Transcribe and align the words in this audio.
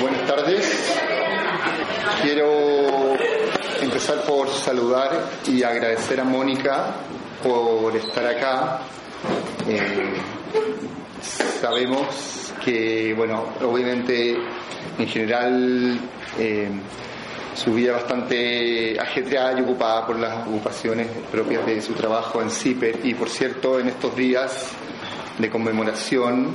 buenas 0.00 0.26
tardes. 0.26 1.00
Quiero 2.22 3.16
empezar 3.80 4.22
por 4.22 4.48
saludar 4.48 5.28
y 5.46 5.62
agradecer 5.62 6.20
a 6.20 6.24
Mónica 6.24 6.94
por 7.42 7.96
estar 7.96 8.26
acá. 8.26 8.80
Eh, 9.68 10.14
sabemos 11.60 12.52
que, 12.64 13.14
bueno, 13.16 13.46
obviamente 13.62 14.36
en 14.98 15.08
general 15.08 15.98
eh, 16.38 16.68
su 17.54 17.74
vida 17.74 17.92
bastante 17.92 18.98
ajetreada 19.00 19.58
y 19.58 19.62
ocupada 19.62 20.06
por 20.06 20.18
las 20.18 20.46
ocupaciones 20.46 21.08
propias 21.30 21.66
de 21.66 21.80
su 21.82 21.94
trabajo 21.94 22.40
en 22.40 22.50
CIPER 22.50 23.00
y 23.04 23.14
por 23.14 23.28
cierto 23.28 23.80
en 23.80 23.88
estos 23.88 24.14
días 24.14 24.70
de 25.38 25.50
conmemoración 25.50 26.54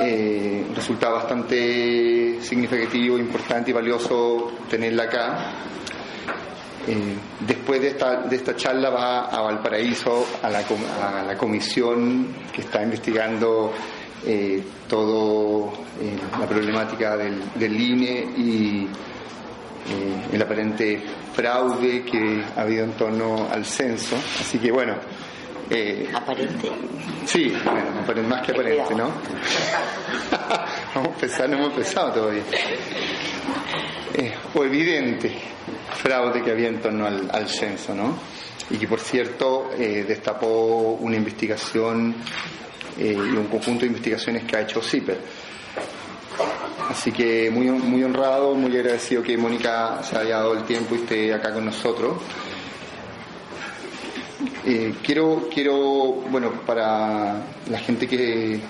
eh, 0.00 0.66
resulta 0.74 1.10
bastante 1.10 2.40
significativo, 2.40 3.18
importante 3.18 3.70
y 3.70 3.74
valioso 3.74 4.52
tenerla 4.68 5.04
acá. 5.04 5.52
Eh, 6.86 7.16
después 7.46 7.80
de 7.80 7.88
esta, 7.88 8.22
de 8.22 8.36
esta 8.36 8.56
charla 8.56 8.90
va 8.90 9.20
a 9.26 9.40
Valparaíso 9.40 10.26
a 10.42 10.50
la, 10.50 10.58
a 10.60 11.22
la 11.22 11.38
comisión 11.38 12.34
que 12.52 12.62
está 12.62 12.82
investigando 12.82 13.72
eh, 14.24 14.62
todo 14.88 15.72
eh, 16.00 16.16
la 16.38 16.46
problemática 16.46 17.16
del, 17.16 17.42
del 17.54 17.80
INE 17.80 18.26
y 18.36 18.86
eh, 18.86 20.28
el 20.32 20.42
aparente 20.42 21.02
fraude 21.34 22.04
que 22.04 22.42
ha 22.56 22.60
habido 22.60 22.84
en 22.84 22.92
torno 22.92 23.48
al 23.50 23.64
censo. 23.64 24.16
Así 24.40 24.58
que 24.58 24.70
bueno, 24.70 24.94
eh, 25.70 26.10
¿Aparente? 26.14 26.70
Sí, 27.26 27.52
bueno, 28.04 28.22
más 28.28 28.42
que 28.44 28.52
aparente, 28.52 28.94
¿no? 28.94 29.10
Vamos 30.94 31.08
a 31.08 31.14
empezar, 31.14 31.48
no 31.48 31.56
hemos 31.56 31.70
empezado 31.70 32.12
todavía. 32.12 32.42
Eh, 34.14 34.34
o 34.54 34.64
evidente 34.64 35.32
fraude 36.02 36.42
que 36.42 36.50
había 36.50 36.68
en 36.68 36.80
torno 36.80 37.06
al, 37.06 37.48
censo, 37.48 37.94
¿no? 37.94 38.18
Y 38.70 38.76
que, 38.76 38.86
por 38.86 39.00
cierto, 39.00 39.70
eh, 39.78 40.04
destapó 40.06 40.98
una 41.00 41.16
investigación 41.16 42.14
eh, 42.98 43.14
y 43.16 43.36
un 43.36 43.46
conjunto 43.46 43.80
de 43.80 43.86
investigaciones 43.86 44.44
que 44.44 44.56
ha 44.56 44.60
hecho 44.62 44.82
CIPER. 44.82 45.18
Así 46.90 47.12
que 47.12 47.50
muy, 47.50 47.70
muy 47.70 48.02
honrado, 48.04 48.54
muy 48.54 48.76
agradecido 48.76 49.22
que 49.22 49.36
Mónica 49.36 50.02
se 50.02 50.18
haya 50.18 50.38
dado 50.38 50.54
el 50.54 50.64
tiempo 50.64 50.94
y 50.94 50.98
esté 50.98 51.32
acá 51.32 51.52
con 51.52 51.64
nosotros. 51.64 52.14
Eh, 54.64 54.94
quiero, 55.02 55.48
quiero, 55.52 56.22
bueno, 56.30 56.52
para 56.64 57.42
la 57.68 57.78
gente 57.78 58.06
que 58.06 58.60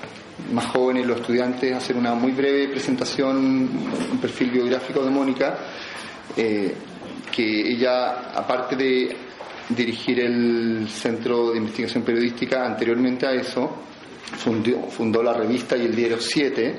más 0.50 0.66
jóvenes, 0.66 1.06
los 1.06 1.20
estudiantes, 1.20 1.74
hacer 1.74 1.96
una 1.96 2.14
muy 2.14 2.32
breve 2.32 2.68
presentación, 2.68 3.68
un 4.12 4.18
perfil 4.18 4.50
biográfico 4.50 5.04
de 5.04 5.10
Mónica, 5.10 5.58
eh, 6.36 6.74
que 7.30 7.72
ella, 7.72 8.30
aparte 8.34 8.74
de 8.76 9.16
dirigir 9.68 10.20
el 10.20 10.88
Centro 10.88 11.50
de 11.50 11.58
Investigación 11.58 12.02
Periodística, 12.02 12.64
anteriormente 12.64 13.27
a 13.27 13.32
eso, 13.32 13.70
fundó, 14.38 14.88
fundó 14.88 15.22
la 15.22 15.34
revista 15.34 15.77
y 15.77 15.82
el 15.82 15.94
diario 15.94 16.18
7, 16.18 16.78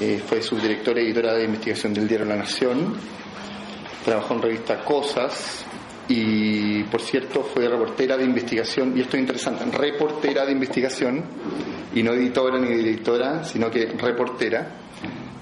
eh, 0.00 0.22
fue 0.26 0.40
subdirectora 0.40 1.00
y 1.00 1.06
editora 1.06 1.34
de 1.34 1.44
investigación 1.44 1.92
del 1.92 2.08
diario 2.08 2.26
La 2.26 2.36
Nación, 2.36 2.94
trabajó 4.04 4.34
en 4.34 4.42
revista 4.42 4.82
Cosas, 4.84 5.66
y 6.08 6.84
por 6.84 7.00
cierto 7.00 7.42
fue 7.42 7.68
reportera 7.68 8.16
de 8.16 8.24
investigación, 8.24 8.96
y 8.96 9.00
esto 9.00 9.16
es 9.16 9.22
interesante, 9.22 9.64
reportera 9.76 10.44
de 10.44 10.52
investigación, 10.52 11.24
y 11.94 12.02
no 12.02 12.12
editora 12.12 12.58
ni 12.58 12.68
directora, 12.68 13.42
sino 13.44 13.70
que 13.70 13.86
reportera, 13.86 14.68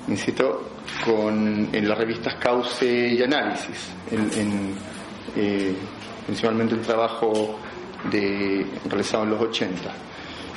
insisto, 0.09 0.71
con, 1.05 1.69
en 1.73 1.89
las 1.89 1.99
revistas 1.99 2.37
Cauce 2.37 3.09
y 3.09 3.23
Análisis, 3.23 3.91
eh, 5.37 5.75
principalmente 6.27 6.75
el 6.75 6.81
trabajo 6.81 7.59
realizado 8.89 9.25
en 9.25 9.31
los 9.31 9.41
80. 9.41 9.93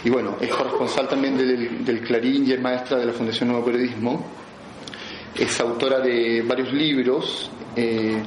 Y 0.04 0.10
bueno, 0.10 0.38
es 0.40 0.50
corresponsal 0.50 1.08
también 1.08 1.38
del, 1.38 1.84
del 1.84 2.02
Clarín 2.02 2.48
y 2.48 2.54
es 2.54 2.62
maestra 2.62 2.98
de 2.98 3.06
la 3.06 3.14
Fundación 3.14 3.50
Nuevo 3.50 3.66
Periodismo. 3.66 4.26
Es 5.36 5.60
autora 5.60 6.00
de 6.00 6.44
varios 6.44 6.72
libros. 6.72 7.50
Eh, 7.76 8.22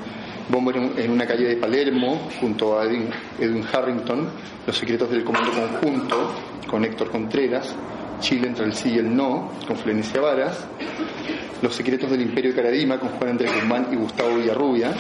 Bomber 0.51 0.77
en 0.77 1.11
una 1.11 1.27
calle 1.27 1.47
de 1.47 1.57
Palermo, 1.57 2.29
junto 2.41 2.79
a 2.79 2.85
Edwin, 2.85 3.65
Harrington, 3.73 4.29
Los 4.67 4.77
secretos 4.77 5.11
del 5.11 5.25
comando 5.25 5.51
conjunto, 5.53 6.33
con 6.67 6.85
Héctor 6.85 7.11
Contreras, 7.11 7.75
Chile 8.21 8.49
entre 8.49 8.67
el 8.67 8.75
sí 8.75 8.91
y 8.91 8.99
el 8.99 9.15
no, 9.15 9.53
con 9.67 9.77
Florencia 9.77 10.21
Varas, 10.21 10.67
Los 11.63 11.75
secretos 11.75 12.11
del 12.11 12.23
imperio 12.23 12.51
de 12.51 12.57
Caradima, 12.57 12.99
con 12.99 13.11
Juan 13.11 13.31
Andrés 13.31 13.55
Guzmán 13.55 13.89
y 13.93 13.97
Gustavo 13.97 14.37
Villarrubia, 14.37 14.93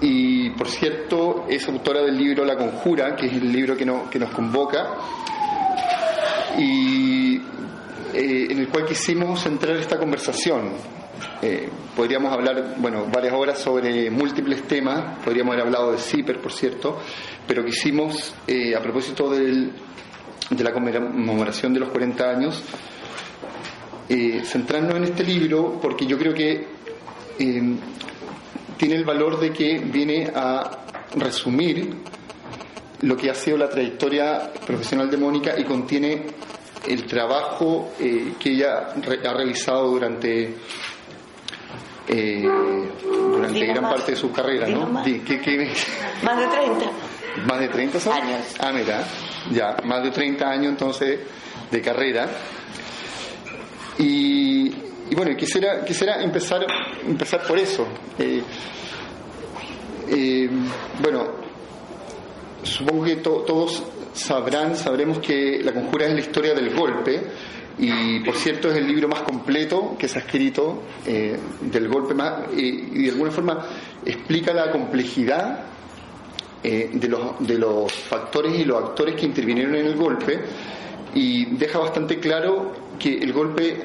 y 0.00 0.50
por 0.50 0.68
cierto 0.68 1.46
es 1.48 1.66
autora 1.68 2.02
del 2.02 2.16
libro 2.18 2.44
La 2.44 2.56
Conjura, 2.56 3.16
que 3.16 3.26
es 3.26 3.32
el 3.32 3.50
libro 3.50 3.76
que, 3.76 3.86
nos 3.86 4.30
convoca, 4.30 4.94
y 6.58 7.36
eh, 8.14 8.48
en 8.50 8.58
el 8.58 8.68
cual 8.68 8.84
quisimos 8.86 9.42
centrar 9.42 9.76
esta 9.76 9.98
conversación. 9.98 10.72
Eh, 11.42 11.68
podríamos 11.94 12.32
hablar, 12.32 12.74
bueno, 12.78 13.06
varias 13.12 13.34
horas 13.34 13.58
sobre 13.58 14.10
múltiples 14.10 14.62
temas, 14.62 15.18
podríamos 15.24 15.52
haber 15.52 15.66
hablado 15.66 15.92
de 15.92 15.98
CIPER, 15.98 16.40
por 16.40 16.52
cierto, 16.52 16.98
pero 17.46 17.64
quisimos, 17.64 18.34
eh, 18.46 18.74
a 18.74 18.80
propósito 18.80 19.30
de 19.30 19.70
la 20.58 20.72
conmemoración 20.72 21.74
de 21.74 21.80
los 21.80 21.90
40 21.90 22.30
años, 22.30 22.62
eh, 24.08 24.42
centrarnos 24.44 24.94
en 24.96 25.04
este 25.04 25.24
libro 25.24 25.78
porque 25.80 26.06
yo 26.06 26.16
creo 26.18 26.32
que 26.32 26.66
tiene 27.36 28.94
el 28.94 29.04
valor 29.04 29.38
de 29.38 29.52
que 29.52 29.78
viene 29.78 30.30
a 30.34 30.70
resumir 31.16 31.94
lo 33.02 33.16
que 33.16 33.30
ha 33.30 33.34
sido 33.34 33.58
la 33.58 33.68
trayectoria 33.68 34.52
profesional 34.66 35.10
de 35.10 35.16
Mónica 35.16 35.58
y 35.58 35.64
contiene 35.64 36.24
el 36.88 37.04
trabajo 37.04 37.92
que 37.98 38.50
ella 38.50 38.88
ha 38.94 39.34
realizado 39.34 39.90
durante 39.90 40.54
eh, 42.08 42.48
durante 43.02 43.66
gran 43.66 43.82
parte 43.84 44.12
de 44.12 44.16
su 44.16 44.32
carrera, 44.32 44.68
¿no? 44.68 44.86
Más. 44.86 45.04
¿Qué, 45.04 45.40
qué, 45.40 45.72
más 46.22 46.38
de 46.38 46.46
30. 46.46 46.90
¿Más 47.46 47.60
de 47.60 47.68
30 47.68 48.00
son? 48.00 48.12
años? 48.12 48.40
Ah, 48.58 48.72
mira, 48.72 49.04
ya, 49.50 49.76
más 49.84 50.02
de 50.02 50.10
30 50.10 50.48
años 50.48 50.66
entonces 50.72 51.20
de 51.70 51.80
carrera. 51.82 52.28
Y, 53.98 54.68
y 55.10 55.14
bueno, 55.14 55.36
quisiera, 55.36 55.84
quisiera 55.84 56.22
empezar, 56.22 56.66
empezar 57.06 57.42
por 57.46 57.58
eso. 57.58 57.86
Eh, 58.18 58.42
eh, 60.08 60.48
bueno, 61.00 61.26
supongo 62.62 63.04
que 63.04 63.16
to, 63.16 63.42
todos 63.46 63.82
sabrán, 64.12 64.76
sabremos 64.76 65.18
que 65.18 65.60
La 65.62 65.72
Conjura 65.72 66.06
es 66.06 66.14
la 66.14 66.20
historia 66.20 66.54
del 66.54 66.74
golpe 66.74 67.22
y 67.78 68.20
por 68.20 68.36
cierto 68.36 68.70
es 68.70 68.76
el 68.76 68.86
libro 68.86 69.08
más 69.08 69.20
completo 69.22 69.96
que 69.98 70.08
se 70.08 70.18
ha 70.18 70.22
escrito 70.22 70.82
eh, 71.06 71.38
del 71.60 71.88
golpe 71.88 72.14
más 72.14 72.44
y 72.56 73.02
de 73.02 73.10
alguna 73.10 73.30
forma 73.30 73.66
explica 74.04 74.54
la 74.54 74.70
complejidad 74.70 75.64
eh, 76.62 76.90
de, 76.92 77.08
los, 77.08 77.46
de 77.46 77.58
los 77.58 77.92
factores 77.92 78.58
y 78.58 78.64
los 78.64 78.82
actores 78.82 79.14
que 79.14 79.26
intervinieron 79.26 79.74
en 79.74 79.86
el 79.86 79.96
golpe 79.96 80.40
y 81.14 81.56
deja 81.56 81.78
bastante 81.78 82.18
claro 82.18 82.72
que 82.98 83.18
el 83.18 83.32
golpe 83.32 83.76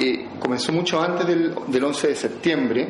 eh, 0.00 0.28
comenzó 0.40 0.72
mucho 0.72 1.00
antes 1.00 1.26
del, 1.26 1.54
del 1.68 1.84
11 1.84 2.08
de 2.08 2.14
septiembre 2.16 2.88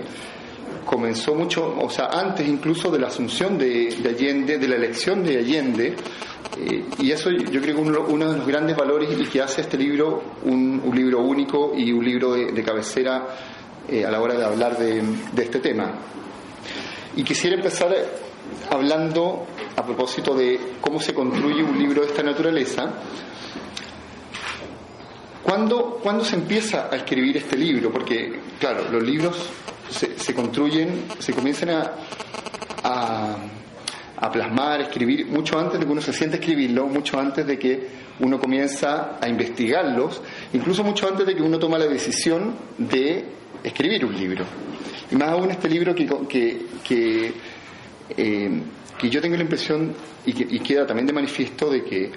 comenzó 0.89 1.35
mucho, 1.35 1.77
o 1.79 1.91
sea, 1.91 2.07
antes 2.07 2.49
incluso 2.49 2.91
de 2.91 2.99
la 2.99 3.09
asunción 3.09 3.59
de, 3.59 3.95
de 4.03 4.09
Allende, 4.09 4.57
de 4.57 4.69
la 4.69 4.77
elección 4.77 5.23
de 5.23 5.37
Allende, 5.37 5.95
eh, 6.57 6.85
y 6.99 7.13
eso 7.13 7.31
yo 7.31 7.61
creo 7.61 7.77
que 7.77 7.81
uno, 7.81 8.05
uno, 8.09 8.33
de 8.33 8.39
los 8.39 8.47
grandes 8.47 8.77
valores 8.77 9.11
y 9.19 9.25
que 9.27 9.43
hace 9.43 9.61
este 9.61 9.77
libro 9.77 10.23
un, 10.45 10.91
libro 10.95 11.21
único 11.21 11.73
y 11.77 11.93
un 11.93 12.05
libro 12.05 12.33
de, 12.33 12.63
cabecera 12.63 13.27
eh, 13.89 14.05
a 14.05 14.11
la 14.11 14.21
hora 14.21 14.35
de 14.35 14.45
hablar 14.45 14.79
de, 14.79 15.03
este 15.37 15.61
tema. 15.61 15.95
Y 17.17 17.23
quisiera 17.23 17.57
empezar 17.57 17.95
hablando 18.71 19.47
a 19.77 19.85
propósito 19.85 20.35
de 20.35 20.59
cómo 20.81 21.01
se 21.01 21.13
construye 21.13 21.63
un 21.63 21.79
libro 21.79 22.03
de 22.03 22.09
esta 22.09 22.23
naturaleza. 22.23 22.93
¿Cuándo, 25.43 26.01
¿Cuándo 26.03 26.25
se 26.25 26.37
empieza 26.37 26.89
a 26.91 26.97
escribir 26.97 27.37
este 27.37 27.57
libro? 27.57 27.91
Porque, 27.91 28.41
claro, 28.59 28.85
los 28.91 29.03
libros 29.03 29.49
se, 29.91 30.35
construyen, 30.35 31.07
se 31.19 31.33
comienzan 31.33 31.71
a 32.83 33.37
a 34.21 34.31
plasmar, 34.31 34.81
escribir, 34.81 35.27
mucho 35.27 35.59
antes 35.59 35.79
de 35.79 35.87
que 35.87 35.93
uno 35.93 36.01
se 36.01 36.13
siente 36.13 36.37
escribirlo, 36.37 36.87
mucho 36.87 37.19
antes 37.19 37.47
de 37.47 37.59
que 37.59 37.87
uno 38.21 38.39
comienza 38.39 39.19
a 39.21 39.29
investigarlos, 39.29 40.21
incluso 40.53 40.83
mucho 40.83 41.09
antes 41.09 41.27
de 41.27 41.37
que 41.37 41.43
uno 41.43 41.59
toma 41.59 41.79
la 41.79 41.87
decisión 41.87 42.55
de 42.77 43.25
escribir 43.63 44.05
un 44.05 44.15
libro. 44.15 44.45
Y 45.11 45.17
más 45.17 45.29
aún 45.31 45.51
este 45.51 45.69
libro 45.69 45.95
que, 45.95 46.07
que, 46.29 46.67
que, 46.83 47.33
eh, 48.17 48.63
yo 49.03 49.21
tengo 49.21 49.37
la 49.37 49.43
impresión 49.43 49.95
y 50.27 50.59
queda 50.59 50.85
también 50.85 51.07
de 51.07 51.13
manifiesto 51.13 51.71
de 51.71 51.85
que 51.85 52.11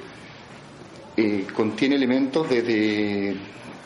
eh, 1.17 1.45
contiene 1.53 1.95
elementos 1.95 2.49
desde, 2.49 3.35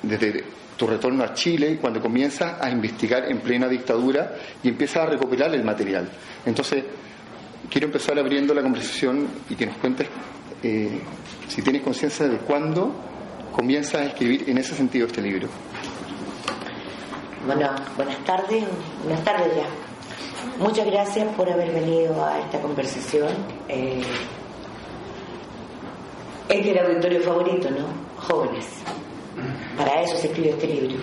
desde 0.03 0.44
tu 0.77 0.85
retorno 0.85 1.23
a 1.23 1.33
Chile, 1.33 1.79
cuando 1.81 2.00
comienzas 2.00 2.62
a 2.62 2.69
investigar 2.69 3.31
en 3.31 3.39
plena 3.39 3.67
dictadura 3.67 4.35
y 4.62 4.69
empiezas 4.69 5.03
a 5.03 5.06
recopilar 5.07 5.53
el 5.56 5.63
material. 5.63 6.07
Entonces, 6.45 6.83
quiero 7.69 7.87
empezar 7.87 8.17
abriendo 8.19 8.53
la 8.53 8.61
conversación 8.61 9.27
y 9.49 9.55
que 9.55 9.65
nos 9.65 9.77
cuentes 9.77 10.07
eh, 10.63 11.01
si 11.47 11.61
tienes 11.61 11.81
conciencia 11.81 12.27
de 12.27 12.37
cuándo 12.37 12.93
comienzas 13.51 14.01
a 14.01 14.05
escribir 14.05 14.49
en 14.49 14.57
ese 14.57 14.75
sentido 14.75 15.07
este 15.07 15.21
libro. 15.21 15.47
Bueno, 17.45 17.69
buenas 17.95 18.17
tardes, 18.23 18.63
buenas 19.03 19.23
tardes 19.23 19.55
ya. 19.55 19.67
Muchas 20.57 20.85
gracias 20.85 21.27
por 21.35 21.49
haber 21.49 21.71
venido 21.71 22.25
a 22.25 22.39
esta 22.39 22.59
conversación. 22.59 23.29
Eh, 23.67 24.01
es 26.49 26.65
el 26.65 26.79
auditorio 26.79 27.21
favorito, 27.21 27.69
¿no? 27.69 27.85
Jóvenes. 28.17 28.65
Para 29.77 30.01
eso 30.01 30.15
se 30.17 30.27
escribe 30.27 30.51
este 30.51 30.67
libro. 30.67 30.97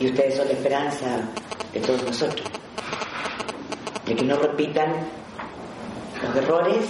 Y 0.00 0.06
ustedes 0.06 0.36
son 0.36 0.46
la 0.48 0.54
esperanza 0.54 1.28
de 1.72 1.80
todos 1.80 2.02
nosotros. 2.04 2.46
De 4.06 4.14
que 4.16 4.24
no 4.24 4.36
repitan 4.36 5.21
los 6.22 6.36
errores 6.36 6.84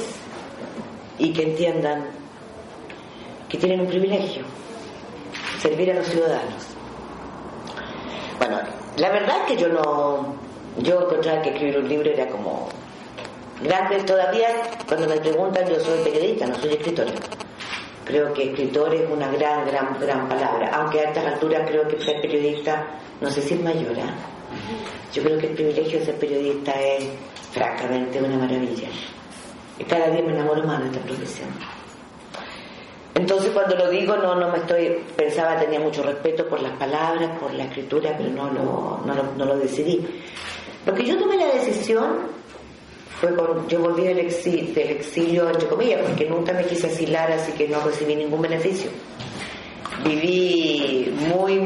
y 1.18 1.32
que 1.32 1.42
entiendan 1.42 2.06
que 3.48 3.58
tienen 3.58 3.80
un 3.80 3.86
privilegio, 3.86 4.44
servir 5.60 5.90
a 5.90 5.94
los 5.94 6.06
ciudadanos. 6.06 6.66
Bueno, 8.38 8.60
la 8.96 9.10
verdad 9.10 9.36
es 9.42 9.52
que 9.52 9.62
yo 9.62 9.68
no, 9.68 10.34
yo 10.78 11.02
encontraba 11.02 11.42
que 11.42 11.50
escribir 11.50 11.78
un 11.78 11.88
libro 11.88 12.10
era 12.10 12.28
como 12.28 12.68
grande 13.62 14.02
todavía, 14.04 14.48
cuando 14.88 15.06
me 15.06 15.16
preguntan 15.20 15.68
yo 15.68 15.78
soy 15.80 15.98
periodista, 16.02 16.46
no 16.46 16.54
soy 16.56 16.72
escritora. 16.72 17.12
Creo 18.04 18.32
que 18.32 18.50
escritor 18.50 18.94
es 18.94 19.08
una 19.10 19.28
gran, 19.28 19.66
gran, 19.66 19.98
gran 20.00 20.28
palabra, 20.28 20.70
aunque 20.74 21.00
a 21.00 21.04
estas 21.10 21.26
alturas 21.26 21.68
creo 21.68 21.86
que 21.86 22.02
ser 22.02 22.20
periodista, 22.20 22.86
no 23.20 23.30
sé 23.30 23.42
si 23.42 23.54
es 23.54 23.60
mayor, 23.62 23.96
¿eh? 23.96 24.02
yo 25.12 25.22
creo 25.22 25.38
que 25.38 25.46
el 25.48 25.54
privilegio 25.54 25.98
de 26.00 26.06
ser 26.06 26.16
periodista 26.16 26.72
es 26.80 27.06
francamente 27.52 28.20
una 28.20 28.36
maravilla. 28.36 28.88
Y 29.82 29.84
cada 29.84 30.10
día 30.10 30.22
me 30.22 30.32
enamoro 30.32 30.62
más 30.62 30.80
de 30.80 30.86
esta 30.86 31.00
profesión. 31.00 31.48
Entonces 33.14 33.50
cuando 33.50 33.76
lo 33.76 33.90
digo 33.90 34.16
no, 34.16 34.36
no 34.36 34.48
me 34.50 34.58
estoy, 34.58 35.04
pensaba, 35.16 35.58
tenía 35.58 35.80
mucho 35.80 36.02
respeto 36.02 36.48
por 36.48 36.62
las 36.62 36.72
palabras, 36.78 37.38
por 37.38 37.52
la 37.52 37.64
escritura, 37.64 38.14
pero 38.16 38.30
no 38.30 38.50
lo, 38.50 39.00
no 39.04 39.14
lo, 39.14 39.32
no 39.36 39.44
lo 39.44 39.58
decidí. 39.58 40.06
Lo 40.86 40.94
que 40.94 41.04
yo 41.04 41.18
tomé 41.18 41.36
la 41.36 41.46
decisión 41.46 42.28
fue 43.20 43.34
con, 43.34 43.68
yo 43.68 43.80
volví 43.80 44.04
del 44.04 44.20
exilio, 44.20 44.74
del 44.74 44.90
exilio, 44.90 45.48
entre 45.48 45.68
comillas, 45.68 46.00
porque 46.06 46.28
nunca 46.28 46.52
me 46.52 46.64
quise 46.64 46.86
asilar, 46.86 47.30
así 47.30 47.52
que 47.52 47.68
no 47.68 47.80
recibí 47.80 48.16
ningún 48.16 48.42
beneficio. 48.42 48.90
Viví 50.04 51.14
muy 51.32 51.60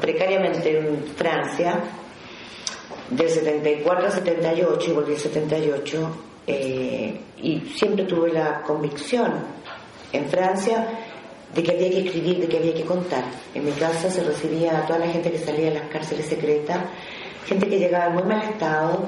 precariamente 0.00 0.78
en 0.78 1.04
Francia, 1.14 1.80
del 3.10 3.28
74 3.28 4.06
al 4.06 4.12
78, 4.12 4.90
y 4.90 4.94
volví 4.94 5.14
al 5.14 5.20
78, 5.20 6.10
eh, 6.46 7.20
y 7.42 7.60
siempre 7.74 8.04
tuve 8.04 8.32
la 8.32 8.62
convicción 8.62 9.32
en 10.12 10.28
Francia 10.28 10.86
de 11.54 11.62
que 11.62 11.72
había 11.72 11.90
que 11.90 12.00
escribir, 12.06 12.38
de 12.38 12.48
que 12.48 12.58
había 12.58 12.74
que 12.74 12.84
contar. 12.84 13.24
En 13.54 13.64
mi 13.64 13.72
casa 13.72 14.10
se 14.10 14.22
recibía 14.22 14.78
a 14.78 14.86
toda 14.86 15.00
la 15.00 15.08
gente 15.08 15.30
que 15.30 15.38
salía 15.38 15.70
de 15.70 15.80
las 15.80 15.88
cárceles 15.88 16.26
secretas, 16.26 16.78
gente 17.46 17.68
que 17.68 17.78
llegaba 17.78 18.06
en 18.06 18.14
muy 18.14 18.22
mal 18.24 18.42
estado. 18.42 19.06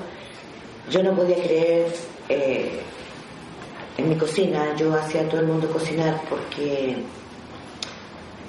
Yo 0.90 1.02
no 1.02 1.14
podía 1.14 1.36
creer 1.36 1.86
eh, 2.28 2.80
en 3.98 4.08
mi 4.08 4.16
cocina, 4.16 4.74
yo 4.76 4.94
hacía 4.94 5.22
a 5.22 5.28
todo 5.28 5.40
el 5.40 5.46
mundo 5.46 5.68
cocinar 5.70 6.22
porque, 6.28 6.96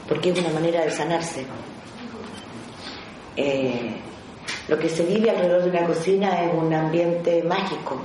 porque 0.08 0.30
es 0.30 0.40
una 0.40 0.50
manera 0.50 0.82
de 0.82 0.92
sanarse. 0.92 1.46
Eh, 3.36 3.96
lo 4.68 4.78
que 4.78 4.90
se 4.90 5.04
vive 5.04 5.30
alrededor 5.30 5.64
de 5.64 5.70
una 5.72 5.88
cocina 5.88 6.44
es 6.44 6.54
un 6.54 6.74
ambiente 6.74 7.44
mágico. 7.44 8.00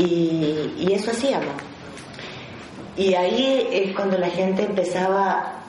Y, 0.00 0.92
eso 0.92 1.10
hacíamos. 1.10 1.54
Y 2.96 3.14
ahí 3.14 3.68
es 3.70 3.94
cuando 3.94 4.16
la 4.16 4.30
gente 4.30 4.62
empezaba 4.62 5.60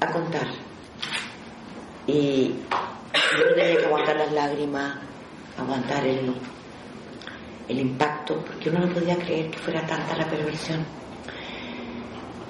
a 0.00 0.06
contar. 0.10 0.46
Y 2.06 2.54
yo 3.38 3.54
tenía 3.54 3.76
que 3.76 3.84
aguantar 3.84 4.16
las 4.16 4.32
lágrimas, 4.32 4.96
aguantar 5.58 6.06
el, 6.06 6.34
el 7.68 7.78
impacto, 7.78 8.42
porque 8.44 8.70
uno 8.70 8.86
no 8.86 8.92
podía 8.94 9.16
creer 9.16 9.50
que 9.50 9.58
fuera 9.58 9.86
tanta 9.86 10.16
la 10.16 10.28
perversión. 10.28 10.84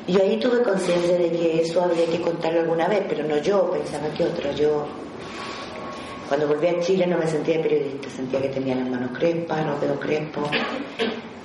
Y 0.07 0.21
ahí 0.21 0.39
tuve 0.39 0.63
conciencia 0.63 1.17
de 1.17 1.33
que 1.33 1.63
eso 1.63 1.83
habría 1.83 2.07
que 2.07 2.21
contarlo 2.21 2.61
alguna 2.61 2.87
vez, 2.87 3.05
pero 3.09 3.27
no 3.27 3.39
yo, 3.39 3.71
pensaba 3.73 4.09
que 4.15 4.25
otro. 4.25 4.53
Yo, 4.53 4.87
cuando 6.35 6.53
volví 6.53 6.67
a 6.67 6.81
Chile, 6.81 7.07
no 7.07 7.17
me 7.17 7.29
sentía 7.29 7.63
periodista, 7.63 8.11
sentía 8.11 8.43
que 8.43 8.49
tenía 8.49 8.75
las 8.75 8.89
manos 8.89 9.17
crespas, 9.17 9.65
los 9.65 9.81
dedos 9.81 10.01
crespos, 10.01 10.51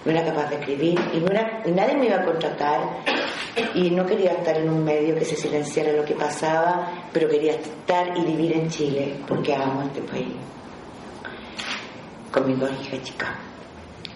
no 0.04 0.12
era 0.12 0.26
capaz 0.26 0.50
de 0.50 0.56
escribir 0.56 1.00
y, 1.14 1.20
no 1.20 1.28
era, 1.28 1.62
nadie 1.68 1.96
me 1.96 2.08
iba 2.08 2.16
a 2.16 2.26
contratar 2.26 3.04
y 3.76 3.92
no 3.92 4.04
quería 4.08 4.32
estar 4.32 4.58
en 4.58 4.68
un 4.68 4.84
medio 4.84 5.14
que 5.14 5.26
se 5.26 5.36
silenciara 5.36 5.94
lo 5.94 6.04
que 6.04 6.16
pasaba, 6.16 6.92
pero 7.14 7.30
quería 7.30 7.52
estar 7.52 8.18
y 8.18 8.22
vivir 8.22 8.54
en 8.54 8.68
Chile 8.68 9.16
porque 9.28 9.54
amo 9.54 9.84
este 9.84 10.02
país 10.02 10.34
con 12.32 12.48
mis 12.48 12.60
dos 12.60 12.72
hijas 12.82 13.04
chicas. 13.04 13.30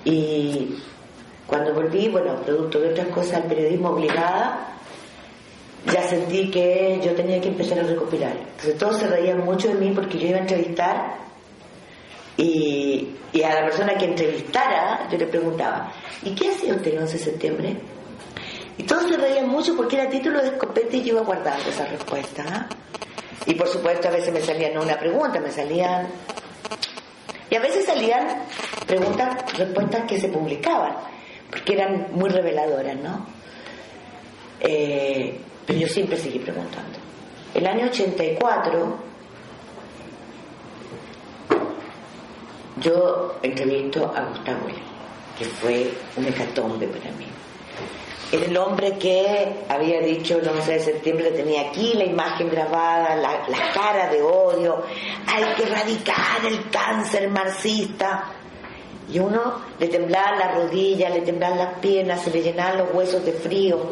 Y 0.06 0.76
cuando 1.46 1.72
volví, 1.76 2.10
bueno, 2.10 2.38
producto 2.38 2.80
de 2.80 2.90
otras 2.90 3.10
cosas, 3.10 3.44
al 3.44 3.44
periodismo 3.44 3.90
obligada, 3.90 4.73
ya 5.92 6.04
sentí 6.08 6.50
que 6.50 7.00
yo 7.04 7.14
tenía 7.14 7.42
que 7.42 7.50
empezar 7.50 7.80
a 7.80 7.84
recopilar. 7.84 8.32
Entonces 8.38 8.78
todos 8.78 8.98
se 8.98 9.08
reían 9.08 9.44
mucho 9.44 9.68
de 9.68 9.76
mí 9.76 9.92
porque 9.94 10.18
yo 10.18 10.28
iba 10.28 10.38
a 10.38 10.42
entrevistar 10.42 11.18
y, 12.38 13.10
a 13.44 13.54
la 13.54 13.66
persona 13.66 13.96
que 13.96 14.06
entrevistara 14.06 15.08
yo 15.12 15.18
le 15.18 15.26
preguntaba, 15.28 15.92
¿y 16.24 16.34
qué 16.34 16.52
hacía 16.52 16.76
usted 16.76 16.94
el 16.94 17.00
11 17.00 17.18
de 17.18 17.24
septiembre? 17.24 17.78
Y 18.78 18.84
todos 18.84 19.10
se 19.10 19.18
reían 19.18 19.50
mucho 19.50 19.76
porque 19.76 19.98
era 20.00 20.10
título 20.10 20.42
de 20.42 20.48
escopeta 20.48 20.96
y 20.96 21.04
yo 21.04 21.14
iba 21.14 21.22
guardando 21.22 21.70
esa 21.70 21.86
respuesta. 21.86 22.44
¿ah? 22.48 22.68
Y 23.46 23.54
por 23.56 23.68
supuesto 23.68 24.08
a 24.08 24.12
veces 24.12 24.34
me 24.34 24.42
salían 24.42 24.78
una 24.78 24.98
pregunta, 24.98 25.40
me 25.40 25.52
salían... 25.52 26.08
Y 27.50 27.56
a 27.56 27.60
veces 27.60 27.86
salían 27.86 28.28
preguntas, 28.88 29.58
respuestas 29.58 30.06
que 30.06 30.20
se 30.20 30.30
publicaban, 30.30 30.96
porque 31.52 31.74
eran 31.74 32.08
muy 32.14 32.30
reveladoras, 32.30 32.96
¿no? 32.96 33.28
Eh, 34.60 35.38
pero 35.66 35.80
yo 35.80 35.88
siempre 35.88 36.18
seguí 36.18 36.40
preguntando. 36.40 37.00
El 37.54 37.68
año 37.68 37.86
84 37.86 38.98
yo 42.82 43.36
entrevisto 43.42 44.12
a 44.16 44.26
Gustavo 44.26 44.68
Lee, 44.68 44.82
que 45.38 45.46
fue 45.46 45.92
un 46.18 46.26
hecatombe 46.26 46.88
para 46.88 47.12
mí. 47.12 47.28
Era 48.32 48.46
el 48.46 48.58
hombre 48.58 48.98
que 48.98 49.64
había 49.70 50.00
dicho 50.02 50.40
el 50.40 50.48
11 50.48 50.72
de 50.72 50.80
septiembre, 50.80 51.32
tenía 51.32 51.70
aquí 51.70 51.94
la 51.94 52.06
imagen 52.06 52.50
grabada, 52.50 53.16
la, 53.16 53.48
la 53.48 53.72
cara 53.72 54.10
de 54.10 54.24
odio, 54.24 54.84
hay 55.28 55.44
que 55.56 55.64
erradicar 55.64 56.44
el 56.44 56.70
cáncer 56.72 57.30
marxista. 57.30 58.32
Y 59.12 59.20
uno 59.20 59.62
le 59.80 59.88
temblaban 59.88 60.40
las 60.40 60.56
rodillas, 60.56 61.14
le 61.14 61.22
temblaban 61.22 61.60
las 61.60 61.80
piernas, 61.80 62.24
se 62.24 62.32
le 62.32 62.42
llenaban 62.42 62.80
los 62.80 62.94
huesos 62.96 63.24
de 63.24 63.34
frío. 63.34 63.88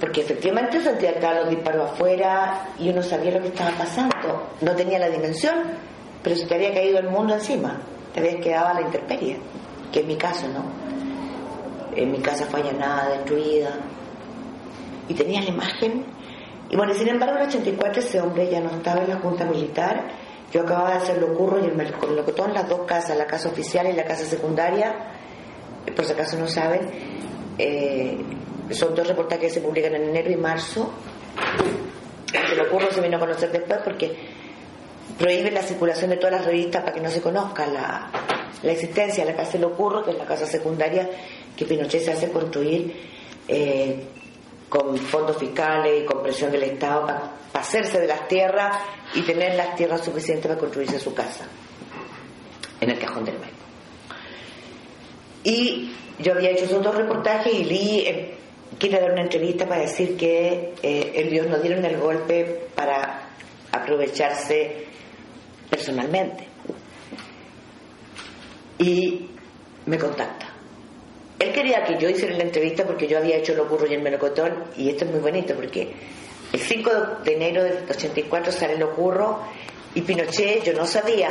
Porque 0.00 0.22
efectivamente 0.22 0.80
sentía 0.80 1.14
que 1.14 1.20
los 1.20 1.50
disparos 1.50 1.90
afuera 1.90 2.68
y 2.78 2.88
uno 2.88 3.02
sabía 3.02 3.32
lo 3.32 3.42
que 3.42 3.48
estaba 3.48 3.70
pasando. 3.72 4.48
No 4.60 4.74
tenía 4.74 4.98
la 4.98 5.08
dimensión, 5.08 5.54
pero 6.22 6.36
se 6.36 6.46
te 6.46 6.54
había 6.54 6.72
caído 6.72 6.98
el 6.98 7.08
mundo 7.08 7.34
encima. 7.34 7.80
Te 8.14 8.20
habías 8.20 8.36
quedado 8.36 8.74
la 8.74 8.80
intemperie, 8.82 9.38
que 9.92 10.00
es 10.00 10.06
mi 10.06 10.16
caso, 10.16 10.48
¿no? 10.48 10.64
En 11.94 12.12
mi 12.12 12.18
casa 12.18 12.46
fue 12.46 12.60
allanada, 12.60 13.10
destruida. 13.16 13.70
Y 15.08 15.14
tenía 15.14 15.42
la 15.42 15.48
imagen. 15.48 16.06
Y 16.70 16.76
bueno, 16.76 16.94
sin 16.94 17.08
embargo, 17.08 17.36
en 17.36 17.42
el 17.42 17.48
84 17.48 18.00
ese 18.00 18.20
hombre 18.20 18.48
ya 18.48 18.60
no 18.60 18.70
estaba 18.70 19.02
en 19.02 19.10
la 19.10 19.16
Junta 19.16 19.44
Militar. 19.44 20.08
Yo 20.52 20.62
acababa 20.62 20.90
de 20.92 20.96
hacer 20.96 21.18
lo 21.18 21.34
curro 21.34 21.60
y 21.60 21.66
el 21.66 21.76
melocotón, 21.76 22.54
las 22.54 22.68
dos 22.68 22.80
casas, 22.86 23.16
la 23.16 23.26
casa 23.26 23.48
oficial 23.48 23.86
y 23.88 23.92
la 23.92 24.04
casa 24.04 24.24
secundaria, 24.24 24.94
por 25.94 26.04
si 26.04 26.12
acaso 26.12 26.38
no 26.38 26.48
saben, 26.48 26.80
eh, 27.58 28.18
son 28.74 28.94
dos 28.94 29.06
reportajes 29.06 29.48
que 29.48 29.54
se 29.54 29.60
publican 29.60 29.94
en 29.94 30.08
enero 30.08 30.30
y 30.30 30.36
marzo. 30.36 30.92
El 32.32 32.56
lo 32.56 32.90
se 32.90 33.00
vino 33.00 33.16
a 33.16 33.20
conocer 33.20 33.50
después 33.50 33.80
porque 33.84 34.16
prohíben 35.18 35.54
la 35.54 35.62
circulación 35.62 36.10
de 36.10 36.16
todas 36.16 36.32
las 36.32 36.44
revistas 36.44 36.82
para 36.82 36.94
que 36.94 37.00
no 37.00 37.10
se 37.10 37.20
conozca 37.20 37.66
la, 37.66 38.10
la 38.62 38.72
existencia 38.72 39.24
de 39.24 39.32
la 39.32 39.36
casa 39.36 39.52
de 39.52 39.60
Locurro, 39.60 40.04
que 40.04 40.12
es 40.12 40.18
la 40.18 40.26
casa 40.26 40.46
secundaria 40.46 41.08
que 41.56 41.64
Pinochet 41.64 42.02
se 42.02 42.12
hace 42.12 42.30
construir 42.30 42.94
eh, 43.48 44.04
con 44.68 44.96
fondos 44.96 45.36
fiscales 45.36 46.02
y 46.02 46.06
con 46.06 46.22
presión 46.22 46.52
del 46.52 46.62
Estado 46.62 47.06
para, 47.06 47.32
hacerse 47.52 48.00
de 48.00 48.06
las 48.06 48.28
tierras 48.28 48.78
y 49.14 49.22
tener 49.22 49.56
las 49.56 49.74
tierras 49.74 50.04
suficientes 50.04 50.46
para 50.46 50.58
construirse 50.58 51.00
su 51.00 51.12
casa 51.12 51.44
en 52.80 52.90
el 52.90 52.98
cajón 52.98 53.24
del 53.24 53.34
medio. 53.38 53.52
Y 55.42 55.92
yo 56.20 56.32
había 56.32 56.50
hecho 56.50 56.64
esos 56.64 56.82
dos 56.82 56.94
reportajes 56.94 57.52
y 57.52 57.64
Lee 57.64 58.38
quiere 58.78 59.00
dar 59.00 59.12
una 59.12 59.22
entrevista 59.22 59.66
para 59.66 59.82
decir 59.82 60.16
que 60.16 60.74
eh, 60.82 61.12
ellos 61.14 61.46
no 61.46 61.58
dieron 61.58 61.84
el 61.84 61.96
golpe 61.98 62.68
para 62.74 63.28
aprovecharse 63.72 64.86
personalmente. 65.68 66.44
Y 68.78 69.28
me 69.86 69.98
contacta. 69.98 70.46
Él 71.38 71.52
quería 71.52 71.84
que 71.84 71.98
yo 71.98 72.08
hiciera 72.08 72.36
la 72.36 72.44
entrevista 72.44 72.84
porque 72.84 73.06
yo 73.06 73.18
había 73.18 73.36
hecho 73.36 73.54
lo 73.54 73.64
ocurro 73.64 73.86
y 73.86 73.94
el 73.94 74.02
melocotón 74.02 74.64
y 74.76 74.90
esto 74.90 75.04
es 75.04 75.10
muy 75.10 75.20
bonito 75.20 75.54
porque 75.54 75.94
el 76.52 76.60
5 76.60 76.90
de 77.24 77.34
enero 77.34 77.64
del 77.64 77.84
84 77.88 78.52
sale 78.52 78.76
lo 78.76 78.88
ocurro 78.88 79.40
y 79.94 80.02
Pinochet, 80.02 80.62
yo 80.64 80.72
no 80.74 80.86
sabía, 80.86 81.30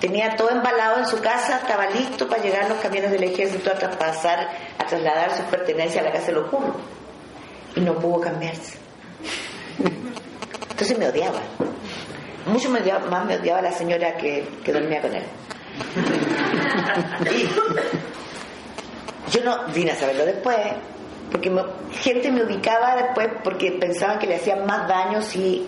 tenía 0.00 0.36
todo 0.36 0.50
embalado 0.50 0.98
en 0.98 1.06
su 1.06 1.18
casa, 1.20 1.58
estaba 1.58 1.86
listo 1.86 2.28
para 2.28 2.42
llegar 2.42 2.68
los 2.68 2.78
camiones 2.78 3.10
del 3.10 3.24
ejército 3.24 3.70
a 3.70 3.74
traspasar, 3.74 4.48
a 4.78 4.86
trasladar 4.86 5.34
sus 5.34 5.46
pertenencias 5.46 6.04
a 6.04 6.08
la 6.08 6.12
casa 6.12 6.26
de 6.26 6.32
los 6.34 6.50
curros. 6.50 6.76
Y 7.74 7.80
no 7.80 7.94
pudo 7.94 8.20
cambiarse. 8.20 8.78
Entonces 10.70 10.98
me 10.98 11.08
odiaba. 11.08 11.40
Mucho 12.46 12.70
más 12.70 13.24
me 13.24 13.36
odiaba 13.36 13.62
la 13.62 13.72
señora 13.72 14.16
que, 14.16 14.46
dormía 14.66 15.00
con 15.00 15.14
él. 15.14 15.24
yo 19.30 19.44
no 19.44 19.66
vine 19.74 19.90
a 19.92 19.96
saberlo 19.96 20.24
después, 20.24 20.56
porque 21.30 21.50
gente 21.92 22.30
me 22.30 22.44
ubicaba 22.44 22.96
después 22.96 23.28
porque 23.42 23.72
pensaban 23.72 24.18
que 24.18 24.26
le 24.26 24.36
hacían 24.36 24.64
más 24.64 24.86
daño 24.86 25.20
si 25.22 25.66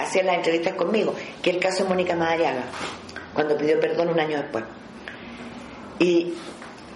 hacían 0.00 0.26
las 0.26 0.36
entrevistas 0.36 0.74
conmigo, 0.74 1.14
que 1.42 1.50
el 1.50 1.60
caso 1.60 1.84
de 1.84 1.90
Mónica 1.90 2.16
Madariaga 2.16 2.64
cuando 3.34 3.56
pidió 3.56 3.78
perdón 3.80 4.08
un 4.08 4.20
año 4.20 4.38
después. 4.38 4.64
Y 5.98 6.34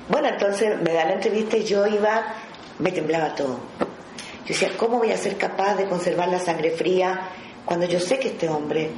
bueno, 0.08 0.28
entonces 0.28 0.80
me 0.80 0.92
da 0.92 1.04
la 1.04 1.14
entrevista 1.14 1.56
y 1.56 1.64
yo 1.64 1.86
iba, 1.86 2.34
me 2.78 2.90
temblaba 2.92 3.34
todo. 3.34 3.58
Yo 3.78 4.48
decía, 4.48 4.70
¿cómo 4.76 4.98
voy 4.98 5.10
a 5.10 5.16
ser 5.16 5.36
capaz 5.36 5.76
de 5.76 5.86
conservar 5.86 6.28
la 6.28 6.38
sangre 6.38 6.70
fría 6.72 7.30
cuando 7.64 7.86
yo 7.86 7.98
sé 7.98 8.18
que 8.18 8.28
este 8.28 8.48
hombre 8.48 8.90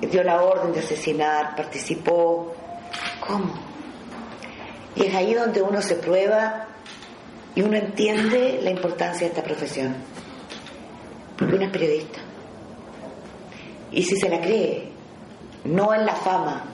dio 0.00 0.22
la 0.22 0.42
orden 0.42 0.72
de 0.72 0.80
asesinar, 0.80 1.54
participó? 1.54 2.54
¿Cómo? 3.26 3.52
Y 4.94 5.06
es 5.06 5.14
ahí 5.14 5.34
donde 5.34 5.60
uno 5.60 5.82
se 5.82 5.96
prueba 5.96 6.68
y 7.54 7.62
uno 7.62 7.76
entiende 7.76 8.60
la 8.62 8.70
importancia 8.70 9.26
de 9.26 9.34
esta 9.34 9.42
profesión. 9.42 9.96
Porque 11.36 11.54
uno 11.54 11.64
es 11.64 11.70
periodista. 11.70 12.25
Y 13.92 14.02
si 14.02 14.16
se 14.16 14.28
la 14.28 14.40
cree, 14.40 14.88
no 15.64 15.94
en 15.94 16.04
la 16.06 16.14
fama, 16.14 16.64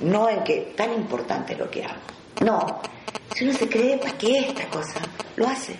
no 0.00 0.28
en 0.28 0.42
que 0.44 0.72
tan 0.76 0.92
importante 0.94 1.56
lo 1.56 1.70
que 1.70 1.84
hago. 1.84 2.00
No, 2.40 2.80
si 3.34 3.44
uno 3.44 3.52
se 3.56 3.68
cree, 3.68 3.98
¿para 3.98 4.16
qué 4.18 4.38
esta 4.40 4.66
cosa? 4.68 5.00
Lo 5.36 5.46
hace. 5.46 5.74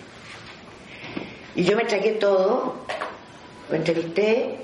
Y 1.55 1.63
yo 1.63 1.75
me 1.75 1.85
tragué 1.85 2.13
todo, 2.13 2.75
lo 3.69 3.75
entrevisté 3.75 4.59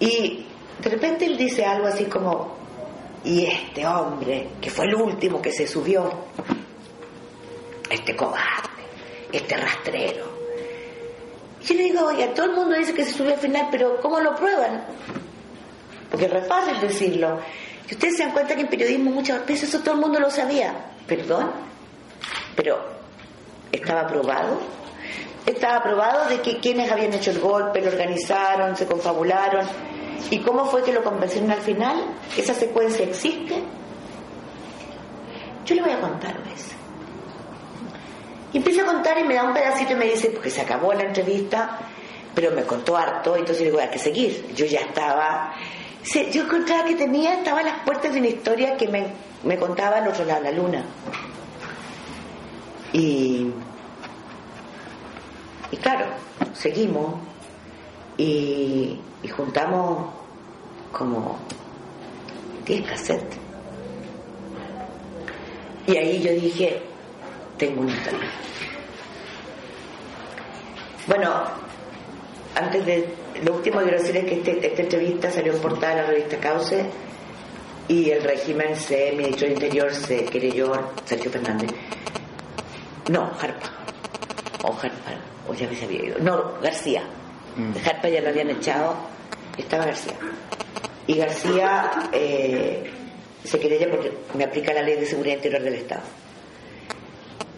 y 0.00 0.44
de 0.80 0.90
repente 0.90 1.26
él 1.26 1.36
dice 1.36 1.64
algo 1.64 1.86
así 1.86 2.04
como, 2.06 2.56
y 3.24 3.46
este 3.46 3.86
hombre, 3.86 4.48
que 4.60 4.70
fue 4.70 4.86
el 4.86 4.94
último 4.96 5.40
que 5.40 5.52
se 5.52 5.66
subió, 5.66 6.10
este 7.88 8.16
cobarde, 8.16 8.82
este 9.32 9.56
rastrero. 9.56 10.33
Yo 11.64 11.74
le 11.74 11.84
digo, 11.84 12.06
oye, 12.06 12.28
todo 12.28 12.46
el 12.46 12.52
mundo 12.52 12.76
dice 12.76 12.92
que 12.92 13.04
se 13.04 13.12
subió 13.12 13.32
al 13.32 13.40
final, 13.40 13.68
pero 13.70 14.00
¿cómo 14.00 14.20
lo 14.20 14.34
prueban? 14.34 14.84
Porque 16.10 16.26
es 16.26 16.30
re 16.30 16.42
fácil 16.42 16.78
decirlo. 16.80 17.40
Y 17.88 17.94
ustedes 17.94 18.16
se 18.16 18.24
dan 18.24 18.32
cuenta 18.32 18.54
que 18.54 18.62
en 18.62 18.68
periodismo 18.68 19.10
muchas 19.10 19.46
veces 19.46 19.68
eso 19.68 19.80
todo 19.80 19.94
el 19.94 20.00
mundo 20.00 20.20
lo 20.20 20.30
sabía. 20.30 20.74
Perdón, 21.06 21.50
pero 22.54 22.78
estaba 23.72 24.06
probado. 24.06 24.58
Estaba 25.46 25.82
probado 25.82 26.28
de 26.28 26.40
que 26.40 26.58
quienes 26.58 26.90
habían 26.90 27.12
hecho 27.12 27.30
el 27.30 27.40
golpe, 27.40 27.80
lo 27.80 27.88
organizaron, 27.88 28.76
se 28.76 28.86
confabularon. 28.86 29.66
¿Y 30.30 30.38
cómo 30.40 30.66
fue 30.66 30.82
que 30.82 30.92
lo 30.92 31.02
convencieron 31.02 31.50
al 31.50 31.60
final? 31.60 31.96
¿Esa 32.36 32.54
secuencia 32.54 33.04
existe? 33.04 33.62
Yo 35.66 35.74
le 35.74 35.82
voy 35.82 35.92
a 35.92 36.00
contar 36.00 36.36
eso. 36.54 36.73
Y 38.54 38.58
empieza 38.58 38.82
a 38.82 38.86
contar 38.86 39.18
y 39.18 39.24
me 39.24 39.34
da 39.34 39.44
un 39.44 39.52
pedacito 39.52 39.92
y 39.92 39.96
me 39.96 40.06
dice, 40.06 40.30
porque 40.30 40.48
se 40.48 40.62
acabó 40.62 40.94
la 40.94 41.02
entrevista, 41.02 41.78
pero 42.34 42.52
me 42.52 42.62
contó 42.62 42.96
harto, 42.96 43.36
entonces 43.36 43.64
digo, 43.64 43.78
hay 43.78 43.90
que 43.90 43.98
seguir. 43.98 44.54
Yo 44.54 44.64
ya 44.64 44.80
estaba 44.80 45.54
yo 46.32 46.42
encontraba 46.42 46.84
que 46.84 46.94
tenía, 46.94 47.34
estaba 47.34 47.60
a 47.60 47.64
las 47.64 47.82
puertas 47.84 48.12
de 48.12 48.20
una 48.20 48.28
historia 48.28 48.76
que 48.76 48.88
me, 48.88 49.06
me 49.42 49.56
contaba 49.56 49.96
al 49.96 50.08
otro 50.08 50.24
lado 50.24 50.42
de 50.42 50.52
la 50.52 50.58
luna. 50.58 50.84
Y, 52.92 53.50
y 55.70 55.76
claro, 55.78 56.06
seguimos 56.52 57.16
y, 58.16 59.00
y 59.22 59.28
juntamos 59.28 60.12
como 60.92 61.38
10 62.66 62.86
cassettes. 62.86 63.38
Y 65.86 65.96
ahí 65.96 66.22
yo 66.22 66.32
dije, 66.32 66.82
tengo 67.58 67.82
una 67.82 67.92
historia. 67.92 68.30
Bueno, 71.06 71.44
antes 72.54 72.86
de 72.86 73.08
lo 73.44 73.54
último 73.54 73.80
quiero 73.80 73.98
decir 73.98 74.16
es 74.16 74.24
que 74.24 74.34
este, 74.36 74.66
esta 74.66 74.82
entrevista 74.82 75.30
salió 75.30 75.52
en 75.52 75.60
portada 75.60 75.94
de 75.94 76.02
la 76.02 76.06
revista 76.08 76.36
Cauce 76.38 76.84
y 77.88 78.10
el 78.10 78.22
régimen 78.22 78.76
se, 78.76 79.10
el 79.10 79.16
ministro 79.16 79.46
del 79.46 79.54
Interior 79.54 79.92
se 79.92 80.24
querelló 80.24 80.72
Sergio 81.04 81.30
Fernández. 81.30 81.70
No, 83.10 83.30
Jarpa. 83.34 83.70
O 84.62 84.72
Jarpa, 84.72 85.10
o 85.48 85.52
ya 85.52 85.68
se 85.74 85.84
había 85.84 86.06
ido. 86.06 86.18
No, 86.20 86.54
García. 86.62 87.02
Mm. 87.56 87.74
Jarpa 87.84 88.08
ya 88.08 88.22
lo 88.22 88.30
habían 88.30 88.50
echado, 88.50 88.96
estaba 89.58 89.84
García. 89.84 90.14
Y 91.06 91.18
García 91.18 92.08
eh, 92.12 92.90
se 93.44 93.60
querella 93.60 93.90
porque 93.90 94.10
me 94.32 94.44
aplica 94.44 94.72
la 94.72 94.80
ley 94.82 94.96
de 94.96 95.04
seguridad 95.04 95.36
interior 95.36 95.62
del 95.62 95.74
Estado 95.74 96.02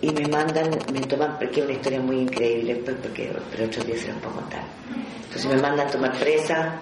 y 0.01 0.11
me 0.11 0.29
mandan, 0.29 0.71
me 0.93 1.01
toman, 1.01 1.39
porque 1.39 1.61
es 1.61 1.67
una 1.67 1.75
historia 1.75 2.01
muy 2.01 2.21
increíble, 2.21 2.77
pues, 2.85 2.97
porque, 3.03 3.33
pero 3.51 3.65
otros 3.65 3.87
días 3.87 4.01
se 4.01 4.09
los 4.09 4.17
puedo 4.19 4.37
contar. 4.37 4.63
Entonces 5.25 5.47
me 5.47 5.61
mandan 5.61 5.89
a 5.89 5.91
tomar 5.91 6.19
presa 6.19 6.81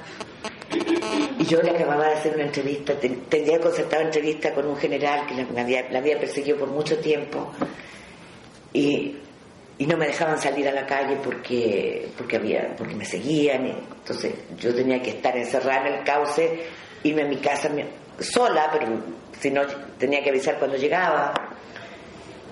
y 1.39 1.45
yo 1.45 1.63
le 1.63 1.71
acababa 1.71 2.09
de 2.09 2.15
hacer 2.15 2.35
una 2.35 2.45
entrevista, 2.45 2.95
tendría 2.95 3.61
concertado 3.61 4.03
entrevista 4.03 4.53
con 4.53 4.67
un 4.67 4.77
general 4.77 5.27
que 5.27 5.35
la, 5.35 5.63
había, 5.63 5.89
la 5.91 5.99
había 5.99 6.19
perseguido 6.19 6.59
por 6.59 6.69
mucho 6.69 6.99
tiempo 6.99 7.53
y, 8.73 9.17
y, 9.79 9.87
no 9.87 9.97
me 9.97 10.07
dejaban 10.07 10.41
salir 10.41 10.69
a 10.69 10.73
la 10.73 10.85
calle 10.85 11.17
porque, 11.23 12.09
porque, 12.17 12.37
había, 12.37 12.75
porque 12.77 12.95
me 12.97 13.05
seguían. 13.05 13.67
entonces 13.67 14.35
yo 14.59 14.75
tenía 14.75 15.01
que 15.01 15.11
estar 15.11 15.37
encerrada 15.37 15.89
en 15.89 15.95
el 15.95 16.05
cauce, 16.05 16.65
irme 17.05 17.23
a 17.23 17.27
mi 17.27 17.37
casa 17.37 17.71
sola, 18.19 18.69
pero 18.73 18.87
si 19.41 19.51
no 19.51 19.63
tenía 19.99 20.23
que 20.23 20.31
avisar 20.31 20.59
cuando 20.59 20.77
llegaba 20.77 21.33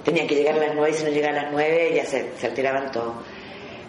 Tenía 0.04 0.26
que 0.26 0.35
llegar 0.35 0.56
a 0.56 0.59
las 0.59 0.75
nueve 0.75 0.90
y 0.90 0.94
si 0.94 1.04
no 1.04 1.11
llegaba 1.11 1.38
a 1.38 1.42
las 1.44 1.52
nueve 1.52 1.92
ya 1.94 2.04
se, 2.04 2.32
alteraban 2.44 2.90
todo. 2.90 3.23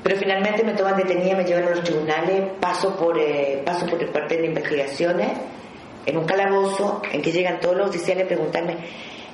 Pero 0.04 0.18
finalmente 0.18 0.64
me 0.64 0.74
toman 0.74 0.98
detenida, 0.98 1.36
me 1.36 1.46
llevan 1.46 1.64
a 1.64 1.70
los 1.72 1.84
tribunales, 1.84 2.52
paso 2.60 2.96
por, 2.96 3.18
eh, 3.18 3.62
paso 3.66 3.86
por 3.88 4.02
el 4.02 4.10
cuartel 4.10 4.42
de 4.42 4.48
investigaciones, 4.48 5.32
en 6.06 6.18
un 6.18 6.26
calabozo 6.26 7.02
en 7.12 7.22
que 7.22 7.32
llegan 7.32 7.60
todos 7.60 7.78
los 7.78 7.90
oficiales 7.90 8.26
a 8.26 8.28
preguntarme, 8.28 8.78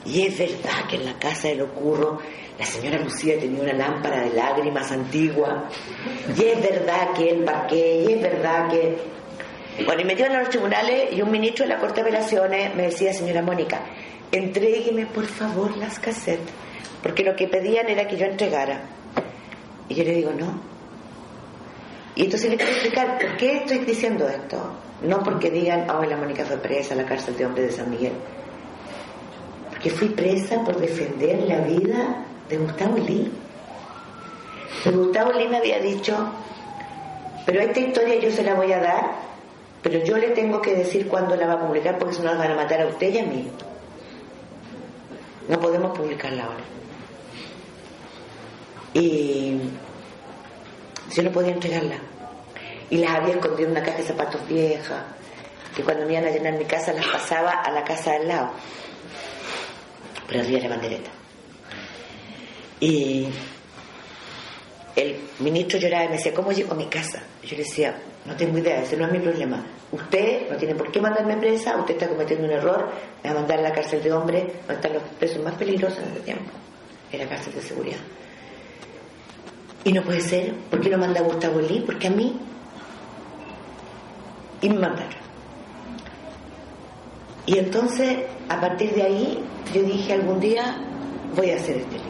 ¿y 0.06 0.28
es 0.28 0.38
verdad 0.38 0.88
que 0.88 0.98
en 0.98 1.06
la 1.06 1.18
casa 1.18 1.48
del 1.48 1.64
ocurro 1.64 2.20
la 2.58 2.66
señora 2.66 3.00
Lucía 3.00 3.40
tenía 3.40 3.64
una 3.64 3.74
lámpara 3.74 4.22
de 4.22 4.30
lágrimas 4.30 4.92
antigua? 4.92 5.66
¿Y 6.38 6.46
es 6.46 6.62
verdad 6.62 7.14
que 7.16 7.30
el 7.30 7.44
parqué? 7.44 8.06
¿Y 8.08 8.14
es 8.14 8.22
verdad 8.22 8.70
que...? 8.70 9.20
Bueno, 9.86 10.02
y 10.02 10.06
me 10.06 10.16
llevan 10.16 10.36
a 10.36 10.40
los 10.42 10.50
tribunales 10.50 11.14
y 11.14 11.22
un 11.22 11.32
ministro 11.32 11.66
de 11.66 11.74
la 11.74 11.80
Corte 11.80 12.04
de 12.04 12.10
Apelaciones 12.10 12.76
me 12.76 12.84
decía, 12.84 13.14
señora 13.14 13.42
Mónica, 13.42 13.82
entrégueme 14.32 15.08
por 15.08 15.26
favor 15.26 15.76
las 15.78 16.00
casetas 16.00 16.54
porque 17.02 17.24
lo 17.24 17.36
que 17.36 17.48
pedían 17.48 17.88
era 17.90 18.08
que 18.08 18.18
yo 18.18 18.26
entregara. 18.26 18.82
Y 19.88 19.96
yo 19.96 20.04
le 20.04 20.14
digo, 20.14 20.32
no. 20.32 20.60
Y 22.16 22.26
entonces 22.26 22.50
le 22.50 22.58
quiero 22.58 22.72
explicar 22.72 23.18
por 23.18 23.38
qué 23.38 23.58
estoy 23.58 23.80
diciendo 23.80 24.28
esto. 24.28 24.58
No 25.02 25.24
porque 25.24 25.50
digan, 25.50 25.90
oh, 25.90 26.04
la 26.04 26.18
Mónica 26.18 26.44
fue 26.44 26.58
presa 26.58 26.94
a 26.94 26.98
la 26.98 27.06
cárcel 27.06 27.38
de 27.38 27.46
hombres 27.46 27.68
de 27.68 27.72
San 27.72 27.90
Miguel. 27.90 28.14
Porque 29.70 29.90
fui 29.90 30.10
presa 30.10 30.62
por 30.64 30.78
defender 30.78 31.40
la 31.48 31.60
vida 31.60 32.26
de 32.50 32.58
Gustavo 32.58 32.98
Lee. 32.98 33.32
Gustavo 34.94 35.32
Lee 35.32 35.48
me 35.48 35.58
había 35.58 35.80
dicho, 35.80 36.18
pero 37.46 37.62
esta 37.62 37.80
historia 37.80 38.20
yo 38.20 38.30
se 38.32 38.44
la 38.44 38.56
voy 38.56 38.74
a 38.74 38.80
dar, 38.80 39.12
pero 39.82 40.04
yo 40.04 40.18
le 40.18 40.30
tengo 40.32 40.62
que 40.62 40.76
decir 40.76 41.08
cuándo 41.08 41.36
la 41.38 41.48
va 41.48 41.54
a 41.54 41.68
publicar 41.68 41.98
porque 41.98 42.16
si 42.16 42.22
no 42.22 42.34
la 42.34 42.38
van 42.38 42.52
a 42.52 42.56
matar 42.56 42.82
a 42.82 42.88
usted 42.88 43.14
y 43.14 43.18
a 43.20 43.24
mí. 43.24 43.50
No 45.48 45.60
podemos 45.60 45.98
publicarla 45.98 46.44
ahora. 46.44 46.79
Y 48.94 49.58
yo 51.14 51.24
no 51.24 51.32
podía 51.32 51.54
entregarla. 51.54 51.98
Y 52.90 52.98
las 52.98 53.12
había 53.12 53.36
escondido 53.36 53.70
en 53.70 53.72
una 53.72 53.84
caja 53.84 53.98
de 53.98 54.04
zapatos 54.04 54.48
vieja, 54.48 55.06
que 55.76 55.84
cuando 55.84 56.06
me 56.06 56.14
iban 56.14 56.26
a 56.26 56.32
llenar 56.32 56.54
mi 56.54 56.66
casa 56.66 56.92
las 56.94 57.08
pasaba 57.08 57.52
a 57.52 57.72
la 57.72 57.84
casa 57.84 58.14
al 58.14 58.28
lado. 58.28 58.52
Pero 60.28 60.42
había 60.42 60.60
la 60.60 60.70
bandereta. 60.70 61.10
Y, 62.80 63.28
el 65.00 65.18
ministro 65.40 65.80
lloraba 65.80 66.06
y 66.06 66.08
me 66.10 66.18
decía, 66.18 66.34
¿cómo 66.34 66.52
llego 66.52 66.74
a 66.74 66.76
mi 66.76 66.88
casa? 66.88 67.22
Yo 67.44 67.52
le 67.52 67.64
decía, 67.64 67.96
no 68.26 68.36
tengo 68.36 68.58
idea, 68.58 68.82
ese 68.82 68.98
no 68.98 69.06
es 69.06 69.12
mi 69.12 69.20
problema. 69.20 69.66
Usted 69.92 70.50
no 70.50 70.58
tiene 70.58 70.76
por 70.76 70.92
qué 70.92 71.00
mandarme 71.00 71.38
presa, 71.38 71.78
usted 71.78 71.94
está 71.94 72.08
cometiendo 72.08 72.46
un 72.46 72.52
error, 72.52 72.90
me 73.24 73.30
va 73.30 73.38
a 73.38 73.40
mandar 73.40 73.60
a 73.60 73.62
la 73.62 73.72
cárcel 73.72 74.04
de 74.04 74.12
hombres, 74.12 74.44
donde 74.68 74.74
están 74.74 74.94
los 74.94 75.04
presos 75.18 75.44
más 75.44 75.54
peligrosos 75.54 76.00
en 76.00 76.10
este 76.10 76.20
tiempo. 76.20 76.52
Era 77.12 77.28
cárcel 77.28 77.54
de 77.54 77.62
seguridad. 77.62 78.00
Y 79.84 79.94
no 79.94 80.04
puede 80.04 80.22
ser, 80.22 80.54
¿por 80.70 80.82
qué 80.82 80.90
lo 80.90 80.98
manda 80.98 81.22
Gustavo 81.22 81.62
Lee? 81.62 81.84
Porque 81.86 82.08
a 82.08 82.12
mí. 82.12 82.38
Y 84.62 84.70
me 84.70 84.80
mandaron. 84.80 85.20
Y 87.46 87.58
entonces, 87.58 88.18
a 88.48 88.60
partir 88.60 88.94
de 88.94 89.04
ahí, 89.04 89.44
yo 89.74 89.82
dije 89.82 90.14
algún 90.14 90.40
día 90.40 90.78
voy 91.36 91.52
a 91.52 91.56
hacer 91.56 91.78
este 91.78 91.96
libro. 91.96 92.10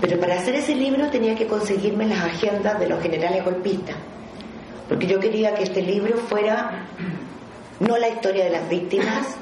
Pero 0.00 0.18
para 0.18 0.34
hacer 0.34 0.56
ese 0.56 0.74
libro 0.74 1.08
tenía 1.10 1.34
que 1.34 1.46
conseguirme 1.46 2.06
las 2.06 2.22
agendas 2.24 2.78
de 2.80 2.88
los 2.88 3.00
generales 3.00 3.44
golpistas, 3.44 3.96
porque 4.88 5.06
yo 5.06 5.20
quería 5.20 5.54
que 5.54 5.62
este 5.62 5.80
libro 5.80 6.16
fuera 6.18 6.86
no 7.80 7.96
la 7.96 8.08
historia 8.08 8.44
de 8.44 8.50
las 8.50 8.68
víctimas, 8.68 9.36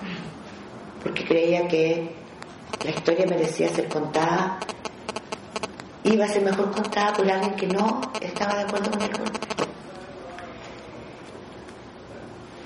porque 1.02 1.24
creía 1.24 1.66
que 1.66 2.10
la 2.84 2.90
historia 2.90 3.26
merecía 3.26 3.68
ser 3.68 3.88
contada, 3.88 4.58
iba 6.04 6.24
a 6.24 6.28
ser 6.28 6.42
mejor 6.42 6.70
contada 6.70 7.12
por 7.12 7.30
alguien 7.30 7.54
que 7.54 7.66
no 7.66 8.00
estaba 8.20 8.54
de 8.56 8.62
acuerdo 8.62 8.90
con 8.90 9.02
el 9.02 9.10
golpe. 9.10 9.38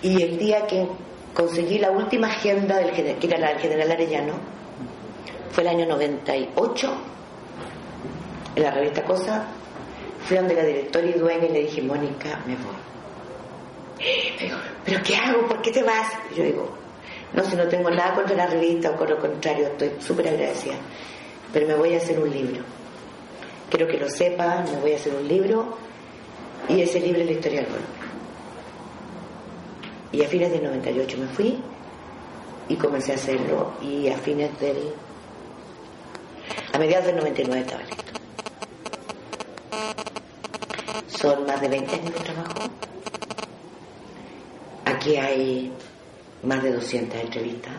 Y 0.03 0.23
el 0.23 0.39
día 0.39 0.67
que 0.67 0.87
conseguí 1.33 1.79
la 1.79 1.91
última 1.91 2.29
agenda 2.29 2.77
del 2.77 2.93
que 2.93 3.27
era 3.27 3.39
la 3.39 3.49
del 3.49 3.59
general 3.59 3.91
Arellano, 3.91 4.35
fue 5.51 5.63
el 5.63 5.69
año 5.69 5.87
98, 5.87 6.95
en 8.57 8.63
la 8.63 8.71
revista 8.71 9.03
Cosa, 9.03 9.45
fui 10.27 10.37
donde 10.37 10.55
la 10.55 10.65
directora 10.65 11.07
y 11.07 11.13
dueña 11.13 11.45
y 11.47 11.53
le 11.53 11.61
dije, 11.63 11.83
Mónica, 11.83 12.41
me 12.47 12.57
voy. 12.57 12.77
Me 14.39 14.45
dijo, 14.45 14.59
¿pero 14.85 15.03
qué 15.03 15.17
hago? 15.17 15.47
¿Por 15.47 15.63
qué 15.63 15.71
te 15.71 15.83
vas? 15.83 16.09
Y 16.33 16.37
yo 16.37 16.45
digo, 16.45 16.71
no, 17.33 17.45
si 17.45 17.57
no 17.57 17.67
tengo 17.69 17.91
nada 17.91 18.15
contra 18.15 18.37
la 18.37 18.47
revista, 18.47 18.91
o 18.91 18.97
con 18.97 19.09
lo 19.09 19.19
contrario, 19.19 19.67
estoy 19.69 19.93
súper 20.01 20.29
agradecida, 20.29 20.75
pero 21.53 21.67
me 21.67 21.75
voy 21.75 21.95
a 21.95 21.99
hacer 21.99 22.19
un 22.19 22.31
libro. 22.31 22.63
Quiero 23.75 23.91
que 23.91 23.99
lo 23.99 24.09
sepan, 24.09 24.67
me 24.71 24.77
voy 24.77 24.93
a 24.93 24.95
hacer 24.95 25.13
un 25.13 25.27
libro, 25.27 25.77
y 26.69 26.81
ese 26.81 27.01
libro 27.01 27.23
es 27.23 27.27
la 27.27 27.33
historia 27.33 27.61
del 27.63 27.71
golpe. 27.71 27.89
Y 30.13 30.23
a 30.23 30.29
fines 30.29 30.53
del 30.53 30.63
98 30.63 31.19
me 31.19 31.27
fui 31.27 31.59
y 32.69 32.77
comencé 32.77 33.11
a 33.11 33.15
hacerlo, 33.17 33.73
y 33.83 34.09
a 34.11 34.17
fines 34.17 34.57
del. 34.61 34.77
a 36.73 36.79
mediados 36.79 37.07
del 37.07 37.17
99 37.17 37.61
estaba 37.63 37.83
listo. 37.83 38.05
Son 41.09 41.45
más 41.45 41.61
de 41.61 41.67
20 41.67 41.95
años 41.97 42.15
de 42.15 42.21
trabajo. 42.21 42.71
Aquí 44.85 45.17
hay 45.17 45.73
más 46.45 46.63
de 46.63 46.75
200 46.75 47.21
entrevistas, 47.21 47.75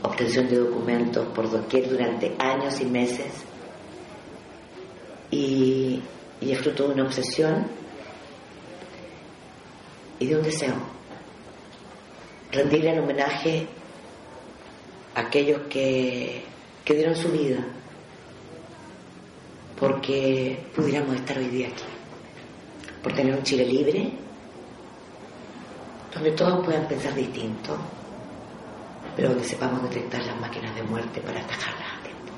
obtención 0.00 0.48
de 0.48 0.56
documentos 0.56 1.28
por 1.34 1.50
doquier 1.50 1.90
durante 1.90 2.34
años 2.38 2.80
y 2.80 2.86
meses, 2.86 3.49
y, 5.30 6.02
es 6.40 6.58
fruto 6.58 6.88
de 6.88 6.94
una 6.94 7.04
obsesión 7.04 7.66
y 10.18 10.26
de 10.26 10.36
un 10.36 10.42
deseo. 10.42 10.74
Rendirle 12.50 12.92
el 12.92 13.00
homenaje 13.00 13.66
a 15.14 15.20
aquellos 15.20 15.62
que, 15.68 16.42
que 16.84 16.94
dieron 16.94 17.14
su 17.14 17.30
vida 17.30 17.64
porque 19.80 20.62
pudiéramos 20.76 21.16
estar 21.16 21.38
hoy 21.38 21.48
día 21.48 21.68
aquí, 21.68 21.84
por 23.02 23.14
tener 23.14 23.34
un 23.34 23.42
Chile 23.42 23.64
libre, 23.64 24.12
donde 26.12 26.32
todos 26.32 26.64
puedan 26.64 26.86
pensar 26.86 27.14
distinto, 27.14 27.78
pero 29.16 29.30
donde 29.30 29.44
sepamos 29.44 29.82
detectar 29.84 30.22
las 30.24 30.38
máquinas 30.38 30.74
de 30.74 30.82
muerte 30.82 31.20
para 31.22 31.40
atajarlas 31.40 31.98
a 31.98 32.02
tiempo. 32.02 32.32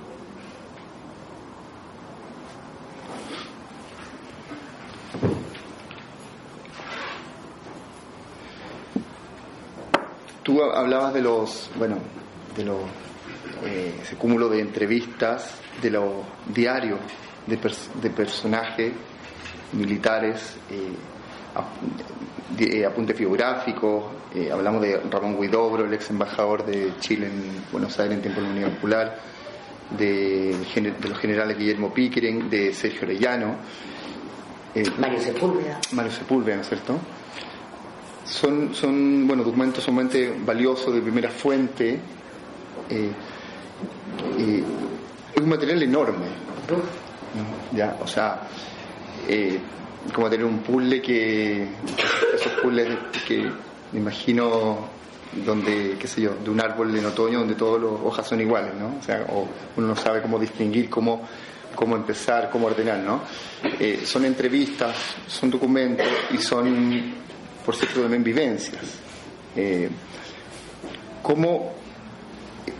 Tú 10.42 10.62
hablabas 10.62 11.14
de 11.14 11.22
los, 11.22 11.70
bueno, 11.76 11.98
de 12.56 12.64
los, 12.64 12.80
eh, 13.64 14.00
ese 14.02 14.16
cúmulo 14.16 14.48
de 14.48 14.60
entrevistas, 14.60 15.54
de 15.80 15.90
los 15.90 16.12
diarios 16.52 16.98
de, 17.46 17.56
pers 17.58 17.90
de 18.02 18.10
personajes 18.10 18.92
militares, 19.72 20.56
eh, 20.70 20.92
de, 22.56 22.86
apuntes 22.86 23.18
biográficos, 23.18 24.04
eh, 24.34 24.50
hablamos 24.52 24.82
de 24.82 25.00
Ramón 25.10 25.40
Guidobro, 25.40 25.84
el 25.84 25.94
ex 25.94 26.10
embajador 26.10 26.66
de 26.66 26.92
Chile 26.98 27.26
en 27.26 27.64
Buenos 27.70 27.98
Aires 27.98 28.16
en 28.16 28.22
tiempo 28.22 28.40
de 28.40 28.46
la 28.48 28.52
Unión 28.52 28.70
Popular, 28.72 29.18
de, 29.90 30.56
de 30.74 31.08
los 31.08 31.18
generales 31.18 31.58
Guillermo 31.58 31.92
Pickering, 31.92 32.48
de 32.48 32.72
Sergio 32.72 33.02
Orellano. 33.02 33.56
Eh, 34.74 34.84
Mario 34.98 35.20
Sepúlveda. 35.20 35.80
Mario 35.92 36.12
Sepúlveda, 36.12 36.56
¿no 36.56 36.62
es 36.62 36.68
cierto? 36.68 36.98
Son, 38.24 38.74
son 38.74 39.26
bueno, 39.26 39.44
documentos 39.44 39.84
sumamente 39.84 40.34
valiosos 40.44 40.94
de 40.94 41.00
primera 41.02 41.28
fuente. 41.28 41.98
Eh, 42.88 43.10
es 45.34 45.42
un 45.42 45.48
material 45.48 45.82
enorme. 45.82 46.26
¿no? 46.68 47.76
Ya, 47.76 47.96
o 48.00 48.06
sea, 48.06 48.42
eh, 49.28 49.58
como 50.14 50.28
tener 50.28 50.46
un 50.46 50.58
puzzle 50.58 51.00
que, 51.00 51.66
esos 52.34 52.52
puzzles 52.62 52.88
que 53.26 53.50
me 53.92 54.00
imagino 54.00 54.88
donde, 55.32 55.96
qué 55.98 56.06
sé 56.06 56.20
yo, 56.20 56.34
de 56.34 56.50
un 56.50 56.60
árbol 56.60 56.94
en 56.96 57.04
otoño 57.06 57.40
donde 57.40 57.54
todas 57.54 57.80
las 57.82 57.90
hojas 58.04 58.26
son 58.26 58.40
iguales, 58.40 58.74
¿no? 58.74 58.96
O 59.00 59.02
sea, 59.02 59.26
o 59.30 59.48
uno 59.76 59.88
no 59.88 59.96
sabe 59.96 60.20
cómo 60.20 60.38
distinguir, 60.38 60.90
cómo, 60.90 61.22
cómo 61.74 61.96
empezar, 61.96 62.50
cómo 62.50 62.66
ordenar, 62.66 62.98
¿no? 62.98 63.22
Eh, 63.78 64.02
son 64.04 64.24
entrevistas, 64.24 64.96
son 65.26 65.50
documentos 65.50 66.06
y 66.32 66.38
son, 66.38 67.14
por 67.64 67.74
cierto, 67.74 68.02
también 68.02 68.22
vivencias. 68.22 68.82
Eh, 69.56 69.88
¿Cómo 71.22 71.72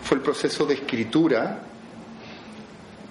fue 0.03 0.19
el 0.19 0.23
proceso 0.23 0.67
de 0.67 0.75
escritura? 0.75 1.61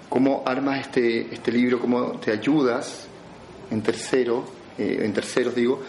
¿Cómo 0.08 0.42
armas 0.46 0.80
este, 0.80 1.34
este 1.34 1.50
libro? 1.50 1.80
¿Cómo 1.80 2.20
te 2.20 2.30
ayudas 2.30 3.06
en 3.70 3.82
tercero, 3.82 4.44
eh, 4.78 5.00
en 5.02 5.12
terceros 5.12 5.54
digo? 5.54 5.82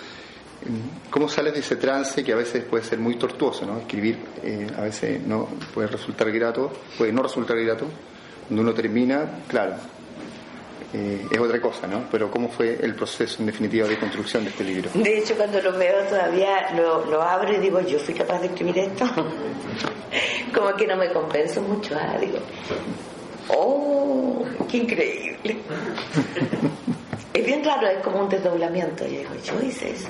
¿Cómo 1.09 1.29
sales 1.29 1.53
de 1.53 1.59
ese 1.59 1.75
trance 1.75 2.23
que 2.23 2.33
a 2.33 2.35
veces 2.35 2.63
puede 2.63 2.83
ser 2.83 2.99
muy 2.99 3.15
tortuoso, 3.15 3.65
¿no? 3.65 3.79
Escribir 3.79 4.17
eh, 4.43 4.67
a 4.77 4.81
veces 4.81 5.21
no 5.25 5.47
puede 5.73 5.87
resultar 5.87 6.31
grato, 6.31 6.71
puede 6.97 7.11
no 7.11 7.21
resultar 7.21 7.57
grato. 7.59 7.85
Cuando 8.47 8.61
uno 8.61 8.73
termina, 8.73 9.43
claro, 9.47 9.75
eh, 10.93 11.25
es 11.31 11.39
otra 11.39 11.59
cosa, 11.59 11.87
¿no? 11.87 12.03
Pero 12.11 12.29
¿cómo 12.29 12.49
fue 12.49 12.77
el 12.81 12.93
proceso 12.93 13.37
en 13.39 13.47
definitiva 13.47 13.87
de 13.87 13.97
construcción 13.97 14.43
de 14.43 14.51
este 14.51 14.63
libro? 14.63 14.89
De 14.93 15.17
hecho, 15.17 15.35
cuando 15.35 15.61
lo 15.61 15.73
veo 15.73 16.03
todavía 16.07 16.71
lo, 16.75 17.05
lo 17.05 17.21
abro 17.21 17.53
y 17.53 17.57
digo, 17.57 17.81
yo 17.81 17.99
fui 17.99 18.13
capaz 18.13 18.39
de 18.41 18.47
escribir 18.47 18.77
esto. 18.77 19.05
Como 20.53 20.75
que 20.75 20.85
no 20.85 20.95
me 20.95 21.11
compenso 21.11 21.61
mucho, 21.61 21.95
¿ah? 21.95 22.15
digo, 22.19 22.37
¡oh! 23.49 24.45
¡Qué 24.69 24.77
increíble! 24.77 25.57
es 27.33 27.45
bien 27.45 27.63
raro, 27.63 27.87
es 27.87 28.03
como 28.03 28.19
un 28.19 28.29
desdoblamiento. 28.29 29.03
Yo 29.05 29.17
digo, 29.17 29.33
yo 29.43 29.61
hice 29.65 29.91
eso. 29.91 30.09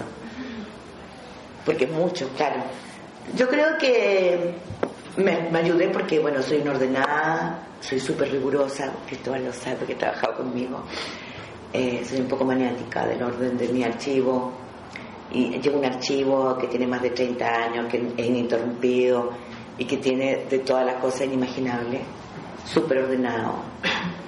Porque 1.66 1.86
es 1.86 1.92
mucho, 1.92 2.30
claro. 2.36 2.64
Yo 3.36 3.48
creo 3.48 3.78
que 3.78 4.54
me, 5.18 5.50
me 5.50 5.60
ayudé 5.60 5.90
porque, 5.90 6.20
bueno, 6.20 6.42
soy 6.42 6.58
una 6.58 6.72
ordenada, 6.72 7.68
soy 7.80 8.00
súper 8.00 8.32
rigurosa, 8.32 8.92
Cristóbal 9.08 9.46
lo 9.46 9.54
sabe 9.54 9.78
porque 9.78 9.94
ha 9.94 9.98
trabajado 9.98 10.38
conmigo. 10.38 10.84
Eh, 11.72 12.04
soy 12.08 12.20
un 12.20 12.28
poco 12.28 12.46
maniática 12.46 13.06
del 13.06 13.24
orden 13.24 13.58
de 13.58 13.68
mi 13.70 13.84
archivo. 13.84 14.54
Y 15.32 15.60
llevo 15.60 15.80
un 15.80 15.86
archivo 15.86 16.56
que 16.58 16.68
tiene 16.68 16.86
más 16.86 17.02
de 17.02 17.10
30 17.10 17.46
años, 17.46 17.88
que 17.88 17.98
es 18.16 18.26
ininterrumpido 18.28 19.32
y 19.78 19.86
que 19.86 19.98
tiene 19.98 20.46
de 20.48 20.60
todas 20.60 20.86
las 20.86 20.96
cosas 20.96 21.22
inimaginables, 21.24 22.02
súper 22.66 23.00
ordenado. 23.00 23.56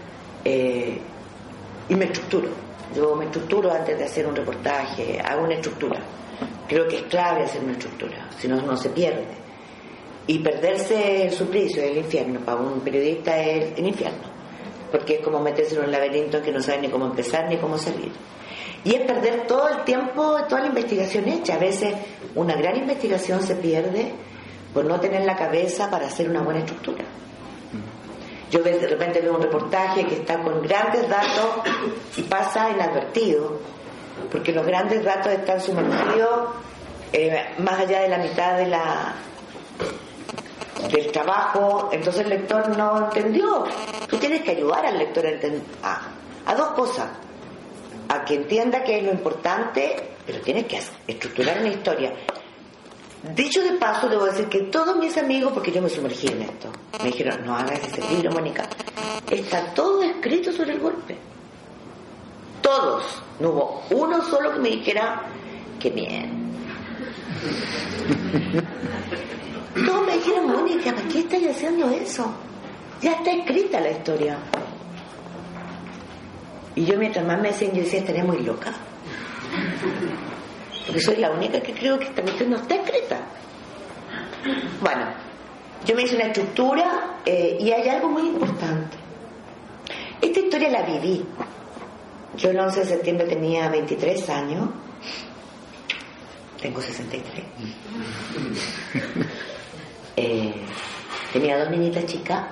Eh, 0.48 1.02
y 1.90 1.96
me 1.96 2.06
estructuro. 2.06 2.50
Yo 2.96 3.16
me 3.16 3.26
estructuro 3.26 3.74
antes 3.74 3.98
de 3.98 4.04
hacer 4.04 4.28
un 4.28 4.36
reportaje, 4.36 5.20
hago 5.20 5.44
una 5.44 5.56
estructura. 5.56 6.00
Creo 6.68 6.88
que 6.88 6.98
es 6.98 7.04
clave 7.04 7.44
hacer 7.44 7.64
una 7.64 7.74
estructura, 7.74 8.30
si 8.38 8.48
no, 8.48 8.62
no 8.62 8.76
se 8.76 8.90
pierde. 8.90 9.26
Y 10.28 10.40
perderse 10.40 11.26
el 11.26 11.32
suplicio, 11.32 11.84
el 11.84 11.98
infierno, 11.98 12.40
para 12.40 12.58
un 12.58 12.80
periodista 12.80 13.40
es 13.40 13.78
el 13.78 13.86
infierno, 13.86 14.24
porque 14.92 15.16
es 15.16 15.22
como 15.22 15.40
meterse 15.40 15.76
en 15.76 15.84
un 15.84 15.92
laberinto 15.92 16.42
que 16.42 16.52
no 16.52 16.62
sabe 16.62 16.82
ni 16.82 16.90
cómo 16.90 17.06
empezar 17.06 17.48
ni 17.48 17.58
cómo 17.58 17.78
salir. 17.78 18.12
Y 18.84 18.96
es 18.96 19.02
perder 19.02 19.48
todo 19.48 19.68
el 19.70 19.84
tiempo, 19.84 20.38
toda 20.48 20.62
la 20.62 20.68
investigación 20.68 21.28
hecha. 21.28 21.56
A 21.56 21.60
veces 21.60 21.94
una 22.36 22.56
gran 22.56 22.78
investigación 22.78 23.42
se 23.42 23.56
pierde 23.56 24.14
por 24.74 24.86
no 24.86 25.00
tener 25.00 25.26
la 25.26 25.36
cabeza 25.36 25.90
para 25.90 26.08
hacer 26.08 26.30
una 26.30 26.42
buena 26.42 26.60
estructura. 26.60 27.04
Yo 28.52 28.62
de 28.62 28.88
repente 28.88 29.22
veo 29.22 29.36
un 29.36 29.42
reportaje 29.42 30.06
que 30.06 30.16
está 30.16 30.42
con 30.42 30.62
grandes 30.62 31.10
datos 31.10 31.62
y 32.16 32.22
pasa 32.24 32.70
inadvertido, 32.70 33.60
porque 34.32 34.52
los 34.52 34.66
grandes 34.66 35.04
datos 35.04 35.32
están 35.32 35.60
sumergidos 35.62 36.50
eh, 37.14 37.54
más 37.60 37.80
allá 37.80 38.02
de 38.02 38.10
la 38.10 38.18
mitad 38.18 38.58
de 38.58 38.68
la 38.68 39.16
del 40.92 41.12
trabajo, 41.12 41.90
entonces 41.92 42.24
el 42.24 42.30
lector 42.30 42.78
no 42.78 43.06
entendió. 43.06 43.66
Tú 44.08 44.18
tienes 44.18 44.42
que 44.42 44.52
ayudar 44.52 44.86
al 44.86 44.98
lector 44.98 45.26
a, 45.82 46.02
a 46.46 46.56
dos 46.56 46.70
cosas. 46.70 47.08
A 48.10 48.24
que 48.24 48.36
entienda 48.36 48.84
qué 48.84 49.00
es 49.00 49.04
lo 49.04 49.12
importante, 49.12 50.12
pero 50.26 50.40
tienes 50.42 50.66
que 50.66 50.80
estructurar 51.08 51.60
una 51.60 51.70
historia. 51.70 52.14
Dicho 53.34 53.64
de 53.64 53.74
paso, 53.74 54.08
debo 54.08 54.26
decir 54.26 54.48
que 54.48 54.64
todos 54.64 54.96
mis 54.98 55.18
amigos, 55.18 55.54
porque 55.54 55.72
yo 55.72 55.82
me 55.82 55.90
sumergí 55.90 56.28
en 56.28 56.44
esto, 56.44 56.70
me 57.00 57.06
dijeron, 57.06 57.44
no 57.44 57.56
hagas 57.56 57.80
ese 57.80 58.02
libro, 58.14 58.32
Mónica, 58.32 58.70
está 59.32 59.74
todo 59.74 60.04
escrito 60.04 60.52
sobre 60.52 60.74
el 60.74 60.80
golpe. 60.80 61.18
Todos. 62.66 63.04
No 63.40 63.50
hubo 63.50 63.84
uno 63.92 64.24
solo 64.24 64.54
que 64.54 64.60
me 64.60 64.70
dijera, 64.70 65.22
qué 65.80 65.92
bien. 65.92 66.52
Todos 69.86 70.08
me 70.08 70.14
dijeron, 70.14 70.48
Mónica, 70.48 70.92
¿para 70.96 71.08
qué 71.08 71.20
estás 71.20 71.44
haciendo 71.44 71.88
eso? 71.92 72.34
Ya 73.02 73.12
está 73.12 73.32
escrita 73.34 73.80
la 73.80 73.92
historia. 73.92 74.38
Y 76.74 76.86
yo 76.86 76.98
mientras 76.98 77.24
más 77.24 77.40
me 77.40 77.50
decían, 77.50 77.74
yo 77.74 77.84
decía, 77.84 78.00
estaría 78.00 78.24
muy 78.24 78.40
loca. 78.40 78.74
Porque 80.88 81.02
soy 81.02 81.18
la 81.18 81.30
única 81.30 81.62
que 81.62 81.74
creo 81.74 82.00
que 82.00 82.06
esta 82.06 82.24
cuestión 82.24 82.50
no 82.50 82.56
está 82.56 82.76
escrita. 82.76 83.20
Bueno, 84.82 85.06
yo 85.86 85.96
me 85.96 86.02
hice 86.02 86.16
una 86.16 86.26
estructura 86.26 87.20
eh, 87.26 87.58
y 87.60 87.72
hay 87.72 87.88
algo 87.90 88.10
muy 88.10 88.24
importante. 88.24 88.98
Esta 90.20 90.40
historia 90.40 90.70
la 90.70 90.82
viví. 90.82 91.24
Yo 92.38 92.50
el 92.50 92.60
11 92.60 92.80
de 92.82 92.86
septiembre 92.86 93.28
tenía 93.28 93.70
23 93.70 94.30
años. 94.30 94.70
Tengo 96.62 96.82
63. 96.82 97.46
Eh, 100.18 100.54
tenía 101.34 101.60
dos 101.60 101.70
niñitas 101.72 102.06
chicas 102.06 102.46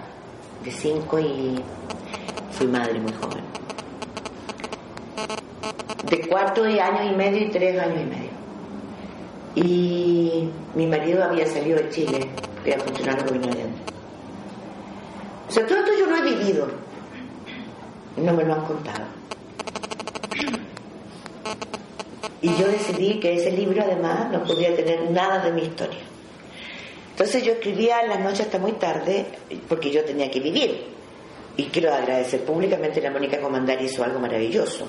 de 0.65 0.69
5 0.69 1.19
y 1.19 1.63
fui 2.51 2.67
madre 2.67 2.99
muy 2.99 3.13
joven 3.13 3.53
de 6.09 6.27
cuatro 6.27 6.65
años 6.65 7.11
y 7.11 7.15
medio 7.15 7.47
y 7.47 7.49
tres 7.49 7.79
años 7.79 8.01
y 8.01 8.05
medio. 8.05 8.29
Y 9.55 10.49
mi 10.75 10.87
marido 10.87 11.23
había 11.23 11.45
salido 11.47 11.77
de 11.77 11.89
Chile, 11.89 12.29
era 12.65 12.79
funcionario 12.81 13.25
gobierno 13.25 13.51
Allende. 13.51 13.81
O 15.47 15.51
sea, 15.51 15.65
todo 15.65 15.79
esto 15.79 15.91
yo 15.99 16.05
lo 16.07 16.17
he 16.17 16.35
vivido. 16.35 16.67
No 18.17 18.33
me 18.33 18.43
lo 18.43 18.53
han 18.53 18.65
contado. 18.65 19.05
Y 22.41 22.55
yo 22.55 22.67
decidí 22.67 23.19
que 23.19 23.35
ese 23.35 23.51
libro 23.51 23.83
además 23.83 24.31
no 24.31 24.43
podía 24.43 24.75
tener 24.75 25.09
nada 25.11 25.43
de 25.43 25.51
mi 25.51 25.61
historia. 25.61 26.01
Entonces 27.11 27.43
yo 27.43 27.53
escribía 27.53 28.01
en 28.01 28.09
las 28.09 28.19
noches 28.19 28.41
hasta 28.41 28.59
muy 28.59 28.73
tarde 28.73 29.25
porque 29.69 29.91
yo 29.91 30.03
tenía 30.03 30.29
que 30.29 30.39
vivir. 30.39 30.87
Y 31.55 31.65
quiero 31.65 31.93
agradecer 31.93 32.43
públicamente 32.43 32.99
a 32.99 33.03
la 33.03 33.11
Mónica 33.11 33.39
Comandar 33.39 33.81
hizo 33.81 34.03
algo 34.03 34.19
maravilloso 34.19 34.87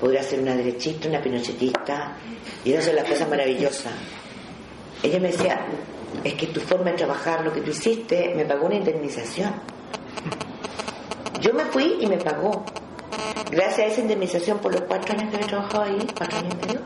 podría 0.00 0.22
ser 0.22 0.40
una 0.40 0.54
derechista, 0.54 1.08
una 1.08 1.20
pinochetista, 1.20 2.16
y 2.64 2.72
eso 2.72 2.90
es 2.90 2.96
la 2.96 3.04
cosa 3.04 3.26
maravillosa. 3.26 3.90
Ella 5.02 5.20
me 5.20 5.28
decía, 5.28 5.66
es 6.22 6.34
que 6.34 6.46
tu 6.48 6.60
forma 6.60 6.90
de 6.90 6.98
trabajar, 6.98 7.44
lo 7.44 7.52
que 7.52 7.60
tú 7.60 7.70
hiciste, 7.70 8.32
me 8.34 8.44
pagó 8.44 8.66
una 8.66 8.76
indemnización. 8.76 9.54
Yo 11.40 11.52
me 11.54 11.64
fui 11.66 11.98
y 12.00 12.06
me 12.06 12.18
pagó. 12.18 12.64
Gracias 13.50 13.78
a 13.78 13.86
esa 13.86 14.00
indemnización 14.00 14.58
por 14.58 14.72
los 14.72 14.82
cuatro 14.82 15.18
años 15.18 15.30
que 15.30 15.36
he 15.36 15.46
trabajado 15.46 15.84
ahí, 15.84 16.06
cuatro 16.16 16.38
años 16.38 16.54
y 16.54 16.66
medio, 16.66 16.80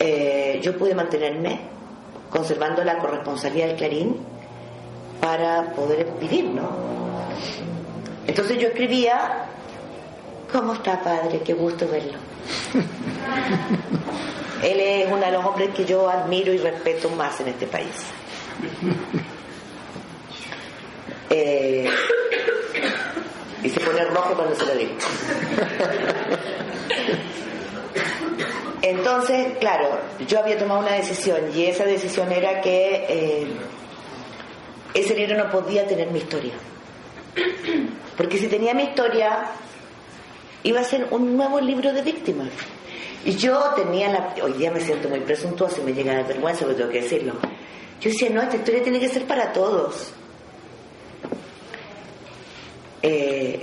eh, 0.00 0.60
yo 0.62 0.76
pude 0.76 0.94
mantenerme 0.94 1.60
conservando 2.30 2.84
la 2.84 2.98
corresponsabilidad 2.98 3.68
del 3.68 3.76
Clarín 3.76 4.16
para 5.20 5.72
poder 5.72 6.06
vivir, 6.20 6.46
¿no? 6.46 6.70
Entonces 8.26 8.58
yo 8.58 8.68
escribía 8.68 9.48
¿Cómo 10.52 10.72
está, 10.72 11.00
padre? 11.00 11.40
Qué 11.44 11.54
gusto 11.54 11.86
verlo. 11.86 12.18
Él 14.62 14.80
es 14.80 15.06
uno 15.06 15.24
de 15.24 15.30
los 15.32 15.44
hombres 15.44 15.70
que 15.74 15.84
yo 15.84 16.08
admiro 16.10 16.52
y 16.52 16.58
respeto 16.58 17.08
más 17.10 17.40
en 17.40 17.48
este 17.48 17.66
país. 17.66 18.06
Eh, 21.32 21.88
y 23.62 23.68
se 23.68 23.80
pone 23.80 24.04
rojo 24.04 24.34
cuando 24.34 24.54
se 24.54 24.66
lo 24.66 24.74
digo. 24.74 24.92
Entonces, 28.82 29.58
claro, 29.58 29.98
yo 30.26 30.38
había 30.38 30.58
tomado 30.58 30.80
una 30.80 30.92
decisión 30.92 31.50
y 31.54 31.66
esa 31.66 31.84
decisión 31.84 32.32
era 32.32 32.60
que 32.60 33.06
eh, 33.08 33.46
ese 34.94 35.14
libro 35.14 35.36
no 35.36 35.50
podía 35.50 35.86
tener 35.86 36.10
mi 36.10 36.18
historia. 36.20 36.54
Porque 38.16 38.38
si 38.38 38.48
tenía 38.48 38.74
mi 38.74 38.84
historia, 38.84 39.50
iba 40.62 40.80
a 40.80 40.84
ser 40.84 41.08
un 41.10 41.36
nuevo 41.36 41.60
libro 41.60 41.92
de 41.92 42.02
víctimas. 42.02 42.48
Y 43.24 43.36
yo 43.36 43.58
tenía 43.76 44.10
la... 44.10 44.34
Hoy 44.42 44.54
día 44.54 44.70
me 44.70 44.80
siento 44.80 45.08
muy 45.08 45.20
presuntuosa 45.20 45.80
y 45.80 45.84
me 45.84 45.92
llega 45.92 46.14
la 46.14 46.22
vergüenza, 46.22 46.64
pero 46.64 46.76
tengo 46.76 46.90
que 46.90 47.02
decirlo. 47.02 47.34
Yo 48.00 48.10
decía, 48.10 48.30
no, 48.30 48.40
esta 48.40 48.56
historia 48.56 48.82
tiene 48.82 48.98
que 48.98 49.08
ser 49.08 49.26
para 49.26 49.52
todos. 49.52 50.12
Eh, 53.02 53.62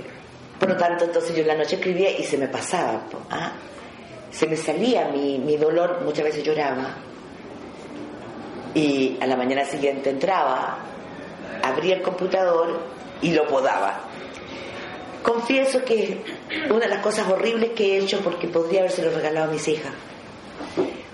por 0.58 0.70
lo 0.70 0.76
tanto, 0.76 1.04
entonces 1.04 1.34
yo 1.34 1.42
en 1.42 1.48
la 1.48 1.56
noche 1.56 1.76
escribía 1.76 2.16
y 2.18 2.24
se 2.24 2.36
me 2.36 2.48
pasaba. 2.48 3.02
¿ah? 3.30 3.52
Se 4.30 4.46
me 4.46 4.56
salía 4.56 5.08
mi, 5.08 5.38
mi 5.38 5.56
dolor, 5.56 6.00
muchas 6.04 6.24
veces 6.24 6.42
lloraba. 6.44 6.96
Y 8.74 9.16
a 9.20 9.26
la 9.26 9.36
mañana 9.36 9.64
siguiente 9.64 10.10
entraba, 10.10 10.78
abría 11.62 11.96
el 11.96 12.02
computador 12.02 12.80
y 13.22 13.32
lo 13.32 13.46
podaba 13.46 14.08
confieso 15.28 15.84
que 15.84 16.22
una 16.70 16.80
de 16.80 16.88
las 16.88 17.02
cosas 17.02 17.28
horribles 17.28 17.70
que 17.70 17.94
he 17.94 17.98
hecho 17.98 18.20
porque 18.20 18.48
podría 18.48 18.80
habérselo 18.80 19.10
regalado 19.10 19.50
a 19.50 19.52
mis 19.52 19.66
hijas. 19.68 19.92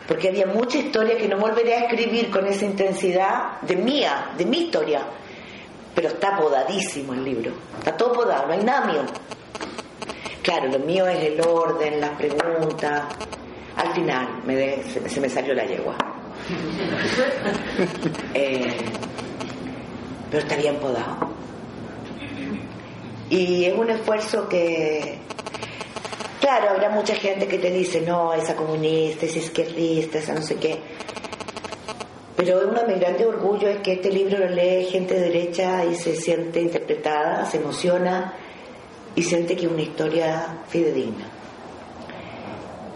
Porque 0.06 0.28
había 0.28 0.46
mucha 0.46 0.78
historia 0.78 1.16
que 1.16 1.28
no 1.28 1.38
volveré 1.38 1.74
a 1.74 1.84
escribir 1.86 2.30
con 2.30 2.46
esa 2.46 2.64
intensidad 2.64 3.60
de 3.62 3.76
mía, 3.76 4.32
de 4.36 4.44
mi 4.44 4.64
historia. 4.64 5.02
Pero 5.94 6.08
está 6.08 6.36
podadísimo 6.36 7.12
el 7.12 7.24
libro. 7.24 7.52
Está 7.78 7.96
todo 7.96 8.12
podado, 8.12 8.46
no 8.46 8.52
hay 8.52 8.64
nada 8.64 8.86
mío. 8.86 9.02
Claro, 10.42 10.68
lo 10.68 10.78
mío 10.80 11.06
es 11.06 11.24
el 11.24 11.40
orden, 11.40 12.00
las 12.00 12.10
preguntas. 12.10 13.04
Al 13.76 13.92
final 13.94 14.42
me 14.44 14.82
se, 14.84 15.20
me 15.20 15.28
salió 15.28 15.54
la 15.54 15.64
yegua. 15.64 15.96
Eh, 18.34 18.76
pero 20.30 20.42
está 20.42 20.56
bien 20.56 20.76
podado. 20.76 21.30
Y 23.30 23.64
es 23.64 23.74
un 23.78 23.88
esfuerzo 23.88 24.48
que, 24.48 25.18
claro, 26.40 26.70
habrá 26.70 26.90
mucha 26.90 27.14
gente 27.14 27.46
que 27.46 27.58
te 27.58 27.70
dice, 27.70 28.00
no, 28.00 28.34
esa 28.34 28.54
comunista, 28.54 29.26
esa 29.26 29.38
izquierdista, 29.38 30.18
esa 30.18 30.34
no 30.34 30.42
sé 30.42 30.56
qué. 30.56 30.80
Pero 32.36 32.68
uno 32.68 32.80
de 32.80 32.86
mis 32.88 33.00
grandes 33.00 33.26
orgullo 33.26 33.68
es 33.68 33.78
que 33.78 33.92
este 33.92 34.10
libro 34.10 34.38
lo 34.38 34.48
lee 34.48 34.86
gente 34.90 35.14
derecha 35.14 35.84
y 35.84 35.94
se 35.94 36.16
siente 36.16 36.60
interpretada, 36.60 37.46
se 37.46 37.58
emociona 37.58 38.34
y 39.14 39.22
siente 39.22 39.54
que 39.54 39.66
es 39.66 39.70
una 39.70 39.82
historia 39.82 40.62
fidedigna. 40.68 41.26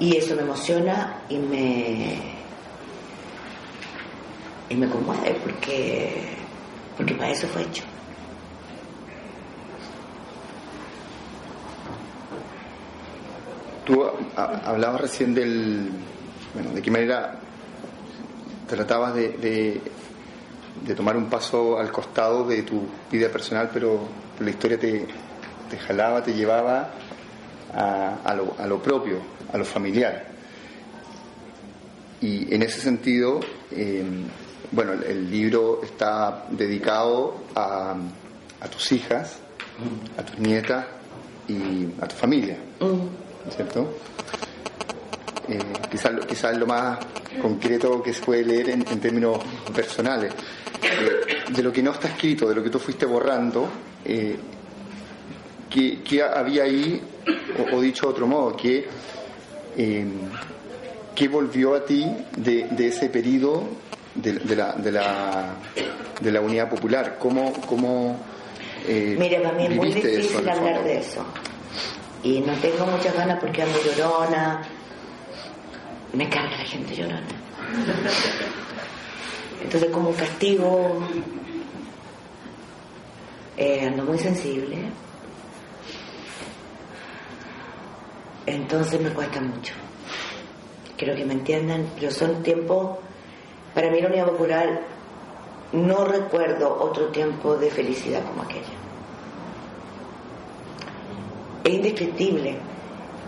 Y 0.00 0.16
eso 0.16 0.34
me 0.34 0.42
emociona 0.42 1.22
y 1.28 1.38
me, 1.38 2.18
y 4.68 4.74
me 4.74 4.88
conmueve 4.88 5.36
porque, 5.42 6.14
porque 6.96 7.14
para 7.14 7.30
eso 7.30 7.46
fue 7.46 7.62
hecho. 7.62 7.84
Tú 13.84 14.04
hablabas 14.36 15.00
recién 15.00 15.34
del, 15.34 15.90
bueno, 16.54 16.70
de 16.72 16.82
qué 16.82 16.90
manera 16.90 17.40
tratabas 18.68 19.14
de, 19.14 19.80
de, 20.84 20.94
tomar 20.94 21.16
un 21.16 21.28
paso 21.28 21.78
al 21.78 21.90
costado 21.90 22.46
de 22.46 22.62
tu 22.62 22.82
vida 23.10 23.28
personal, 23.28 23.70
pero 23.72 24.00
la 24.38 24.50
historia 24.50 24.78
te, 24.78 25.06
te 25.70 25.78
jalaba, 25.78 26.22
te 26.22 26.32
llevaba 26.34 26.90
a, 27.74 28.18
a, 28.24 28.34
lo, 28.34 28.54
a, 28.58 28.66
lo, 28.66 28.80
propio, 28.80 29.18
a 29.52 29.58
lo 29.58 29.64
familiar. 29.64 30.28
Y 32.20 32.54
en 32.54 32.62
ese 32.62 32.80
sentido, 32.80 33.40
eh, 33.72 34.04
bueno, 34.70 34.92
el 34.92 35.30
libro 35.30 35.80
está 35.82 36.46
dedicado 36.50 37.36
a, 37.54 37.96
a 38.60 38.68
tus 38.68 38.92
hijas, 38.92 39.38
a 40.16 40.22
tus 40.22 40.38
nietas 40.38 40.86
y 41.48 41.88
a 42.00 42.06
tu 42.06 42.16
familia. 42.16 42.58
¿cierto? 43.50 43.88
Eh, 45.48 45.58
quizás 45.90 46.56
lo 46.56 46.66
más 46.66 46.98
concreto 47.40 48.02
que 48.02 48.12
se 48.12 48.22
puede 48.22 48.44
leer 48.44 48.70
en, 48.70 48.84
términos 49.00 49.38
personales. 49.74 50.32
Eh, 50.82 51.52
de 51.52 51.62
lo 51.62 51.72
que 51.72 51.82
no 51.82 51.92
está 51.92 52.08
escrito, 52.08 52.48
de 52.48 52.54
lo 52.54 52.62
que 52.62 52.70
tú 52.70 52.78
fuiste 52.78 53.06
borrando, 53.06 53.68
eh, 54.04 54.36
¿qué, 55.70 56.22
había 56.22 56.64
ahí, 56.64 57.00
o, 57.72 57.80
dicho 57.80 58.06
de 58.06 58.12
otro 58.12 58.26
modo, 58.26 58.56
qué, 58.56 58.86
qué 61.14 61.28
volvió 61.28 61.74
a 61.74 61.84
ti 61.84 62.06
de, 62.36 62.68
ese 62.78 63.08
periodo 63.08 63.64
de, 64.14 64.54
la, 64.54 64.72
de, 64.72 64.92
la, 64.92 65.54
de 66.20 66.32
la 66.32 66.40
unidad 66.40 66.68
popular? 66.68 67.16
¿Cómo, 67.18 67.52
cómo 67.66 68.18
eh, 68.86 69.16
Mira, 69.18 69.42
para 69.42 69.54
mí 69.54 69.66
es 69.66 69.76
muy 69.76 69.92
difícil 69.92 70.48
hablar 70.48 70.82
de 70.82 70.98
eso. 70.98 71.24
Y 72.22 72.40
no 72.40 72.52
tengo 72.54 72.86
muchas 72.86 73.14
ganas 73.14 73.38
porque 73.38 73.62
ando 73.62 73.78
llorona. 73.82 74.62
Me 76.12 76.28
carga 76.28 76.56
la 76.56 76.64
gente 76.64 76.94
llorona. 76.94 77.26
Entonces, 79.62 79.90
como 79.90 80.12
castigo, 80.12 81.00
eh, 83.56 83.86
ando 83.86 84.04
muy 84.04 84.18
sensible. 84.18 84.78
Entonces 88.46 89.00
me 89.00 89.10
cuesta 89.10 89.40
mucho. 89.40 89.74
Quiero 90.96 91.14
que 91.14 91.24
me 91.24 91.34
entiendan, 91.34 91.86
pero 91.94 92.10
son 92.10 92.42
tiempos, 92.42 92.98
para 93.74 93.90
mí 93.90 94.00
la 94.00 94.08
Unidad 94.08 94.26
Popular 94.26 94.80
no 95.72 96.04
recuerdo 96.04 96.78
otro 96.80 97.08
tiempo 97.08 97.56
de 97.56 97.70
felicidad 97.70 98.24
como 98.24 98.42
aquella. 98.42 98.72
Es 101.64 101.74
indescriptible 101.74 102.56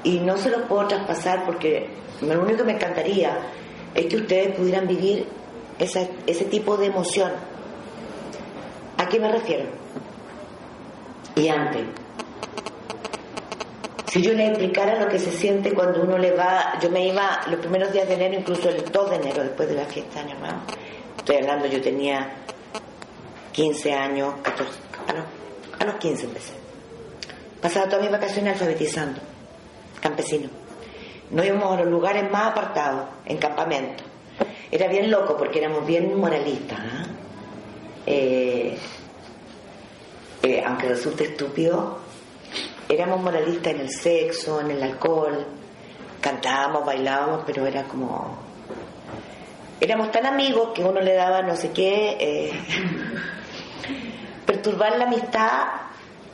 y 0.04 0.20
no 0.20 0.38
se 0.38 0.50
lo 0.50 0.66
puedo 0.66 0.88
traspasar 0.88 1.44
porque 1.44 1.99
lo 2.22 2.42
único 2.42 2.58
que 2.58 2.64
me 2.64 2.72
encantaría 2.72 3.38
es 3.94 4.06
que 4.06 4.16
ustedes 4.16 4.56
pudieran 4.56 4.86
vivir 4.86 5.26
ese 5.78 6.44
tipo 6.44 6.76
de 6.76 6.86
emoción. 6.86 7.32
¿A 8.98 9.08
qué 9.08 9.18
me 9.18 9.32
refiero? 9.32 9.64
Y 11.34 11.48
antes. 11.48 11.82
Si 14.06 14.20
yo 14.22 14.32
le 14.32 14.48
explicara 14.48 15.00
lo 15.00 15.08
que 15.08 15.18
se 15.18 15.30
siente 15.30 15.72
cuando 15.72 16.02
uno 16.02 16.18
le 16.18 16.32
va, 16.32 16.78
yo 16.80 16.90
me 16.90 17.06
iba 17.06 17.40
los 17.48 17.60
primeros 17.60 17.92
días 17.92 18.08
de 18.08 18.14
enero, 18.14 18.34
incluso 18.40 18.68
el 18.68 18.84
2 18.84 19.10
de 19.10 19.16
enero, 19.16 19.42
después 19.42 19.68
de 19.68 19.76
la 19.76 19.84
fiesta 19.84 20.20
Año 20.20 20.36
Estoy 21.16 21.36
hablando, 21.36 21.66
yo 21.66 21.80
tenía 21.80 22.28
15 23.52 23.92
años, 23.92 24.34
14, 24.42 24.72
a 25.06 25.12
los, 25.12 25.24
a 25.78 25.84
los 25.84 25.94
15 25.94 26.24
empecé. 26.26 26.52
Pasaba 27.62 27.86
todas 27.86 28.02
mis 28.02 28.10
vacaciones 28.10 28.54
alfabetizando, 28.54 29.20
campesino. 30.00 30.59
No 31.30 31.44
íbamos 31.44 31.78
a 31.78 31.82
los 31.82 31.90
lugares 31.90 32.30
más 32.30 32.48
apartados, 32.48 33.08
en 33.24 33.38
campamento. 33.38 34.02
Era 34.70 34.88
bien 34.88 35.10
loco 35.10 35.36
porque 35.36 35.58
éramos 35.58 35.86
bien 35.86 36.18
moralistas. 36.18 36.78
¿ah? 36.78 37.06
Eh, 38.06 38.76
eh, 40.42 40.64
aunque 40.66 40.88
resulte 40.88 41.24
estúpido, 41.24 41.98
éramos 42.88 43.20
moralistas 43.20 43.74
en 43.74 43.80
el 43.80 43.90
sexo, 43.90 44.60
en 44.60 44.70
el 44.70 44.82
alcohol, 44.82 45.46
cantábamos, 46.20 46.84
bailábamos, 46.84 47.42
pero 47.46 47.66
era 47.66 47.84
como... 47.84 48.38
Éramos 49.80 50.10
tan 50.10 50.26
amigos 50.26 50.70
que 50.74 50.82
uno 50.84 51.00
le 51.00 51.14
daba 51.14 51.42
no 51.42 51.56
sé 51.56 51.70
qué, 51.70 52.16
eh, 52.20 52.52
perturbar 54.46 54.96
la 54.98 55.04
amistad 55.04 55.68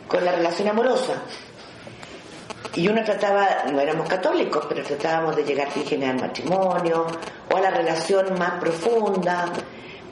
con 0.08 0.24
la 0.24 0.32
relación 0.32 0.68
amorosa. 0.68 1.22
Y 2.76 2.88
uno 2.88 3.02
trataba, 3.02 3.64
no 3.72 3.80
éramos 3.80 4.06
católicos, 4.06 4.66
pero 4.68 4.82
tratábamos 4.82 5.34
de 5.34 5.44
llegar 5.44 5.68
a 5.68 6.10
al 6.10 6.20
matrimonio 6.20 7.06
o 7.50 7.56
a 7.56 7.60
la 7.60 7.70
relación 7.70 8.38
más 8.38 8.60
profunda, 8.60 9.50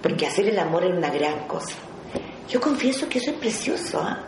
porque 0.02 0.26
hacer 0.26 0.48
el 0.48 0.58
amor 0.58 0.84
era 0.84 0.96
una 0.96 1.10
gran 1.10 1.46
cosa. 1.46 1.74
Yo 2.48 2.60
confieso 2.62 3.06
que 3.06 3.18
eso 3.18 3.32
es 3.32 3.36
precioso. 3.36 4.00
¿ah? 4.00 4.18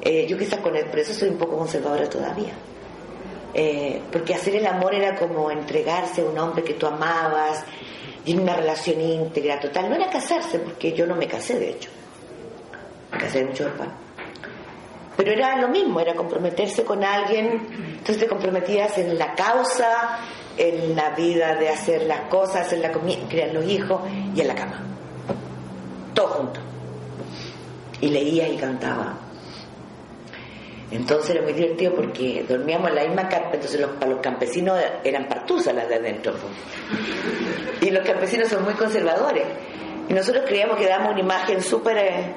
Eh, 0.00 0.26
yo 0.28 0.36
quizás 0.36 0.58
con 0.58 0.74
el 0.74 0.86
por 0.86 0.98
eso 0.98 1.14
soy 1.14 1.28
un 1.28 1.38
poco 1.38 1.56
conservadora 1.56 2.08
todavía. 2.10 2.54
Eh, 3.54 4.02
porque 4.10 4.34
hacer 4.34 4.56
el 4.56 4.66
amor 4.66 4.92
era 4.92 5.14
como 5.14 5.48
entregarse 5.48 6.22
a 6.22 6.24
un 6.24 6.36
hombre 6.36 6.64
que 6.64 6.74
tú 6.74 6.88
amabas 6.88 7.62
y 8.24 8.32
en 8.32 8.40
una 8.40 8.56
relación 8.56 9.00
íntegra, 9.00 9.60
total. 9.60 9.88
No 9.88 9.94
era 9.94 10.10
casarse, 10.10 10.58
porque 10.58 10.92
yo 10.92 11.06
no 11.06 11.14
me 11.14 11.28
casé, 11.28 11.58
de 11.60 11.70
hecho. 11.70 11.90
Me 13.12 13.18
casé 13.18 13.44
de 13.44 13.64
hermano. 13.64 14.03
Pero 15.16 15.30
era 15.30 15.56
lo 15.60 15.68
mismo, 15.68 16.00
era 16.00 16.14
comprometerse 16.14 16.84
con 16.84 17.04
alguien, 17.04 17.66
entonces 17.98 18.18
te 18.18 18.26
comprometías 18.26 18.98
en 18.98 19.16
la 19.16 19.34
causa, 19.34 20.18
en 20.56 20.96
la 20.96 21.10
vida 21.10 21.54
de 21.54 21.68
hacer 21.68 22.02
las 22.02 22.22
cosas, 22.22 22.72
en 22.72 22.82
la 22.82 22.90
comida, 22.90 23.18
criar 23.28 23.52
los 23.54 23.64
hijos 23.64 24.02
y 24.34 24.40
en 24.40 24.48
la 24.48 24.54
cama. 24.54 24.82
Todo 26.14 26.28
junto. 26.28 26.60
Y 28.00 28.08
leía 28.08 28.48
y 28.48 28.56
cantaba. 28.56 29.18
Entonces 30.90 31.30
era 31.30 31.42
muy 31.42 31.52
divertido 31.54 31.94
porque 31.94 32.44
dormíamos 32.48 32.88
en 32.90 32.94
la 32.94 33.04
misma 33.04 33.28
carpa, 33.28 33.54
entonces 33.54 33.84
para 33.98 34.10
los 34.10 34.20
campesinos 34.20 34.78
eran 35.02 35.28
partusas 35.28 35.74
las 35.74 35.88
de 35.88 35.96
adentro. 35.96 36.34
Y 37.80 37.90
los 37.90 38.06
campesinos 38.06 38.48
son 38.48 38.64
muy 38.64 38.74
conservadores. 38.74 39.44
Y 40.08 40.12
nosotros 40.12 40.44
creíamos 40.46 40.76
que 40.76 40.86
dábamos 40.86 41.12
una 41.12 41.20
imagen 41.20 41.62
súper... 41.62 41.98
Eh, 41.98 42.34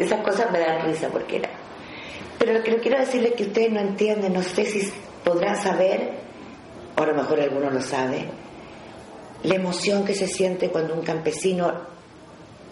esas 0.00 0.20
cosas 0.22 0.50
me 0.50 0.58
dan 0.60 0.86
risa 0.86 1.08
porque 1.08 1.36
era. 1.36 1.50
Pero 2.38 2.54
lo 2.54 2.62
que 2.62 2.78
quiero 2.78 2.98
decirles 2.98 3.32
es 3.32 3.36
que 3.36 3.42
ustedes 3.44 3.70
no 3.70 3.80
entienden, 3.80 4.32
no 4.32 4.42
sé 4.42 4.64
si 4.64 4.90
podrán 5.24 5.60
saber, 5.60 6.12
o 6.96 7.02
a 7.02 7.06
lo 7.06 7.14
mejor 7.14 7.40
alguno 7.40 7.70
lo 7.70 7.82
sabe, 7.82 8.28
la 9.42 9.54
emoción 9.54 10.04
que 10.04 10.14
se 10.14 10.26
siente 10.26 10.70
cuando 10.70 10.94
un 10.94 11.02
campesino 11.02 11.70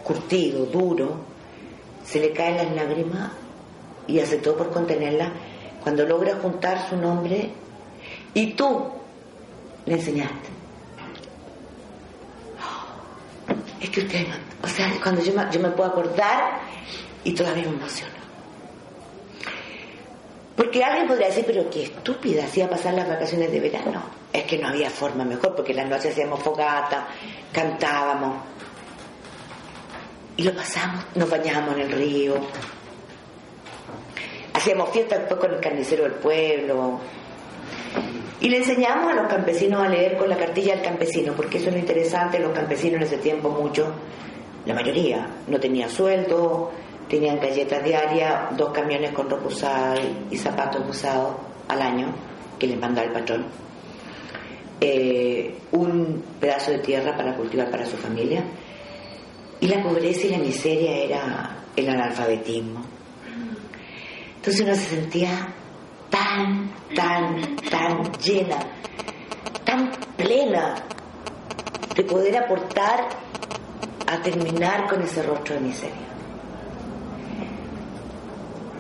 curtido, 0.02 0.64
duro, 0.66 1.16
se 2.04 2.18
le 2.20 2.32
caen 2.32 2.56
las 2.56 2.74
lágrimas 2.74 3.32
y 4.06 4.20
hace 4.20 4.38
todo 4.38 4.56
por 4.56 4.70
contenerla 4.70 5.32
cuando 5.82 6.06
logra 6.06 6.36
juntar 6.36 6.88
su 6.88 6.96
nombre 6.96 7.50
y 8.32 8.54
tú 8.54 8.86
le 9.84 9.94
enseñaste. 9.94 10.48
Es 13.80 13.90
que 13.90 14.00
usted, 14.00 14.26
o 14.62 14.66
sea, 14.66 14.90
cuando 15.02 15.22
yo 15.22 15.60
me 15.60 15.70
puedo 15.70 15.90
acordar 15.90 16.60
y 17.24 17.32
todavía 17.32 17.64
me 17.64 17.76
emociono. 17.76 18.18
Porque 20.58 20.82
alguien 20.82 21.06
podría 21.06 21.28
decir, 21.28 21.44
pero 21.46 21.70
qué 21.70 21.84
estúpida, 21.84 22.44
hacía 22.44 22.68
pasar 22.68 22.92
las 22.94 23.08
vacaciones 23.08 23.52
de 23.52 23.60
verano. 23.60 24.02
Es 24.32 24.42
que 24.42 24.58
no 24.58 24.66
había 24.66 24.90
forma 24.90 25.24
mejor, 25.24 25.54
porque 25.54 25.72
las 25.72 25.88
noches 25.88 26.10
hacíamos 26.10 26.42
fogata, 26.42 27.06
cantábamos. 27.52 28.42
Y 30.36 30.42
lo 30.42 30.52
pasamos, 30.52 31.04
nos 31.14 31.30
bañábamos 31.30 31.76
en 31.76 31.80
el 31.82 31.92
río. 31.92 32.34
Hacíamos 34.52 34.90
fiestas 34.90 35.20
después 35.20 35.38
con 35.38 35.54
el 35.54 35.60
carnicero 35.60 36.02
del 36.02 36.14
pueblo. 36.14 36.98
Y 38.40 38.48
le 38.48 38.56
enseñamos 38.56 39.12
a 39.12 39.14
los 39.14 39.28
campesinos 39.28 39.84
a 39.84 39.88
leer 39.88 40.16
con 40.16 40.28
la 40.28 40.36
cartilla 40.36 40.74
del 40.74 40.84
campesino, 40.84 41.34
porque 41.34 41.58
eso 41.58 41.68
es 41.68 41.74
lo 41.74 41.80
interesante, 41.80 42.40
los 42.40 42.52
campesinos 42.52 42.96
en 42.96 43.02
ese 43.02 43.18
tiempo 43.18 43.50
mucho, 43.50 43.92
la 44.66 44.74
mayoría, 44.74 45.28
no 45.46 45.60
tenían 45.60 45.88
sueldo, 45.88 46.72
tenían 47.08 47.40
galletas 47.40 47.82
diarias, 47.82 48.56
dos 48.56 48.70
camiones 48.70 49.12
con 49.12 49.28
ropa 49.28 49.46
usada 49.46 49.96
y, 50.30 50.36
zapatos 50.36 50.82
usados 50.88 51.36
al 51.68 51.82
año 51.82 52.12
que 52.58 52.66
les 52.66 52.78
mandaba 52.78 53.06
el 53.06 53.12
patrón, 53.12 53.46
eh, 54.80 55.56
un 55.72 56.22
pedazo 56.40 56.72
de 56.72 56.78
tierra 56.78 57.16
para 57.16 57.34
cultivar 57.34 57.70
para 57.70 57.86
su 57.86 57.96
familia 57.96 58.44
y 59.60 59.66
la 59.66 59.82
pobreza 59.82 60.26
y 60.26 60.30
la 60.30 60.38
miseria 60.38 60.96
era 60.96 61.56
el 61.74 61.88
analfabetismo. 61.88 62.84
Entonces 64.36 64.60
uno 64.60 64.74
se 64.74 64.96
sentía 64.96 65.48
tan, 66.10 66.70
tan, 66.94 67.56
tan 67.68 68.12
llena, 68.12 68.58
tan 69.64 69.90
plena 70.16 70.74
de 71.94 72.04
poder 72.04 72.36
aportar 72.36 73.08
a 74.06 74.22
terminar 74.22 74.88
con 74.88 75.02
ese 75.02 75.22
rostro 75.22 75.56
de 75.56 75.60
miseria. 75.60 76.17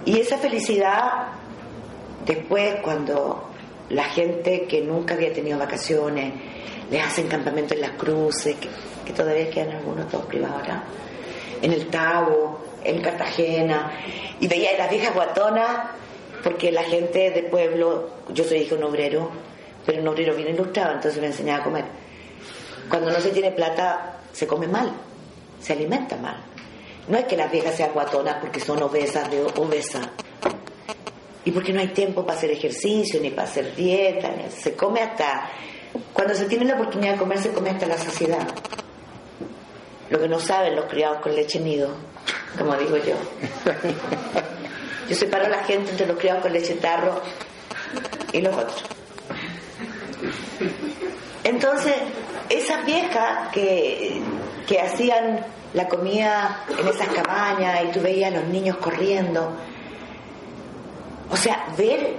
Y 0.08 0.18
esa 0.20 0.38
felicidad, 0.38 1.26
después 2.24 2.76
cuando 2.76 3.50
la 3.90 4.04
gente 4.04 4.64
que 4.64 4.80
nunca 4.80 5.12
había 5.12 5.34
tenido 5.34 5.58
vacaciones, 5.58 6.32
les 6.90 7.04
hacen 7.04 7.28
campamento 7.28 7.74
en 7.74 7.82
las 7.82 7.90
cruces, 7.90 8.56
que, 9.04 9.12
todavía 9.12 9.50
quedan 9.50 9.76
algunos 9.76 10.08
todos 10.08 10.24
privados 10.24 10.62
ahora, 10.62 10.82
en 11.60 11.74
el 11.74 11.88
Tabo, 11.88 12.58
en 12.84 13.02
Cartagena, 13.02 13.92
y 14.40 14.48
veía 14.48 14.70
a 14.76 14.78
las 14.78 14.90
viejas 14.90 15.12
guatonas, 15.12 15.90
porque 16.42 16.72
la 16.72 16.84
gente 16.84 17.30
del 17.30 17.44
pueblo, 17.44 18.08
yo 18.32 18.44
soy 18.44 18.60
hijo 18.60 18.76
de 18.76 18.84
un 18.84 18.88
obrero, 18.88 19.30
pero 19.84 20.00
un 20.00 20.08
obrero 20.08 20.34
bien 20.34 20.54
ilustrado, 20.54 20.94
entonces 20.94 21.20
me 21.20 21.26
enseñaba 21.26 21.60
a 21.60 21.64
comer. 21.64 21.84
Cuando 22.88 23.10
no 23.10 23.20
se 23.20 23.28
tiene 23.28 23.50
plata, 23.50 24.20
se 24.32 24.46
come 24.46 24.68
mal, 24.68 24.90
se 25.60 25.74
alimenta 25.74 26.16
mal. 26.16 26.42
No 27.08 27.18
es 27.18 27.24
que 27.24 27.36
las 27.36 27.50
viejas 27.50 27.76
sean 27.76 27.92
guatonas 27.92 28.36
porque 28.40 28.60
son 28.60 28.82
obesas 28.82 29.30
de 29.30 29.42
obesas. 29.56 30.08
Y 31.44 31.50
porque 31.50 31.72
no 31.72 31.80
hay 31.80 31.88
tiempo 31.88 32.26
para 32.26 32.36
hacer 32.36 32.50
ejercicio, 32.50 33.20
ni 33.20 33.30
para 33.30 33.48
hacer 33.48 33.74
dieta, 33.74 34.30
se 34.50 34.74
come 34.74 35.00
hasta... 35.00 35.50
Cuando 36.12 36.34
se 36.34 36.44
tiene 36.44 36.66
la 36.66 36.74
oportunidad 36.74 37.12
de 37.12 37.18
comer, 37.18 37.38
se 37.38 37.50
come 37.50 37.70
hasta 37.70 37.86
la 37.86 37.96
saciedad. 37.96 38.46
Lo 40.10 40.18
que 40.18 40.28
no 40.28 40.38
saben 40.38 40.76
los 40.76 40.84
criados 40.86 41.20
con 41.20 41.34
leche 41.34 41.60
nido 41.60 41.90
como 42.56 42.76
digo 42.76 42.96
yo. 42.96 43.14
Yo 45.08 45.14
separo 45.14 45.46
a 45.46 45.48
la 45.48 45.64
gente 45.64 45.90
entre 45.90 46.06
los 46.06 46.18
criados 46.18 46.42
con 46.42 46.52
leche 46.52 46.74
tarro 46.74 47.20
y 48.32 48.40
los 48.40 48.54
otros. 48.54 48.84
Entonces, 51.44 51.94
esas 52.50 52.84
viejas 52.84 53.48
que, 53.52 54.20
que 54.68 54.78
hacían 54.78 55.40
la 55.72 55.88
comida 55.88 56.64
en 56.78 56.86
esas 56.86 57.08
cabañas 57.08 57.84
y 57.84 57.92
tú 57.92 58.00
veías 58.00 58.32
a 58.32 58.36
los 58.36 58.48
niños 58.48 58.76
corriendo, 58.76 59.50
o 61.30 61.36
sea, 61.36 61.66
ver 61.76 62.16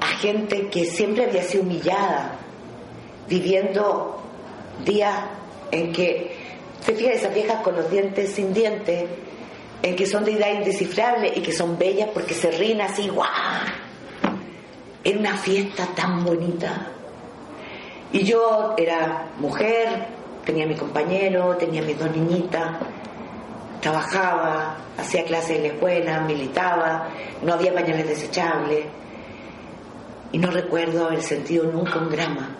a 0.00 0.06
gente 0.18 0.68
que 0.68 0.86
siempre 0.86 1.24
había 1.24 1.42
sido 1.44 1.62
humillada, 1.62 2.36
viviendo 3.28 4.20
días 4.84 5.14
en 5.70 5.92
que, 5.92 6.42
se 6.84 6.94
fija 6.94 7.12
esas 7.12 7.32
viejas 7.32 7.62
con 7.62 7.76
los 7.76 7.90
dientes 7.90 8.34
sin 8.34 8.52
dientes, 8.52 9.04
en 9.80 9.96
que 9.96 10.06
son 10.06 10.24
de 10.24 10.32
edad 10.32 10.52
indescifrable 10.52 11.32
y 11.34 11.40
que 11.40 11.52
son 11.52 11.78
bellas 11.78 12.10
porque 12.12 12.34
se 12.34 12.50
ríen 12.50 12.82
así, 12.82 13.08
¡guau! 13.08 13.30
Era 15.02 15.18
una 15.18 15.36
fiesta 15.36 15.86
tan 15.94 16.24
bonita. 16.24 16.88
Y 18.12 18.24
yo 18.24 18.74
era 18.76 19.28
mujer, 19.38 20.13
tenía 20.44 20.66
mi 20.66 20.74
compañero, 20.74 21.56
tenía 21.56 21.82
mis 21.82 21.98
dos 21.98 22.10
niñitas, 22.10 22.76
trabajaba, 23.80 24.76
hacía 24.96 25.24
clases 25.24 25.56
en 25.56 25.62
la 25.62 25.68
escuela, 25.68 26.20
militaba, 26.20 27.08
no 27.42 27.54
había 27.54 27.74
pañales 27.74 28.08
desechables 28.08 28.86
y 30.32 30.38
no 30.38 30.50
recuerdo 30.50 31.06
haber 31.06 31.22
sentido 31.22 31.64
nunca 31.64 31.98
un 31.98 32.10
drama. 32.10 32.56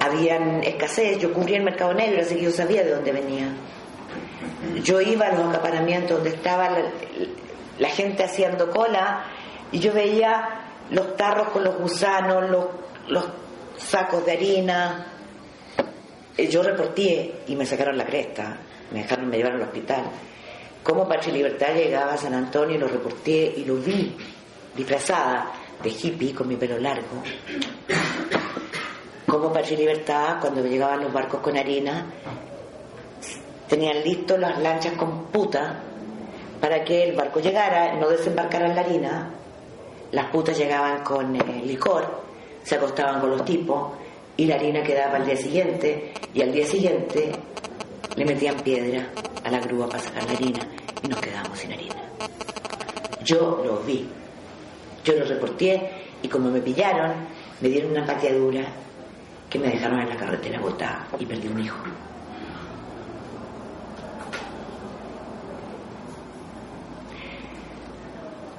Habían 0.00 0.62
escasez, 0.62 1.18
yo 1.18 1.32
cubría 1.32 1.58
el 1.58 1.64
mercado 1.64 1.94
negro, 1.94 2.20
así 2.20 2.34
que 2.36 2.42
yo 2.42 2.50
sabía 2.50 2.84
de 2.84 2.90
dónde 2.94 3.12
venía. 3.12 3.54
Yo 4.82 5.00
iba 5.00 5.26
a 5.26 5.32
los 5.32 5.48
acaparamientos 5.48 6.16
donde 6.16 6.30
estaba 6.30 6.68
la, 7.78 7.88
gente 7.88 8.24
haciendo 8.24 8.70
cola 8.70 9.24
y 9.72 9.78
yo 9.78 9.92
veía 9.92 10.66
los 10.90 11.16
tarros 11.16 11.48
con 11.48 11.64
los 11.64 11.78
gusanos, 11.78 12.50
los 13.08 13.24
sacos 13.78 14.26
de 14.26 14.32
harina. 14.32 15.06
Yo 16.36 16.62
reporté 16.62 17.32
y 17.46 17.54
me 17.54 17.64
sacaron 17.64 17.96
la 17.96 18.04
cresta, 18.04 18.56
me 18.90 19.02
dejaron, 19.02 19.28
me 19.28 19.36
llevaron 19.36 19.62
al 19.62 19.68
hospital. 19.68 20.04
Como 20.82 21.08
Patria 21.08 21.32
Libertad 21.32 21.74
llegaba 21.74 22.14
a 22.14 22.16
San 22.16 22.34
Antonio, 22.34 22.78
lo 22.78 22.88
reporté 22.88 23.54
y 23.56 23.64
lo 23.64 23.76
vi 23.76 24.16
disfrazada 24.76 25.52
de 25.82 25.90
hippie 25.90 26.34
con 26.34 26.48
mi 26.48 26.56
pelo 26.56 26.78
largo. 26.78 27.22
Como 29.26 29.52
Patria 29.52 29.78
Libertad, 29.78 30.38
cuando 30.40 30.62
llegaban 30.66 31.02
los 31.02 31.12
barcos 31.12 31.40
con 31.40 31.56
harina, 31.56 32.06
tenían 33.68 34.02
listos 34.02 34.38
las 34.38 34.58
lanchas 34.60 34.94
con 34.94 35.26
puta 35.26 35.80
para 36.60 36.84
que 36.84 37.04
el 37.04 37.16
barco 37.16 37.40
llegara, 37.40 37.94
no 37.94 38.08
desembarcara 38.08 38.66
en 38.66 38.74
la 38.74 38.80
harina. 38.82 39.30
Las 40.10 40.30
putas 40.30 40.58
llegaban 40.58 41.04
con 41.04 41.34
eh, 41.36 41.62
licor, 41.64 42.22
se 42.62 42.74
acostaban 42.74 43.20
con 43.20 43.30
los 43.30 43.44
tipos 43.44 43.92
y 44.36 44.46
la 44.46 44.56
harina 44.56 44.82
quedaba 44.82 45.16
al 45.16 45.26
día 45.26 45.36
siguiente 45.36 46.12
y 46.34 46.42
al 46.42 46.52
día 46.52 46.66
siguiente 46.66 47.30
le 48.16 48.24
metían 48.24 48.56
piedra 48.56 49.08
a 49.42 49.50
la 49.50 49.60
grúa 49.60 49.88
para 49.88 50.02
sacar 50.02 50.24
la 50.24 50.32
harina 50.32 50.60
y 51.02 51.08
nos 51.08 51.20
quedábamos 51.20 51.58
sin 51.58 51.72
harina. 51.72 51.94
Yo 53.24 53.62
lo 53.64 53.78
vi, 53.80 54.06
yo 55.04 55.14
lo 55.14 55.24
reporté 55.24 55.90
y 56.22 56.28
como 56.28 56.50
me 56.50 56.60
pillaron, 56.60 57.12
me 57.60 57.68
dieron 57.68 57.92
una 57.92 58.04
pateadura 58.04 58.66
que 59.48 59.58
me 59.58 59.68
dejaron 59.68 60.00
en 60.00 60.08
la 60.08 60.16
carretera 60.16 60.58
botada 60.58 61.06
y 61.18 61.24
perdí 61.24 61.48
un 61.48 61.60
hijo. 61.60 61.78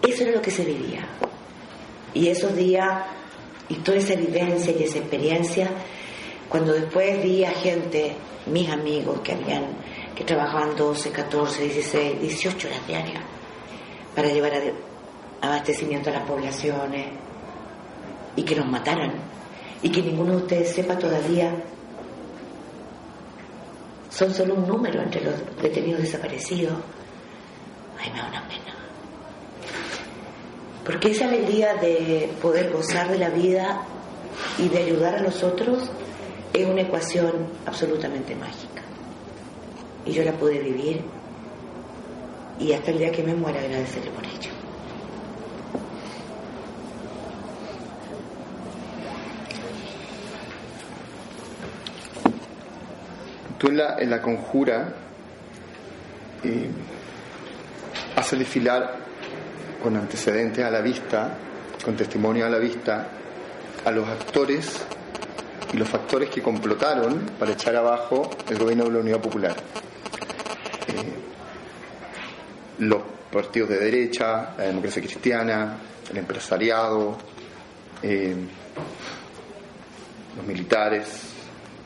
Eso 0.02 0.24
era 0.24 0.32
lo 0.34 0.42
que 0.42 0.52
se 0.52 0.64
vivía. 0.64 1.06
Y 2.14 2.30
esos 2.30 2.56
días, 2.56 3.04
y 3.68 3.76
toda 3.76 3.98
esa 3.98 4.16
vivencia 4.16 4.74
y 4.78 4.84
esa 4.84 5.00
experiencia, 5.00 5.70
cuando 6.50 6.74
después 6.74 7.24
vi 7.24 7.44
a 7.44 7.52
gente, 7.52 8.16
mis 8.46 8.70
amigos 8.70 9.20
que 9.22 9.34
habían, 9.34 9.66
que 10.16 10.24
trabajaban 10.24 10.76
12, 10.76 11.12
14, 11.12 11.64
16, 11.64 12.22
18 12.22 12.68
horas 12.68 12.88
diarias 12.88 13.24
para 14.16 14.30
llevar 14.30 14.54
abastecimiento 15.42 16.10
a 16.10 16.14
las 16.14 16.24
poblaciones 16.24 17.08
y 18.36 18.44
que 18.44 18.56
los 18.56 18.66
mataran 18.68 19.14
y 19.82 19.90
que 19.90 20.02
ninguno 20.02 20.32
de 20.32 20.38
ustedes 20.38 20.74
sepa 20.74 20.98
todavía 20.98 21.54
son 24.10 24.34
solo 24.34 24.56
un 24.56 24.68
número 24.68 25.02
entre 25.02 25.22
los 25.22 25.34
detenidos 25.62 26.02
desaparecidos. 26.02 26.78
Ay, 28.00 28.12
me 28.12 28.20
da 28.20 28.28
una 28.30 28.48
pena. 28.48 28.74
Porque 30.86 31.12
esa 31.12 31.26
alegría 31.26 31.74
de 31.76 32.32
poder 32.42 32.72
gozar 32.72 33.10
de 33.12 33.18
la 33.18 33.30
vida 33.30 33.82
y 34.58 34.70
de 34.70 34.78
ayudar 34.78 35.16
a 35.16 35.22
los 35.22 35.44
otros 35.44 35.92
es 36.56 36.66
una 36.66 36.82
ecuación 36.82 37.34
absolutamente 37.66 38.36
mágica. 38.36 38.82
Y 40.06 40.12
yo 40.12 40.24
la 40.24 40.32
pude 40.34 40.60
vivir 40.60 41.02
y 42.60 42.72
hasta 42.72 42.92
el 42.92 43.00
día 43.00 43.12
que 43.12 43.24
me 43.24 43.34
muera 43.34 43.60
agradecerle 43.60 44.12
por 44.12 44.24
ello. 44.24 44.52
Tú 53.58 53.68
en 53.68 53.78
la, 53.78 53.98
en 54.00 54.10
la 54.10 54.22
conjura 54.22 54.94
eh, 56.44 56.70
haces 58.16 58.40
desfilar 58.40 58.96
con 59.82 59.98
antecedentes 59.98 60.64
a 60.64 60.70
la 60.70 60.82
vista, 60.82 61.38
con 61.84 61.96
testimonio 61.96 62.46
a 62.46 62.50
la 62.50 62.60
vista, 62.60 63.08
a 63.84 63.92
los 63.92 64.08
actores 64.08 64.86
y 65.76 65.78
los 65.78 65.90
factores 65.90 66.30
que 66.30 66.42
complotaron 66.42 67.32
para 67.38 67.52
echar 67.52 67.76
abajo 67.76 68.30
el 68.50 68.58
gobierno 68.58 68.86
de 68.86 68.92
la 68.92 69.00
Unidad 69.00 69.20
Popular. 69.20 69.58
Eh, 70.88 71.14
los 72.80 73.02
partidos 73.30 73.68
de 73.68 73.80
derecha, 73.80 74.54
la 74.58 74.64
democracia 74.64 75.02
cristiana, 75.02 75.78
el 76.10 76.18
empresariado, 76.18 77.18
eh, 78.02 78.38
los 80.38 80.46
militares, 80.48 81.34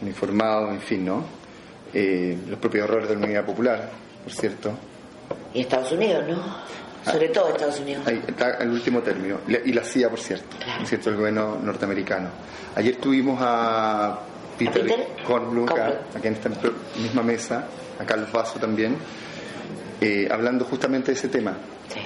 uniformados, 0.03 0.69
en 0.69 0.81
fin, 0.81 1.05
¿no? 1.05 1.23
Eh, 1.91 2.37
los 2.47 2.59
propios 2.59 2.83
errores 2.83 3.09
de 3.09 3.15
la 3.15 3.25
Unidad 3.25 3.45
Popular, 3.45 3.89
por 4.23 4.31
cierto. 4.31 4.71
Y 5.55 5.61
Estados 5.61 5.91
Unidos, 5.93 6.25
¿no? 6.27 6.43
Sobre 7.05 7.29
todo 7.29 7.49
Estados 7.49 7.79
Unidos. 7.79 8.05
Ahí 8.05 8.21
está 8.27 8.57
el 8.57 8.69
último 8.69 8.99
término. 8.99 9.39
Y 9.47 9.71
la 9.73 9.83
CIA, 9.83 10.09
por 10.09 10.19
cierto. 10.19 10.57
cierto? 10.85 11.09
El 11.09 11.17
gobierno 11.17 11.59
norteamericano. 11.63 12.29
Ayer 12.75 12.97
tuvimos 12.97 13.39
a 13.41 14.19
Peter, 14.57 14.83
Peter 14.83 15.07
aquí 16.15 16.27
en 16.27 16.33
esta 16.33 16.49
misma 17.01 17.23
mesa, 17.23 17.65
a 17.97 18.05
Carlos 18.05 18.31
Vaso 18.31 18.59
también, 18.59 18.97
eh, 20.01 20.27
hablando 20.29 20.65
justamente 20.65 21.11
de 21.11 21.17
ese 21.17 21.29
tema. 21.29 21.57
Sí. 21.87 21.99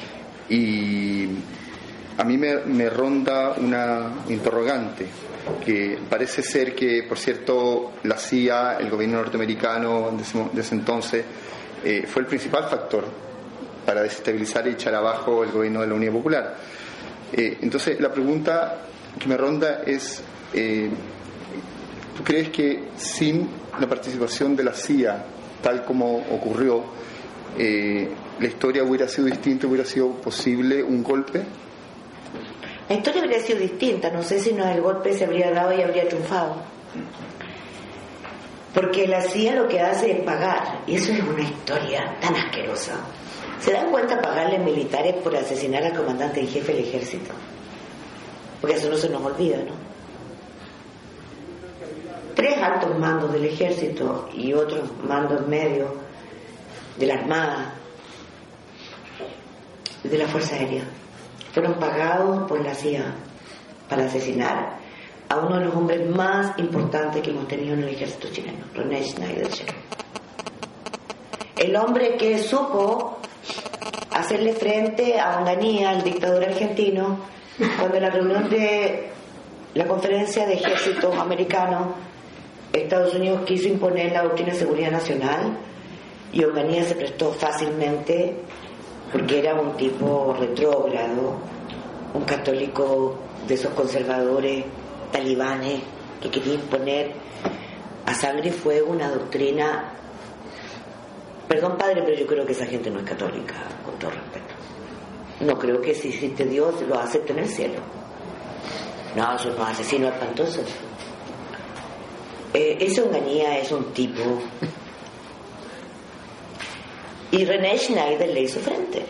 Y 0.55 1.29
a 2.17 2.23
mí 2.23 2.37
me, 2.37 2.89
ronda 2.89 3.55
una 3.57 4.23
interrogante, 4.29 5.07
que 5.65 5.97
parece 6.07 6.43
ser 6.43 6.75
que, 6.75 7.03
por 7.03 7.17
cierto, 7.17 7.93
la 8.03 8.17
CIA, 8.17 8.77
el 8.79 8.89
gobierno 8.89 9.17
norteamericano 9.17 10.11
de 10.11 10.61
ese, 10.61 10.75
entonces, 10.75 11.25
eh, 11.83 12.05
fue 12.07 12.21
el 12.21 12.27
principal 12.27 12.65
factor 12.69 13.32
para 13.85 14.01
desestabilizar 14.01 14.67
y 14.67 14.71
echar 14.71 14.95
abajo 14.95 15.43
el 15.43 15.51
gobierno 15.51 15.81
de 15.81 15.87
la 15.87 15.93
Unidad 15.93 16.13
Popular. 16.13 16.55
Eh, 17.31 17.57
entonces, 17.61 17.99
la 17.99 18.11
pregunta 18.11 18.81
que 19.19 19.27
me 19.27 19.37
ronda 19.37 19.81
es, 19.85 20.23
eh, 20.53 20.89
¿tú 22.15 22.23
crees 22.23 22.49
que 22.49 22.89
sin 22.97 23.49
la 23.79 23.87
participación 23.87 24.55
de 24.55 24.63
la 24.63 24.73
CIA, 24.73 25.25
tal 25.61 25.83
como 25.83 26.17
ocurrió, 26.17 26.83
eh, 27.57 28.09
la 28.39 28.47
historia 28.47 28.83
hubiera 28.83 29.07
sido 29.07 29.27
distinta, 29.27 29.67
hubiera 29.67 29.85
sido 29.85 30.11
posible 30.11 30.83
un 30.83 31.03
golpe? 31.03 31.43
La 32.89 32.95
historia 32.95 33.23
habría 33.23 33.39
sido 33.39 33.59
distinta, 33.59 34.09
no 34.11 34.21
sé 34.21 34.39
si 34.39 34.53
no 34.53 34.67
el 34.67 34.81
golpe 34.81 35.13
se 35.13 35.25
habría 35.25 35.51
dado 35.51 35.73
y 35.73 35.81
habría 35.81 36.07
triunfado. 36.07 36.55
Porque 38.73 39.07
la 39.07 39.21
CIA 39.21 39.55
lo 39.55 39.67
que 39.67 39.79
hace 39.79 40.11
es 40.11 40.19
pagar, 40.23 40.81
y 40.87 40.95
eso 40.95 41.11
es 41.13 41.21
una 41.21 41.41
historia 41.41 42.15
tan 42.19 42.35
asquerosa. 42.35 42.99
¿Se 43.63 43.71
dan 43.71 43.91
cuenta 43.91 44.21
pagarle 44.21 44.59
militares 44.59 45.15
por 45.23 45.33
asesinar 45.37 45.85
al 45.85 45.93
comandante 45.93 46.41
en 46.41 46.49
jefe 46.49 46.73
del 46.73 46.83
ejército? 46.83 47.31
Porque 48.59 48.75
eso 48.75 48.89
no 48.89 48.97
se 48.97 49.07
nos 49.07 49.23
olvida, 49.23 49.57
¿no? 49.59 49.71
Tres 52.35 52.57
altos 52.57 52.99
mandos 52.99 53.31
del 53.31 53.45
ejército 53.45 54.27
y 54.33 54.51
otros 54.51 54.81
mandos 55.07 55.47
medios 55.47 55.89
de 56.97 57.05
la 57.05 57.13
Armada 57.13 57.75
y 60.03 60.09
de 60.09 60.17
la 60.17 60.27
Fuerza 60.27 60.55
Aérea 60.55 60.83
fueron 61.53 61.75
pagados 61.75 62.49
por 62.49 62.59
la 62.59 62.73
CIA 62.73 63.15
para 63.87 64.05
asesinar 64.05 64.77
a 65.29 65.37
uno 65.37 65.59
de 65.59 65.65
los 65.65 65.75
hombres 65.75 66.09
más 66.09 66.59
importantes 66.59 67.21
que 67.21 67.29
hemos 67.29 67.47
tenido 67.47 67.75
en 67.75 67.83
el 67.83 67.89
ejército 67.89 68.27
chileno, 68.29 68.65
René 68.73 69.05
Schneider. 69.05 69.47
El 71.55 71.75
hombre 71.77 72.17
que 72.17 72.39
supo 72.39 73.19
hacerle 74.13 74.53
frente 74.53 75.19
a 75.19 75.39
Onganía, 75.39 75.91
el 75.91 76.03
dictador 76.03 76.43
argentino, 76.43 77.19
cuando 77.79 77.99
la 77.99 78.09
reunión 78.09 78.49
de 78.49 79.09
la 79.73 79.87
conferencia 79.87 80.45
de 80.45 80.53
ejércitos 80.53 81.15
americanos, 81.17 81.89
Estados 82.71 83.13
Unidos 83.13 83.41
quiso 83.45 83.67
imponer 83.67 84.11
la 84.11 84.23
doctrina 84.23 84.51
de 84.53 84.59
seguridad 84.59 84.91
nacional 84.91 85.57
y 86.31 86.43
Onganía 86.43 86.83
se 86.83 86.95
prestó 86.95 87.31
fácilmente 87.31 88.35
porque 89.11 89.39
era 89.39 89.53
un 89.53 89.77
tipo 89.77 90.35
retrógrado, 90.39 91.37
un 92.13 92.23
católico 92.23 93.15
de 93.47 93.53
esos 93.53 93.73
conservadores 93.73 94.65
talibanes 95.11 95.81
que 96.19 96.31
quería 96.31 96.55
imponer 96.55 97.11
a 98.05 98.13
sangre 98.15 98.49
y 98.49 98.51
fuego 98.51 98.91
una 98.91 99.09
doctrina. 99.09 99.93
Perdón, 101.47 101.77
padre, 101.77 102.01
pero 102.03 102.17
yo 102.17 102.25
creo 102.25 102.45
que 102.45 102.53
esa 102.53 102.65
gente 102.65 102.89
no 102.89 102.99
es 102.99 103.05
católica, 103.05 103.55
con 103.85 103.97
todo 103.99 104.11
respeto. 104.11 104.53
No 105.41 105.57
creo 105.59 105.81
que 105.81 105.93
si 105.93 106.09
existe 106.09 106.45
Dios 106.45 106.81
lo 106.87 106.99
acepte 106.99 107.33
en 107.33 107.39
el 107.39 107.47
cielo. 107.47 107.79
No, 109.15 109.37
son 109.37 109.53
unos 109.53 109.69
asesinos 109.69 110.13
espantosos. 110.13 110.65
Eh, 112.53 112.77
esa 112.79 113.03
Onganía 113.03 113.57
es 113.57 113.71
un 113.71 113.91
tipo 113.93 114.41
y 117.33 117.45
René 117.45 117.79
Schneider 117.79 118.29
le 118.29 118.41
hizo 118.41 118.59
frente. 118.59 119.03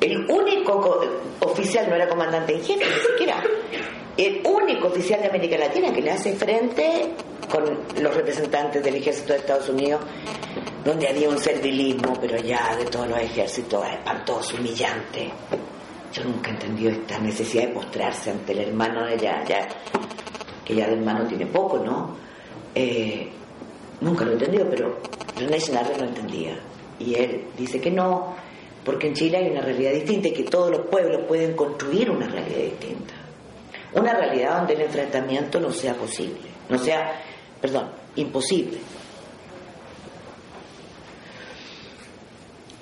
El 0.00 0.30
único 0.30 1.00
oficial, 1.40 1.88
no 1.88 1.96
era 1.96 2.08
comandante 2.08 2.54
en 2.54 2.60
ni 2.60 2.64
siquiera, 2.64 3.42
el 4.16 4.40
único 4.44 4.88
oficial 4.88 5.20
de 5.20 5.28
América 5.28 5.58
Latina 5.58 5.92
que 5.92 6.00
le 6.00 6.10
hace 6.10 6.34
frente 6.34 7.12
con 7.50 7.64
los 8.02 8.14
representantes 8.14 8.82
del 8.82 8.96
ejército 8.96 9.32
de 9.32 9.40
Estados 9.40 9.68
Unidos, 9.68 10.00
donde 10.84 11.08
había 11.08 11.28
un 11.28 11.38
servilismo, 11.38 12.14
pero 12.20 12.36
ya 12.38 12.76
de 12.76 12.86
todos 12.86 13.08
los 13.08 13.18
ejércitos, 13.18 13.84
espantoso, 13.86 14.56
humillante. 14.56 15.30
Yo 16.12 16.24
nunca 16.24 16.50
entendí 16.50 16.86
esta 16.86 17.18
necesidad 17.18 17.68
de 17.68 17.74
postrarse 17.74 18.30
ante 18.30 18.52
el 18.52 18.60
hermano 18.60 19.04
de 19.04 19.14
ella, 19.14 19.44
ya, 19.44 19.66
que 20.64 20.74
ya 20.74 20.86
de 20.86 20.94
hermano 20.94 21.26
tiene 21.26 21.46
poco, 21.46 21.78
¿no? 21.78 22.16
Eh, 22.74 23.28
nunca 24.00 24.24
lo 24.24 24.30
he 24.30 24.34
entendido, 24.34 24.66
pero 24.70 24.98
René 25.36 25.60
Schneider 25.60 26.00
lo 26.00 26.08
entendía. 26.08 26.58
Y 26.98 27.14
él 27.14 27.44
dice 27.58 27.80
que 27.80 27.90
no, 27.90 28.34
porque 28.84 29.08
en 29.08 29.14
Chile 29.14 29.36
hay 29.38 29.50
una 29.50 29.60
realidad 29.60 29.92
distinta 29.92 30.28
y 30.28 30.32
que 30.32 30.44
todos 30.44 30.70
los 30.70 30.86
pueblos 30.86 31.22
pueden 31.28 31.54
construir 31.54 32.10
una 32.10 32.26
realidad 32.26 32.60
distinta. 32.60 33.25
Una 33.96 34.14
realidad 34.14 34.58
donde 34.58 34.74
el 34.74 34.82
enfrentamiento 34.82 35.58
no 35.58 35.72
sea 35.72 35.94
posible, 35.94 36.48
no 36.68 36.78
sea, 36.78 37.20
perdón, 37.60 37.90
imposible. 38.16 38.78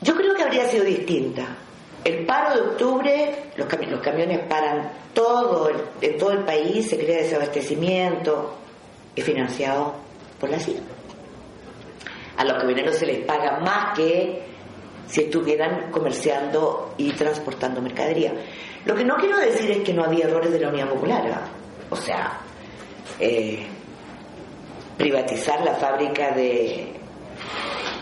Yo 0.02 0.14
creo 0.14 0.34
que 0.34 0.42
habría 0.42 0.68
sido 0.68 0.84
distinta. 0.84 1.56
El 2.04 2.26
paro 2.26 2.54
de 2.54 2.60
octubre, 2.68 3.34
los, 3.56 3.66
camiones 3.66 4.40
paran 4.46 4.92
todo 5.14 5.70
en 6.02 6.18
todo 6.18 6.32
el 6.32 6.44
país, 6.44 6.90
se 6.90 6.98
crea 6.98 7.22
desabastecimiento, 7.22 8.54
es 9.16 9.24
financiado 9.24 9.94
por 10.38 10.50
la 10.50 10.58
CIA 10.58 10.80
a 12.36 12.44
los 12.44 12.58
camioneros 12.58 12.96
se 12.96 13.06
les 13.06 13.24
paga 13.24 13.60
más 13.60 13.96
que 13.96 14.42
si 15.06 15.22
estuvieran 15.22 15.90
comerciando 15.90 16.94
y 16.96 17.12
transportando 17.12 17.80
mercadería. 17.80 18.32
Lo 18.84 18.94
que 18.94 19.04
no 19.04 19.16
quiero 19.16 19.38
decir 19.38 19.70
es 19.70 19.78
que 19.82 19.94
no 19.94 20.04
había 20.04 20.26
errores 20.26 20.52
de 20.52 20.60
la 20.60 20.68
Unión 20.68 20.88
Popular. 20.88 21.22
O 21.90 21.96
sea, 21.96 22.40
eh, 23.18 23.66
privatizar 24.98 25.64
la 25.64 25.74
fábrica 25.74 26.32
de, 26.32 26.92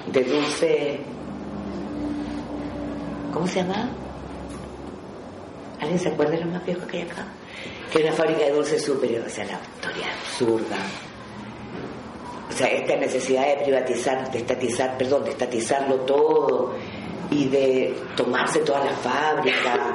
de 0.07 0.25
dulce. 0.25 1.01
¿Cómo 3.33 3.47
se 3.47 3.63
llama? 3.63 3.91
¿Alguien 5.81 5.99
se 5.99 6.09
acuerda 6.09 6.33
de 6.33 6.45
lo 6.45 6.51
más 6.51 6.65
viejo 6.65 6.87
que 6.87 6.99
hay 6.99 7.03
acá? 7.05 7.27
Que 7.91 7.99
es 7.99 8.05
una 8.05 8.13
fábrica 8.15 8.45
de 8.45 8.51
dulce 8.53 8.79
superior, 8.79 9.25
o 9.27 9.31
sea, 9.31 9.45
la 9.45 9.53
historia 9.53 10.07
absurda 10.13 10.77
o 12.53 12.55
sea, 12.55 12.67
esta 12.67 12.97
necesidad 12.97 13.47
de 13.47 13.65
privatizar, 13.65 14.31
de 14.31 14.39
estatizar, 14.39 14.99
perdón, 14.99 15.25
de 15.25 15.31
estatizarlo 15.31 16.01
todo 16.01 16.75
y 17.31 17.49
de 17.49 17.95
tomarse 18.15 18.59
toda 18.59 18.85
la 18.85 18.93
fábrica. 18.93 19.95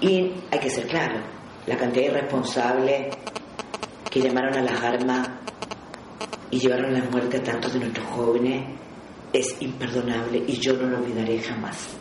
Y 0.00 0.32
hay 0.50 0.58
que 0.60 0.70
ser 0.70 0.86
claro, 0.86 1.20
la 1.66 1.76
cantidad 1.76 2.06
de 2.06 2.10
irresponsables 2.12 3.16
que 4.10 4.20
llamaron 4.20 4.56
a 4.56 4.62
las 4.62 4.82
armas 4.82 5.28
y 6.50 6.58
llevaron 6.58 6.94
la 6.94 7.04
muerte 7.10 7.38
a 7.38 7.42
tantos 7.42 7.72
de 7.74 7.80
nuestros 7.80 8.06
jóvenes 8.06 8.64
es 9.32 9.60
imperdonable 9.60 10.42
y 10.46 10.58
yo 10.58 10.74
no 10.74 10.88
lo 10.88 10.98
olvidaré 10.98 11.40
jamás. 11.40 11.96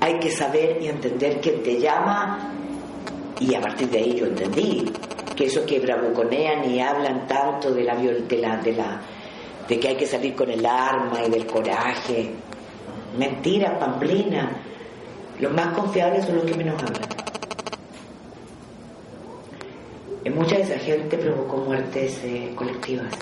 Hay 0.00 0.18
que 0.18 0.30
saber 0.30 0.82
y 0.82 0.88
entender 0.88 1.40
quién 1.40 1.62
te 1.62 1.80
llama 1.80 2.52
y 3.38 3.54
a 3.54 3.60
partir 3.60 3.88
de 3.88 3.98
ahí 3.98 4.14
yo 4.16 4.26
entendí 4.26 4.84
que 5.36 5.46
esos 5.46 5.64
que 5.64 5.80
bravuconean 5.80 6.68
y 6.70 6.80
hablan 6.80 7.26
tanto 7.26 7.72
de 7.72 7.84
la, 7.84 7.96
de 7.96 8.38
la, 8.38 8.56
de 8.58 8.72
la 8.72 9.00
de 9.68 9.78
que 9.78 9.88
hay 9.88 9.96
que 9.96 10.06
salir 10.06 10.34
con 10.34 10.50
el 10.50 10.64
arma 10.66 11.24
y 11.24 11.30
del 11.30 11.46
coraje. 11.46 12.30
Mentira, 13.16 13.78
pamplina. 13.78 14.50
Los 15.42 15.52
más 15.52 15.76
confiables 15.76 16.24
son 16.24 16.36
los 16.36 16.44
que 16.44 16.54
menos 16.54 16.80
hablan. 16.80 17.02
En 20.24 20.36
mucha 20.36 20.54
de 20.54 20.62
esa 20.62 20.78
gente 20.78 21.18
provocó 21.18 21.56
muertes 21.56 22.20
eh, 22.22 22.52
colectivas. 22.54 23.12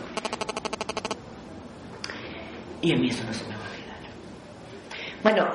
Y 2.83 2.93
a 2.93 2.97
mí 2.99 3.09
eso 3.09 3.25
no 3.25 3.33
se 3.33 3.45
me 3.45 3.55
va 3.55 3.63
a 3.65 3.71
olvidar. 3.71 3.99
Bueno, 5.23 5.49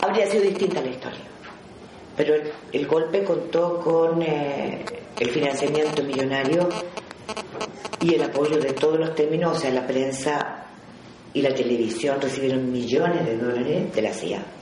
habría 0.00 0.26
sido 0.30 0.44
distinta 0.44 0.80
la 0.80 0.88
historia. 0.88 1.20
Pero 2.16 2.34
el, 2.72 2.86
golpe 2.86 3.22
contó 3.22 3.78
con 3.80 4.22
eh, 4.22 4.86
el 5.20 5.30
financiamiento 5.30 6.02
millonario 6.02 6.66
y 8.00 8.14
el 8.14 8.22
apoyo 8.22 8.56
de 8.56 8.72
todos 8.72 8.98
los 8.98 9.14
términos, 9.14 9.58
o 9.58 9.60
sea, 9.60 9.70
la 9.70 9.86
prensa 9.86 10.64
y 11.34 11.42
la 11.42 11.54
televisión 11.54 12.18
recibieron 12.22 12.72
millones 12.72 13.26
de 13.26 13.36
dólares 13.36 13.94
de 13.94 14.00
la 14.00 14.14
CIA. 14.14 14.55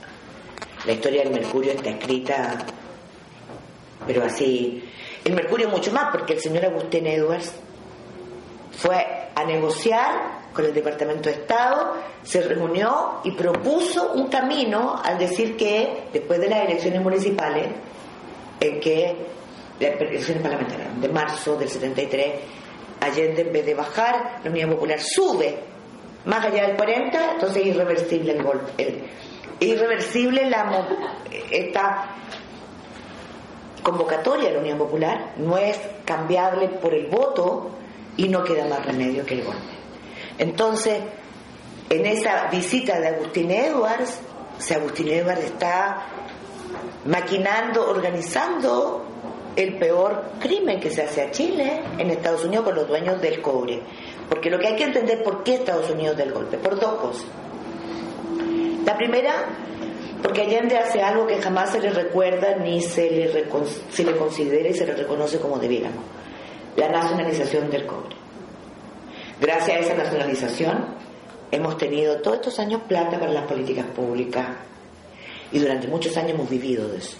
La 0.85 0.93
historia 0.93 1.23
del 1.23 1.33
Mercurio 1.33 1.71
está 1.71 1.89
escrita, 1.89 2.57
pero 4.05 4.23
así. 4.23 4.83
El 5.23 5.33
Mercurio 5.33 5.69
mucho 5.69 5.91
más, 5.91 6.11
porque 6.11 6.33
el 6.33 6.39
señor 6.39 6.65
Agustín 6.65 7.07
Edwards 7.07 7.53
fue 8.77 9.03
a 9.33 9.43
negociar 9.45 10.45
con 10.53 10.65
el 10.65 10.73
Departamento 10.73 11.29
de 11.29 11.35
Estado, 11.35 11.95
se 12.23 12.41
reunió 12.41 13.21
y 13.23 13.31
propuso 13.31 14.13
un 14.13 14.27
camino 14.27 15.01
al 15.03 15.17
decir 15.17 15.57
que 15.57 16.03
después 16.13 16.39
de 16.39 16.49
las 16.49 16.65
elecciones 16.65 17.01
municipales, 17.01 17.67
en 18.59 18.79
que 18.79 19.15
las 19.79 19.99
elecciones 19.99 20.41
parlamentarias 20.41 21.01
de 21.01 21.09
marzo 21.09 21.57
del 21.57 21.69
73, 21.69 22.33
Allende 23.01 23.41
en 23.41 23.51
vez 23.51 23.65
de 23.65 23.73
bajar, 23.73 24.39
la 24.43 24.49
Unión 24.49 24.69
Popular 24.71 24.99
sube 25.01 25.57
más 26.25 26.45
allá 26.45 26.67
del 26.67 26.77
40, 26.77 27.33
entonces 27.33 27.57
es 27.61 27.67
irreversible 27.67 28.31
el 28.31 28.43
golpe. 28.43 29.03
Irreversible 29.59 30.49
la, 30.49 30.87
esta 31.51 32.15
convocatoria 33.83 34.49
de 34.49 34.55
la 34.55 34.59
Unión 34.59 34.77
Popular, 34.77 35.33
no 35.37 35.57
es 35.57 35.79
cambiable 36.05 36.67
por 36.69 36.93
el 36.93 37.07
voto 37.07 37.71
y 38.17 38.27
no 38.29 38.43
queda 38.43 38.65
más 38.65 38.85
remedio 38.85 39.25
que 39.25 39.35
el 39.35 39.43
golpe. 39.43 39.61
Entonces, 40.37 41.01
en 41.89 42.05
esa 42.05 42.47
visita 42.47 42.99
de 42.99 43.09
Agustín 43.09 43.51
Edwards, 43.51 44.19
si 44.57 44.73
Agustín 44.73 45.09
Edwards 45.09 45.43
está 45.43 46.07
maquinando, 47.05 47.89
organizando 47.89 49.05
el 49.55 49.77
peor 49.77 50.31
crimen 50.39 50.79
que 50.79 50.89
se 50.89 51.03
hace 51.03 51.21
a 51.21 51.31
Chile 51.31 51.81
en 51.97 52.09
Estados 52.09 52.43
Unidos 52.43 52.65
con 52.65 52.75
los 52.75 52.87
dueños 52.87 53.21
del 53.21 53.41
cobre. 53.41 53.81
Porque 54.27 54.49
lo 54.49 54.59
que 54.59 54.67
hay 54.67 54.75
que 54.75 54.85
entender 54.85 55.23
por 55.23 55.43
qué 55.43 55.55
Estados 55.55 55.89
Unidos 55.89 56.17
del 56.17 56.33
golpe, 56.33 56.57
por 56.57 56.79
dos 56.79 56.95
cosas. 56.95 57.25
La 58.85 58.95
primera, 58.95 59.45
porque 60.21 60.41
Allende 60.41 60.77
hace 60.77 61.01
algo 61.01 61.25
que 61.25 61.41
jamás 61.41 61.71
se 61.71 61.79
le 61.79 61.89
recuerda 61.89 62.55
ni 62.57 62.81
se 62.81 63.09
le, 63.09 63.45
se 63.91 64.03
le 64.03 64.15
considera 64.15 64.69
y 64.69 64.73
se 64.73 64.85
le 64.85 64.93
reconoce 64.93 65.39
como 65.39 65.57
debiéramos, 65.57 66.03
la 66.75 66.89
nacionalización 66.89 67.69
del 67.69 67.85
cobre. 67.85 68.15
Gracias 69.41 69.77
a 69.77 69.79
esa 69.79 69.95
nacionalización 69.95 70.95
hemos 71.51 71.77
tenido 71.77 72.21
todos 72.21 72.37
estos 72.37 72.59
años 72.59 72.81
plata 72.87 73.19
para 73.19 73.31
las 73.31 73.45
políticas 73.45 73.85
públicas 73.87 74.47
y 75.51 75.59
durante 75.59 75.87
muchos 75.87 76.15
años 76.17 76.31
hemos 76.31 76.49
vivido 76.49 76.87
de 76.87 76.97
eso. 76.99 77.17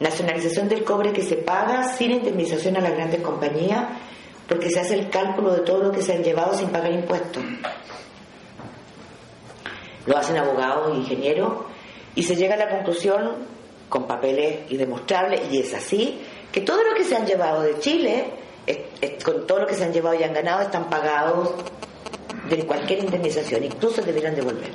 Nacionalización 0.00 0.68
del 0.68 0.84
cobre 0.84 1.12
que 1.12 1.22
se 1.22 1.36
paga 1.36 1.84
sin 1.94 2.12
indemnización 2.12 2.76
a 2.76 2.80
las 2.80 2.92
grandes 2.92 3.20
compañías 3.20 3.84
porque 4.48 4.70
se 4.70 4.80
hace 4.80 4.94
el 4.94 5.08
cálculo 5.10 5.52
de 5.52 5.60
todo 5.60 5.84
lo 5.84 5.92
que 5.92 6.02
se 6.02 6.12
han 6.12 6.22
llevado 6.22 6.54
sin 6.54 6.68
pagar 6.68 6.92
impuestos. 6.92 7.42
Lo 10.06 10.16
hacen 10.16 10.36
abogados, 10.36 10.94
ingenieros 10.96 11.52
y 12.14 12.22
se 12.22 12.36
llega 12.36 12.54
a 12.54 12.58
la 12.58 12.68
conclusión 12.68 13.32
con 13.88 14.06
papeles 14.06 14.70
y 14.70 14.76
demostrables, 14.76 15.42
y 15.50 15.60
es 15.60 15.74
así, 15.74 16.20
que 16.50 16.60
todo 16.60 16.82
lo 16.82 16.94
que 16.94 17.04
se 17.04 17.16
han 17.16 17.26
llevado 17.26 17.62
de 17.62 17.78
Chile, 17.78 18.24
con 19.24 19.46
todo 19.46 19.60
lo 19.60 19.66
que 19.66 19.74
se 19.74 19.84
han 19.84 19.92
llevado 19.92 20.18
y 20.18 20.22
han 20.22 20.32
ganado, 20.32 20.62
están 20.62 20.88
pagados 20.88 21.50
de 22.48 22.66
cualquier 22.66 23.00
indemnización, 23.00 23.64
incluso 23.64 24.02
deberán 24.02 24.34
devolver. 24.34 24.70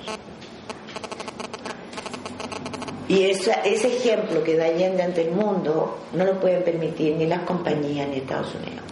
Y 3.07 3.23
ese 3.23 3.53
ejemplo 3.63 4.43
que 4.43 4.55
da 4.55 4.65
Allende 4.65 5.01
ante 5.01 5.21
el 5.21 5.31
mundo 5.31 5.97
no 6.13 6.25
lo 6.25 6.39
pueden 6.39 6.63
permitir 6.63 7.15
ni 7.15 7.25
las 7.25 7.41
compañías 7.41 8.07
ni 8.07 8.17
Estados 8.17 8.53
Unidos, 8.55 8.83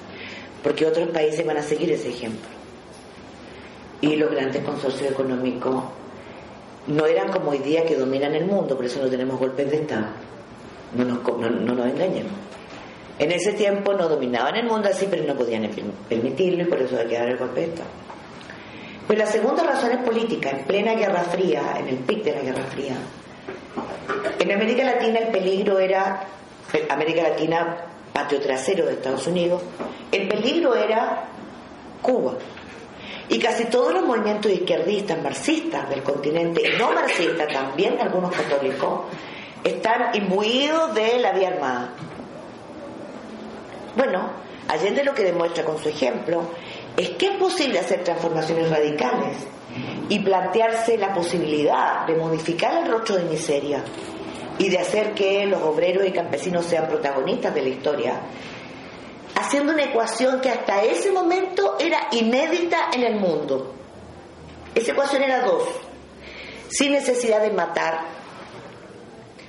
porque 0.64 0.86
otros 0.86 1.10
países 1.10 1.46
van 1.46 1.58
a 1.58 1.62
seguir 1.62 1.92
ese 1.92 2.10
ejemplo. 2.10 2.50
Y 4.02 4.16
los 4.16 4.32
grandes 4.32 4.64
consorcios 4.64 5.12
económicos 5.12 5.84
no 6.88 7.06
eran 7.06 7.32
como 7.32 7.52
hoy 7.52 7.60
día 7.60 7.86
que 7.86 7.96
dominan 7.96 8.34
el 8.34 8.46
mundo, 8.46 8.76
por 8.76 8.86
eso 8.86 9.02
no 9.02 9.10
tenemos 9.10 9.40
golpes 9.40 9.70
de 9.70 9.78
Estado. 9.78 10.08
No 10.96 11.04
nos, 11.04 11.24
no, 11.24 11.50
nos 11.50 11.88
engañemos. 11.88 12.32
En 13.20 13.32
ese 13.32 13.54
tiempo 13.54 13.94
no 13.94 14.08
dominaban 14.08 14.56
el 14.56 14.66
mundo 14.66 14.90
así, 14.90 15.08
pero 15.10 15.24
no 15.24 15.36
podían 15.36 15.70
permitirlo 16.08 16.64
y 16.64 16.66
por 16.66 16.82
eso 16.82 16.98
hay 16.98 17.08
que 17.08 17.18
dar 17.18 17.30
el 17.30 17.38
golpe 17.38 17.62
de 17.62 17.68
Estado. 17.68 17.90
Pero 19.08 19.20
la 19.20 19.26
segunda 19.26 19.64
razón 19.64 19.92
es 19.92 20.04
política. 20.04 20.50
En 20.50 20.66
plena 20.66 20.94
Guerra 20.94 21.24
Fría, 21.24 21.76
en 21.78 21.88
el 21.88 21.98
pic 21.98 22.24
de 22.24 22.36
la 22.36 22.42
Guerra 22.42 22.64
Fría, 22.64 22.96
en 24.40 24.52
América 24.52 24.84
Latina 24.84 25.20
el 25.20 25.28
peligro 25.28 25.80
era, 25.80 26.26
América 26.90 27.24
Latina 27.24 27.78
patio 28.14 28.40
trasero 28.40 28.86
de 28.86 28.94
Estados 28.94 29.28
Unidos, 29.28 29.62
el 30.12 30.28
peligro 30.28 30.76
era 30.76 31.26
Cuba. 32.02 32.34
Y 33.30 33.40
casi 33.40 33.66
todos 33.66 33.94
los 33.94 34.06
movimientos 34.06 34.52
izquierdistas, 34.52 35.22
marxistas 35.22 35.90
del 35.90 36.04
continente, 36.04 36.62
y 36.62 36.78
no 36.78 36.92
marxistas, 36.92 37.52
también 37.52 38.00
algunos 38.00 38.32
católicos, 38.32 39.02
están 39.64 40.16
imbuidos 40.16 40.94
de 40.96 41.20
la 41.20 41.34
vía 41.34 41.50
armada. 41.50 41.94
Bueno, 43.96 44.48
Allende 44.68 45.04
lo 45.04 45.14
que 45.14 45.24
demuestra 45.24 45.64
con 45.64 45.78
su 45.78 45.88
ejemplo 45.88 46.42
es 46.98 47.12
que 47.12 47.28
es 47.28 47.36
posible 47.38 47.80
hacer 47.80 48.04
transformaciones 48.04 48.70
radicales 48.70 49.38
y 50.10 50.20
plantearse 50.20 50.98
la 50.98 51.14
posibilidad 51.14 52.06
de 52.06 52.16
modificar 52.16 52.84
el 52.84 52.92
rostro 52.92 53.16
de 53.16 53.24
miseria 53.24 53.82
y 54.58 54.70
de 54.70 54.80
hacer 54.80 55.14
que 55.14 55.46
los 55.46 55.62
obreros 55.62 56.06
y 56.06 56.12
campesinos 56.12 56.66
sean 56.66 56.88
protagonistas 56.88 57.54
de 57.54 57.62
la 57.62 57.70
historia, 57.70 58.14
haciendo 59.38 59.74
una 59.74 59.84
ecuación 59.84 60.42
que 60.42 60.50
hasta 60.50 60.84
ese 60.84 61.12
momento 61.12 61.78
era 61.80 62.08
inédita 62.12 62.90
en 62.92 63.04
el 63.04 63.20
mundo. 63.20 63.74
Esa 64.74 64.94
ecuación 64.94 65.22
era 65.22 65.42
dos, 65.42 65.64
sin 66.70 66.92
necesidad 66.92 67.42
de 67.42 67.52
matar 67.52 68.00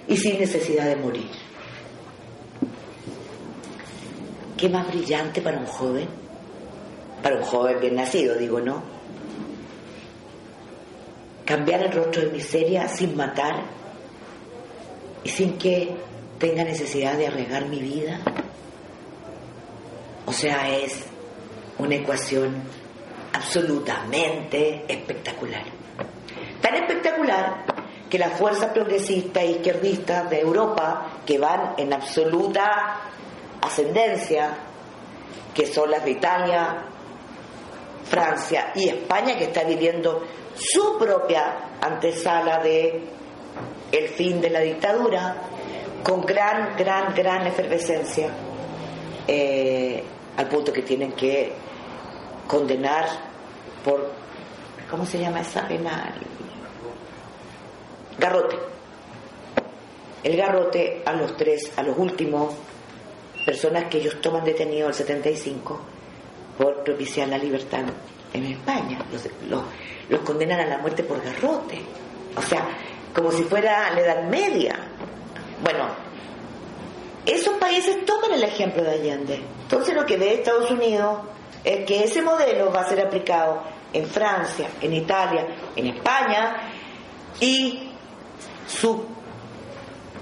y 0.07 0.17
sin 0.17 0.39
necesidad 0.39 0.85
de 0.85 0.97
morir. 0.97 1.31
¿Qué 4.59 4.69
más 4.69 4.89
brillante 4.89 5.41
para 5.41 5.59
un 5.59 5.67
joven? 5.67 6.09
Para 7.23 7.37
un 7.37 7.43
joven 7.43 7.81
bien 7.81 7.95
nacido, 7.95 8.35
digo, 8.35 8.61
¿no? 8.61 8.83
Cambiar 11.47 11.83
el 11.83 11.93
rostro 11.93 12.23
de 12.23 12.29
miseria 12.29 12.89
sin 12.89 13.17
matar 13.17 13.63
y 15.25 15.31
sin 15.31 15.57
que 15.57 15.97
tenga 16.39 16.63
necesidad 16.65 17.17
de 17.17 17.29
arriesgar 17.29 17.67
mi 17.67 17.81
vida. 17.81 18.21
O 20.29 20.33
sea, 20.33 20.69
es 20.69 21.07
una 21.79 21.95
ecuación 21.95 22.63
absolutamente 23.33 24.85
espectacular. 24.87 25.63
Tan 26.61 26.75
espectacular 26.75 27.65
que 28.11 28.19
las 28.19 28.35
fuerzas 28.35 28.73
progresistas 28.73 29.43
e 29.43 29.53
izquierdistas 29.53 30.29
de 30.29 30.41
Europa, 30.41 31.23
que 31.25 31.39
van 31.39 31.73
en 31.79 31.95
absoluta 31.95 33.01
ascendencia, 33.63 34.51
que 35.55 35.67
son 35.67 35.91
las 35.91 36.05
de 36.05 36.11
Italia, 36.11 36.85
Francia 38.05 38.73
y 38.75 38.91
España, 38.91 39.35
que 39.39 39.45
está 39.45 39.65
viviendo 39.65 40.27
su 40.55 40.99
propia 40.99 41.57
antesala 41.81 42.59
de 42.59 43.03
el 43.93 44.09
fin 44.09 44.43
de 44.43 44.51
la 44.51 44.61
dictadura, 44.61 45.37
con 46.03 46.21
gran, 46.21 46.77
gran, 46.77 47.15
gran 47.15 47.47
efervescencia, 47.47 48.29
eh, 49.27 50.05
al 50.39 50.49
punto 50.49 50.73
que 50.73 50.83
tienen 50.83 51.13
que 51.13 51.53
condenar 52.47 53.07
por, 53.85 54.09
¿cómo 54.89 55.05
se 55.05 55.19
llama 55.19 55.41
esa 55.41 55.67
pena? 55.67 56.15
Garrote. 58.17 58.57
El 60.23 60.37
garrote 60.37 61.03
a 61.05 61.13
los 61.13 61.37
tres, 61.37 61.73
a 61.77 61.83
los 61.83 61.99
últimos 61.99 62.55
personas 63.45 63.85
que 63.85 63.99
ellos 63.99 64.21
toman 64.21 64.45
detenidos 64.45 64.91
el 64.91 65.07
75 65.07 65.81
por 66.57 66.85
propiciar 66.85 67.27
la 67.29 67.39
libertad 67.39 67.83
en 68.33 68.45
España. 68.45 69.05
Los, 69.11 69.29
los 70.09 70.21
condenan 70.21 70.61
a 70.61 70.67
la 70.67 70.79
muerte 70.79 71.03
por 71.03 71.21
garrote. 71.21 71.81
O 72.37 72.43
sea, 72.43 72.69
como 73.13 73.33
si 73.33 73.43
fuera 73.43 73.91
la 73.91 74.01
Edad 74.01 74.23
Media. 74.29 74.79
Bueno, 75.65 75.89
esos 77.29 77.55
países 77.59 78.07
toman 78.07 78.33
el 78.33 78.43
ejemplo 78.43 78.83
de 78.83 78.91
Allende. 78.91 79.41
Entonces 79.63 79.95
lo 79.95 80.07
que 80.07 80.17
ve 80.17 80.35
Estados 80.35 80.71
Unidos 80.71 81.19
es 81.63 81.85
que 81.85 82.05
ese 82.05 82.23
modelo 82.23 82.73
va 82.73 82.81
a 82.81 82.89
ser 82.89 83.01
aplicado 83.01 83.63
en 83.93 84.07
Francia, 84.07 84.69
en 84.81 84.95
Italia, 84.95 85.47
en 85.77 85.87
España 85.89 86.57
y 87.39 87.91
su 88.67 89.05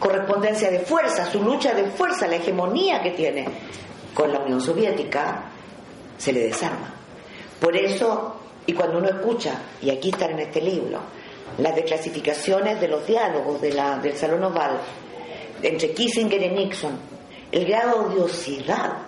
correspondencia 0.01 0.69
de 0.71 0.81
fuerza, 0.81 1.31
su 1.31 1.43
lucha 1.43 1.75
de 1.75 1.85
fuerza, 1.91 2.27
la 2.27 2.37
hegemonía 2.37 3.01
que 3.03 3.13
tiene 3.13 3.47
con 4.13 4.33
la 4.33 4.41
Unión 4.41 4.61
Soviética, 4.61 5.45
se 6.19 6.33
le 6.33 6.41
desarma. 6.41 6.93
Por 7.61 7.77
eso, 7.77 8.37
y 8.67 8.73
cuando 8.73 8.99
uno 8.99 9.09
escucha, 9.09 9.61
y 9.81 9.91
aquí 9.91 10.11
está 10.11 10.27
en 10.27 10.41
este 10.41 10.61
libro, 10.61 11.01
las 11.59 11.75
declasificaciones 11.75 12.81
de 12.81 12.89
los 12.89 13.07
diálogos 13.07 13.61
del 13.61 14.17
Salón 14.17 14.43
Oval 14.45 14.81
entre 15.67 15.91
Kissinger 15.93 16.43
y 16.43 16.49
Nixon, 16.51 16.97
el 17.51 17.67
grado 17.67 18.09
de 18.09 18.21
odiosidad 18.21 18.99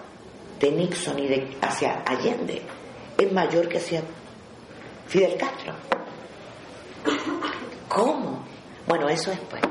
de 0.59 0.70
Nixon 0.72 1.18
y 1.18 1.28
de, 1.28 1.56
hacia 1.62 2.02
Allende 2.04 2.62
es 3.16 3.32
mayor 3.32 3.68
que 3.68 3.78
hacia 3.78 4.02
Fidel 5.06 5.36
Castro. 5.36 5.74
¿Cómo? 7.88 8.44
Bueno, 8.86 9.09
eso 9.09 9.30
después. 9.30 9.62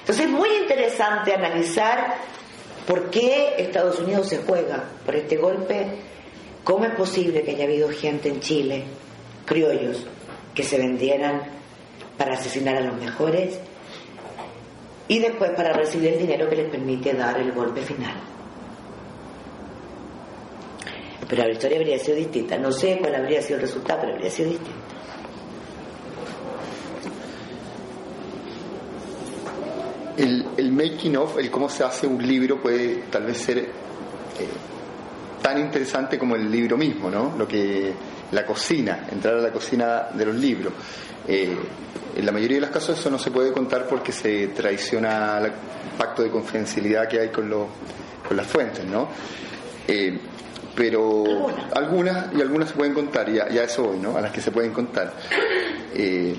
Entonces 0.00 0.26
es 0.26 0.30
muy 0.30 0.48
interesante 0.56 1.34
analizar 1.34 2.16
por 2.86 3.10
qué 3.10 3.54
Estados 3.58 3.98
Unidos 4.00 4.28
se 4.28 4.38
juega 4.38 4.84
por 5.04 5.16
este 5.16 5.36
golpe, 5.36 5.86
cómo 6.62 6.84
es 6.84 6.94
posible 6.94 7.42
que 7.42 7.52
haya 7.52 7.64
habido 7.64 7.88
gente 7.88 8.28
en 8.28 8.40
Chile, 8.40 8.84
criollos, 9.46 10.06
que 10.54 10.62
se 10.62 10.78
vendieran 10.78 11.42
para 12.18 12.34
asesinar 12.34 12.76
a 12.76 12.80
los 12.80 13.00
mejores 13.00 13.58
y 15.10 15.18
después 15.18 15.50
para 15.56 15.72
recibir 15.72 16.12
el 16.12 16.20
dinero 16.20 16.48
que 16.48 16.54
les 16.54 16.70
permite 16.70 17.12
dar 17.14 17.36
el 17.40 17.50
golpe 17.50 17.82
final. 17.82 18.14
Pero 21.28 21.42
la 21.42 21.50
historia 21.50 21.78
habría 21.78 21.98
sido 21.98 22.16
distinta. 22.16 22.56
No 22.56 22.70
sé 22.70 22.96
cuál 23.00 23.16
habría 23.16 23.42
sido 23.42 23.56
el 23.56 23.62
resultado, 23.62 24.02
pero 24.02 24.14
habría 24.14 24.30
sido 24.30 24.50
distinta. 24.50 24.78
El, 30.16 30.70
making 30.70 31.16
of, 31.16 31.38
el 31.38 31.50
cómo 31.50 31.68
se 31.68 31.82
hace 31.82 32.06
un 32.06 32.24
libro 32.24 32.62
puede 32.62 33.06
tal 33.10 33.24
vez 33.24 33.38
ser 33.38 33.58
eh, 33.58 33.68
tan 35.42 35.58
interesante 35.58 36.20
como 36.20 36.36
el 36.36 36.48
libro 36.48 36.76
mismo, 36.76 37.10
¿no? 37.10 37.34
Lo 37.36 37.48
que 37.48 37.92
la 38.30 38.46
cocina, 38.46 39.08
entrar 39.10 39.34
a 39.34 39.40
la 39.40 39.50
cocina 39.50 40.06
de 40.14 40.24
los 40.24 40.36
libros. 40.36 40.72
Eh, 41.26 41.56
en 42.16 42.26
la 42.26 42.32
mayoría 42.32 42.56
de 42.56 42.60
los 42.62 42.70
casos 42.70 42.98
eso 42.98 43.10
no 43.10 43.18
se 43.18 43.30
puede 43.30 43.52
contar 43.52 43.86
porque 43.86 44.12
se 44.12 44.48
traiciona 44.48 45.38
el 45.38 45.52
pacto 45.96 46.22
de 46.22 46.30
confidencialidad 46.30 47.08
que 47.08 47.20
hay 47.20 47.28
con, 47.28 47.50
con 47.50 48.36
las 48.36 48.46
fuentes, 48.46 48.84
¿no? 48.84 49.08
Eh, 49.86 50.18
pero 50.74 51.48
algunas 51.74 52.32
y 52.34 52.40
algunas 52.40 52.70
se 52.70 52.74
pueden 52.76 52.94
contar, 52.94 53.28
y 53.28 53.38
a, 53.38 53.64
eso 53.64 53.84
voy, 53.84 53.98
¿no? 53.98 54.16
A 54.16 54.20
las 54.20 54.30
que 54.30 54.40
se 54.40 54.50
pueden 54.50 54.72
contar. 54.72 55.12
Eh, 55.94 56.34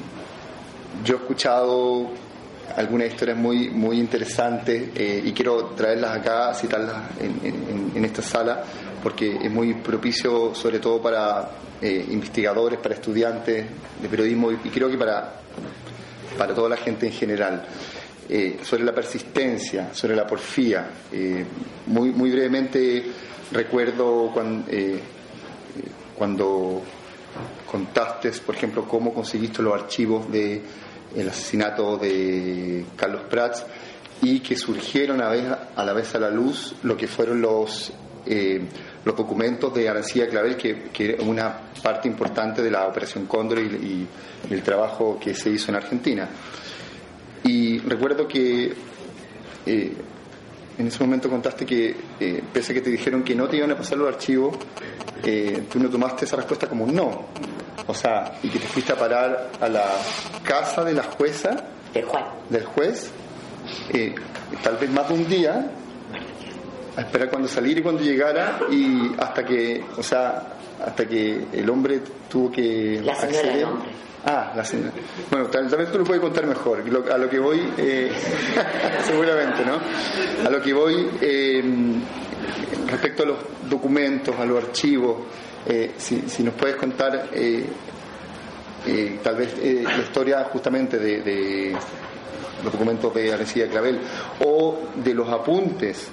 yo 1.03 1.15
he 1.15 1.17
escuchado 1.17 2.11
algunas 2.76 3.07
historias 3.09 3.38
muy 3.38 3.69
muy 3.69 3.99
interesantes 3.99 4.91
y 4.97 5.32
quiero 5.34 5.65
traerlas 5.76 6.17
acá, 6.17 6.53
citarlas 6.53 6.95
en, 7.19 7.91
en 7.95 8.05
esta 8.05 8.22
sala, 8.22 8.63
porque 9.03 9.38
es 9.41 9.51
muy 9.51 9.74
propicio 9.74 10.55
sobre 10.55 10.80
todo 10.80 11.01
para 11.01 11.49
eh, 11.82 12.05
investigadores, 12.11 12.80
para 12.80 12.93
estudiantes 12.93 13.65
de 14.01 14.09
periodismo 14.09 14.51
y 14.51 14.69
creo 14.69 14.88
que 14.88 14.99
para, 14.99 15.40
para 16.38 16.54
toda 16.54 16.70
la 16.70 16.78
gente 16.78 17.08
en 17.08 17.14
general. 17.14 17.66
Eh, 18.30 18.60
sobre 18.64 18.84
la 18.84 18.93
persistencia, 18.93 19.93
sobre 19.93 20.16
la 20.16 20.26
porfía. 20.26 20.89
Eh, 21.12 21.45
muy, 21.88 22.12
muy 22.12 22.32
brevemente 22.32 23.04
recuerdo 23.52 24.32
cuando, 24.34 24.66
cuando 26.18 26.82
contaste, 27.70 28.32
por 28.45 28.56
ejemplo, 28.56 28.88
cómo 28.88 29.14
conseguiste 29.14 29.62
los 29.62 29.74
archivos 29.74 30.32
del 30.32 30.62
el 31.16 31.28
asesinato 31.28 31.97
de 31.97 32.86
Carlos 32.95 33.24
Prats 33.30 33.66
y 34.22 34.39
que 34.39 34.56
surgieron 34.56 35.22
a, 35.22 35.30
vez, 35.30 35.45
a 35.76 35.84
la 35.84 35.91
vez 35.93 36.16
a 36.16 36.20
la 36.20 36.30
luz 36.30 36.76
lo 36.84 36.95
que 36.95 37.08
fueron 37.08 37.41
los 37.41 37.91
los 39.04 39.16
documentos 39.16 39.74
de 39.74 39.89
Arancía 39.89 40.28
Clavel, 40.28 40.56
que, 40.56 40.89
que 40.93 41.18
una 41.20 41.72
parte 41.82 42.08
importante 42.08 42.62
de 42.62 42.70
la 42.70 42.88
Operación 42.88 43.26
Cóndor 43.26 43.60
y, 43.60 44.08
el 44.49 44.64
trabajo 44.64 45.20
que 45.20 45.34
se 45.34 45.49
hizo 45.49 45.72
en 45.72 45.78
Argentina. 45.78 46.28
Y 47.43 47.80
recuerdo 47.80 48.28
que 48.28 48.74
eh, 49.66 49.93
en 50.78 50.88
ese 50.88 51.04
momento 51.04 51.30
contaste 51.30 51.66
que, 51.66 51.95
eh, 52.20 52.43
pese 52.52 52.72
a 52.72 52.76
que 52.76 52.82
te 52.82 52.89
dijeron 52.89 53.24
que 53.24 53.36
no 53.36 53.47
te 53.47 53.58
iban 53.58 53.72
a 53.72 53.78
pasar 53.78 53.97
los 53.97 54.08
archivos, 54.08 54.58
eh, 55.24 55.64
tú 55.72 55.80
no 55.80 55.89
tomaste 55.89 56.26
esa 56.26 56.36
respuesta 56.36 56.68
como 56.68 56.86
un 56.86 56.95
no. 56.95 57.26
O 57.88 57.93
sea, 57.93 58.39
y 58.43 58.49
que 58.49 58.60
te 58.60 58.68
fuiste 58.68 58.93
a 58.93 58.95
parar 58.95 59.52
a 59.60 59.70
la 59.70 59.86
casa 60.43 60.84
de 60.84 60.93
la 60.93 61.04
jueza. 61.04 61.64
Del 61.93 62.06
juez. 62.06 62.24
Del 62.49 62.66
juez, 62.66 63.12
tal 64.64 64.78
vez 64.78 64.89
más 64.89 65.08
de 65.08 65.14
un 65.14 65.28
día, 65.28 65.72
a 66.95 67.01
esperar 67.01 67.29
cuando 67.29 67.47
saliera 67.47 67.79
y 67.79 67.83
cuando 67.83 68.01
llegara 68.01 68.59
y 68.69 69.11
hasta 69.17 69.45
que, 69.45 69.83
o 69.97 70.03
sea, 70.03 70.53
hasta 70.85 71.05
que 71.05 71.47
el 71.53 71.69
hombre 71.69 72.01
tuvo 72.29 72.51
que 72.51 73.01
la 73.03 73.15
señora 73.15 73.39
acceder. 73.39 73.65
Hombre. 73.65 73.89
Ah, 74.25 74.53
la 74.55 74.63
señora. 74.63 74.91
Bueno, 75.31 75.47
tal, 75.47 75.67
vez 75.67 75.91
tú 75.91 75.97
lo 75.97 76.03
puedes 76.03 76.21
contar 76.21 76.45
mejor. 76.45 76.83
a 77.11 77.17
lo 77.17 77.29
que 77.29 77.39
voy, 77.39 77.59
eh, 77.77 78.11
seguramente, 79.03 79.65
¿no? 79.65 79.79
A 80.45 80.49
lo 80.49 80.61
que 80.61 80.73
voy 80.73 81.09
eh, 81.19 81.63
respecto 82.87 83.23
a 83.23 83.25
los 83.25 83.37
documentos, 83.67 84.35
a 84.37 84.45
los 84.45 84.63
archivos, 84.63 85.17
eh, 85.65 85.93
si, 85.97 86.21
si, 86.27 86.43
nos 86.43 86.53
puedes 86.53 86.75
contar 86.75 87.29
tal 89.23 89.35
vez 89.35 89.57
la 89.83 89.97
historia 89.97 90.43
justamente 90.45 90.97
de, 90.97 91.21
de 91.21 91.75
los 92.63 92.73
documentos 92.73 93.13
de 93.13 93.33
Alecía 93.33 93.67
Clavel 93.67 93.99
o 94.43 94.79
de 94.95 95.13
los 95.13 95.29
apuntes 95.29 96.11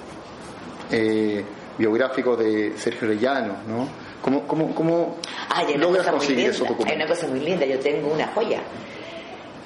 eh, 0.91 1.45
biográfico 1.77 2.37
de 2.37 2.77
Sergio 2.77 3.09
Rellano, 3.09 3.57
¿no? 3.67 3.89
¿Cómo, 4.21 4.47
cómo, 4.47 4.75
cómo 4.75 5.17
Hay 5.49 5.77
logras 5.77 6.07
conseguir 6.07 6.51
esos 6.51 6.67
documentos? 6.67 6.91
Hay 6.91 6.97
una 6.97 7.07
cosa 7.07 7.27
muy 7.29 7.41
linda, 7.41 7.65
yo 7.65 7.79
tengo 7.79 8.13
una 8.13 8.27
joya. 8.29 8.61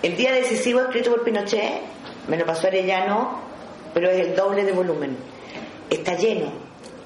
El 0.03 0.17
día 0.17 0.33
decisivo 0.33 0.81
escrito 0.81 1.11
por 1.11 1.25
Pinochet 1.25 1.81
me 2.29 2.37
lo 2.37 2.45
pasó 2.45 2.67
Arellano, 2.67 3.41
pero 3.95 4.11
es 4.11 4.27
el 4.27 4.37
doble 4.37 4.65
de 4.65 4.73
volumen. 4.73 5.17
Está 5.89 6.17
lleno 6.17 6.53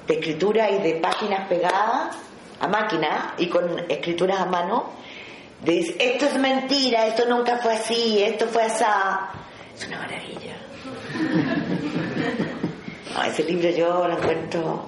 de 0.06 0.14
escritura 0.14 0.70
y 0.70 0.78
de 0.82 0.94
páginas 0.94 1.48
pegadas 1.48 2.16
a 2.60 2.68
máquina 2.68 3.34
y 3.38 3.48
con 3.48 3.78
escrituras 3.88 4.40
a 4.40 4.46
mano. 4.46 4.90
Dice, 5.62 5.96
esto 5.98 6.26
es 6.26 6.38
mentira, 6.38 7.06
esto 7.06 7.26
nunca 7.28 7.58
fue 7.58 7.74
así, 7.74 8.22
esto 8.22 8.46
fue 8.46 8.62
así. 8.62 8.84
Es 9.74 9.86
una 9.86 9.98
maravilla. 9.98 10.56
ese 13.24 13.44
libro 13.44 13.70
yo 13.70 14.06
lo 14.06 14.18
encuentro. 14.18 14.84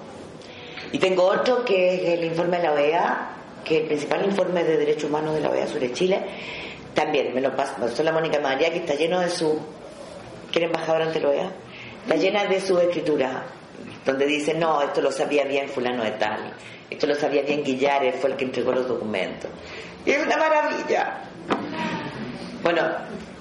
Y 0.93 0.99
tengo 0.99 1.25
otro 1.25 1.65
que 1.65 1.95
es 1.95 2.19
el 2.19 2.25
informe 2.25 2.57
de 2.59 2.63
la 2.63 2.73
OEA, 2.73 3.29
que 3.65 3.77
es 3.77 3.81
el 3.83 3.87
principal 3.89 4.25
informe 4.25 4.65
de 4.65 4.77
derechos 4.77 5.05
humanos 5.05 5.35
de 5.35 5.41
la 5.41 5.51
OEA 5.51 5.67
sobre 5.67 5.93
Chile. 5.93 6.21
También 6.95 7.35
me 7.35 7.41
lo 7.41 7.55
pasó 7.55 8.03
la 8.03 8.13
Mónica 8.13 8.41
María, 8.41 8.71
que 8.71 8.79
está 8.79 8.95
lleno 8.95 9.21
de 9.21 9.31
su. 9.31 9.59
que 10.51 10.59
era 10.59 10.67
embajadora 10.67 11.05
ante 11.07 11.21
la 11.21 11.29
OEA. 11.29 11.53
Está 12.03 12.17
llena 12.17 12.45
de 12.47 12.61
su 12.61 12.79
escritura, 12.79 13.45
donde 14.05 14.27
dice: 14.27 14.55
no, 14.55 14.83
esto 14.83 15.01
lo 15.01 15.13
sabía 15.13 15.45
bien 15.45 15.69
Fulano 15.69 16.03
de 16.03 16.13
Tal, 16.13 16.53
esto 16.91 17.07
lo 17.07 17.15
sabía 17.15 17.43
bien 17.43 17.63
Guillares, 17.63 18.17
fue 18.17 18.31
el 18.31 18.37
que 18.37 18.45
entregó 18.47 18.73
los 18.73 18.89
documentos. 18.89 19.51
Y 20.05 20.11
es 20.13 20.25
una 20.25 20.37
maravilla. 20.39 21.21
Bueno, 22.63 22.83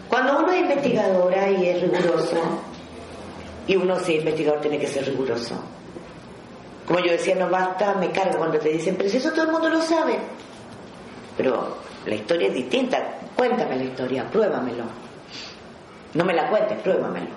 cuando 0.10 0.40
uno 0.40 0.52
es 0.52 0.60
investigadora 0.60 1.50
y 1.50 1.70
es 1.70 1.82
riguroso, 1.82 2.62
y 3.68 3.76
uno, 3.76 3.99
si 3.99 4.13
es 4.13 4.20
investigador, 4.20 4.61
tiene 4.61 4.80
que 4.80 4.88
ser 4.88 5.05
riguroso. 5.05 5.55
Como 6.86 6.99
yo 6.99 7.11
decía, 7.11 7.36
no 7.36 7.49
basta, 7.49 7.95
me 7.95 8.11
cargo 8.11 8.38
cuando 8.38 8.57
te 8.59 8.70
dicen, 8.70 8.95
pero 8.95 9.09
eso 9.09 9.30
todo 9.32 9.43
el 9.43 9.51
mundo 9.51 9.70
lo 9.70 9.82
sabe. 9.82 10.18
Pero 11.36 11.78
la 12.05 12.15
historia 12.15 12.47
es 12.47 12.53
distinta. 12.53 13.20
Cuéntame 13.36 13.76
la 13.76 13.84
historia, 13.84 14.30
pruébamelo. 14.30 14.86
No 16.13 16.24
me 16.24 16.34
la 16.34 16.49
cuentes, 16.49 16.80
pruébamelo. 16.80 17.36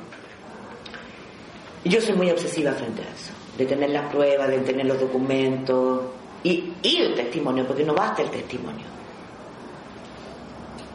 Yo 1.84 2.00
soy 2.00 2.14
muy 2.14 2.30
obsesiva 2.30 2.72
frente 2.72 3.02
a 3.02 3.06
eso, 3.06 3.32
de 3.58 3.66
tener 3.66 3.90
las 3.90 4.10
pruebas, 4.12 4.48
de 4.48 4.58
tener 4.60 4.86
los 4.86 5.00
documentos 5.00 6.02
y, 6.42 6.72
el 6.84 7.14
testimonio, 7.14 7.66
porque 7.66 7.84
no 7.84 7.94
basta 7.94 8.22
el 8.22 8.30
testimonio. 8.30 8.86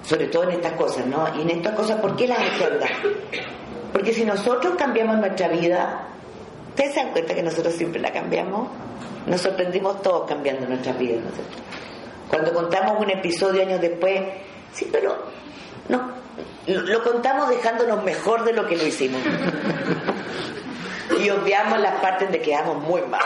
Sobre 0.03 0.27
todo 0.27 0.43
en 0.43 0.51
estas 0.51 0.73
cosas, 0.73 1.05
¿no? 1.07 1.27
Y 1.35 1.41
en 1.41 1.49
estas 1.49 1.73
cosas, 1.75 1.99
¿por 1.99 2.15
qué 2.15 2.27
las 2.27 2.39
agendas? 2.39 2.91
Porque 3.95 4.11
si 4.11 4.25
nosotros 4.25 4.75
cambiamos 4.77 5.19
nuestra 5.19 5.47
vida, 5.47 6.05
¿ustedes 6.67 6.95
se 6.95 6.99
dan 6.99 7.13
cuenta 7.13 7.33
que 7.33 7.41
nosotros 7.41 7.73
siempre 7.75 8.01
la 8.01 8.11
cambiamos? 8.11 8.67
Nos 9.25 9.39
sorprendimos 9.39 10.01
todos 10.01 10.27
cambiando 10.27 10.67
nuestra 10.67 10.91
vida. 10.91 11.21
Cuando 12.29 12.53
contamos 12.53 12.99
un 12.99 13.09
episodio 13.09 13.61
años 13.61 13.79
después, 13.79 14.21
sí, 14.73 14.89
pero 14.91 15.15
no, 15.87 16.11
lo, 16.67 17.03
contamos 17.05 17.47
dejándonos 17.47 18.03
mejor 18.03 18.43
de 18.43 18.51
lo 18.51 18.67
que 18.67 18.75
lo 18.75 18.85
hicimos. 18.85 19.21
y 21.17 21.29
obviamos 21.29 21.79
las 21.79 22.01
partes 22.01 22.29
de 22.33 22.39
que 22.39 22.51
quedamos 22.51 22.83
muy 22.83 23.01
mal. 23.03 23.21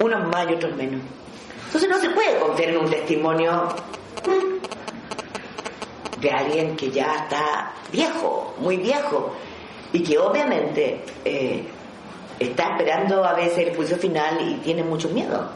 Unos 0.00 0.28
más 0.28 0.50
y 0.50 0.52
otros 0.52 0.76
menos. 0.76 1.00
Entonces 1.68 1.88
no 1.88 1.98
se 1.98 2.10
puede 2.10 2.38
confiar 2.40 2.68
en 2.68 2.76
un 2.76 2.90
testimonio 2.90 3.68
de 6.24 6.30
alguien 6.30 6.74
que 6.74 6.90
ya 6.90 7.14
está 7.16 7.72
viejo, 7.92 8.54
muy 8.58 8.78
viejo, 8.78 9.34
y 9.92 10.02
que 10.02 10.18
obviamente 10.18 11.02
eh, 11.24 11.62
está 12.38 12.70
esperando 12.72 13.22
a 13.22 13.34
veces 13.34 13.68
el 13.68 13.76
juicio 13.76 13.96
final 13.98 14.38
y 14.40 14.54
tiene 14.64 14.82
mucho 14.82 15.10
miedo. 15.10 15.50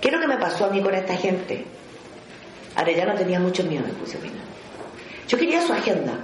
¿Qué 0.00 0.08
es 0.08 0.14
lo 0.14 0.20
que 0.20 0.28
me 0.28 0.36
pasó 0.36 0.66
a 0.66 0.70
mí 0.70 0.82
con 0.82 0.94
esta 0.94 1.16
gente? 1.16 1.64
no 2.76 3.14
tenía 3.14 3.40
mucho 3.40 3.64
miedo 3.64 3.84
del 3.84 3.96
juicio 3.96 4.20
final. 4.20 4.44
Yo 5.26 5.38
quería 5.38 5.66
su 5.66 5.72
agenda, 5.72 6.20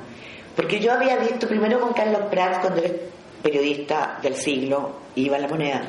porque 0.55 0.79
yo 0.79 0.93
había 0.93 1.17
visto 1.17 1.49
primero 1.49 1.81
con 1.81 1.93
Carlos 1.95 2.23
Prats, 2.31 2.59
cuando 2.59 2.83
era 2.83 2.95
periodista 3.43 4.19
del 4.23 4.37
siglo, 4.37 4.93
iba 5.17 5.37
a 5.37 5.41
la 5.41 5.49
moneda, 5.49 5.83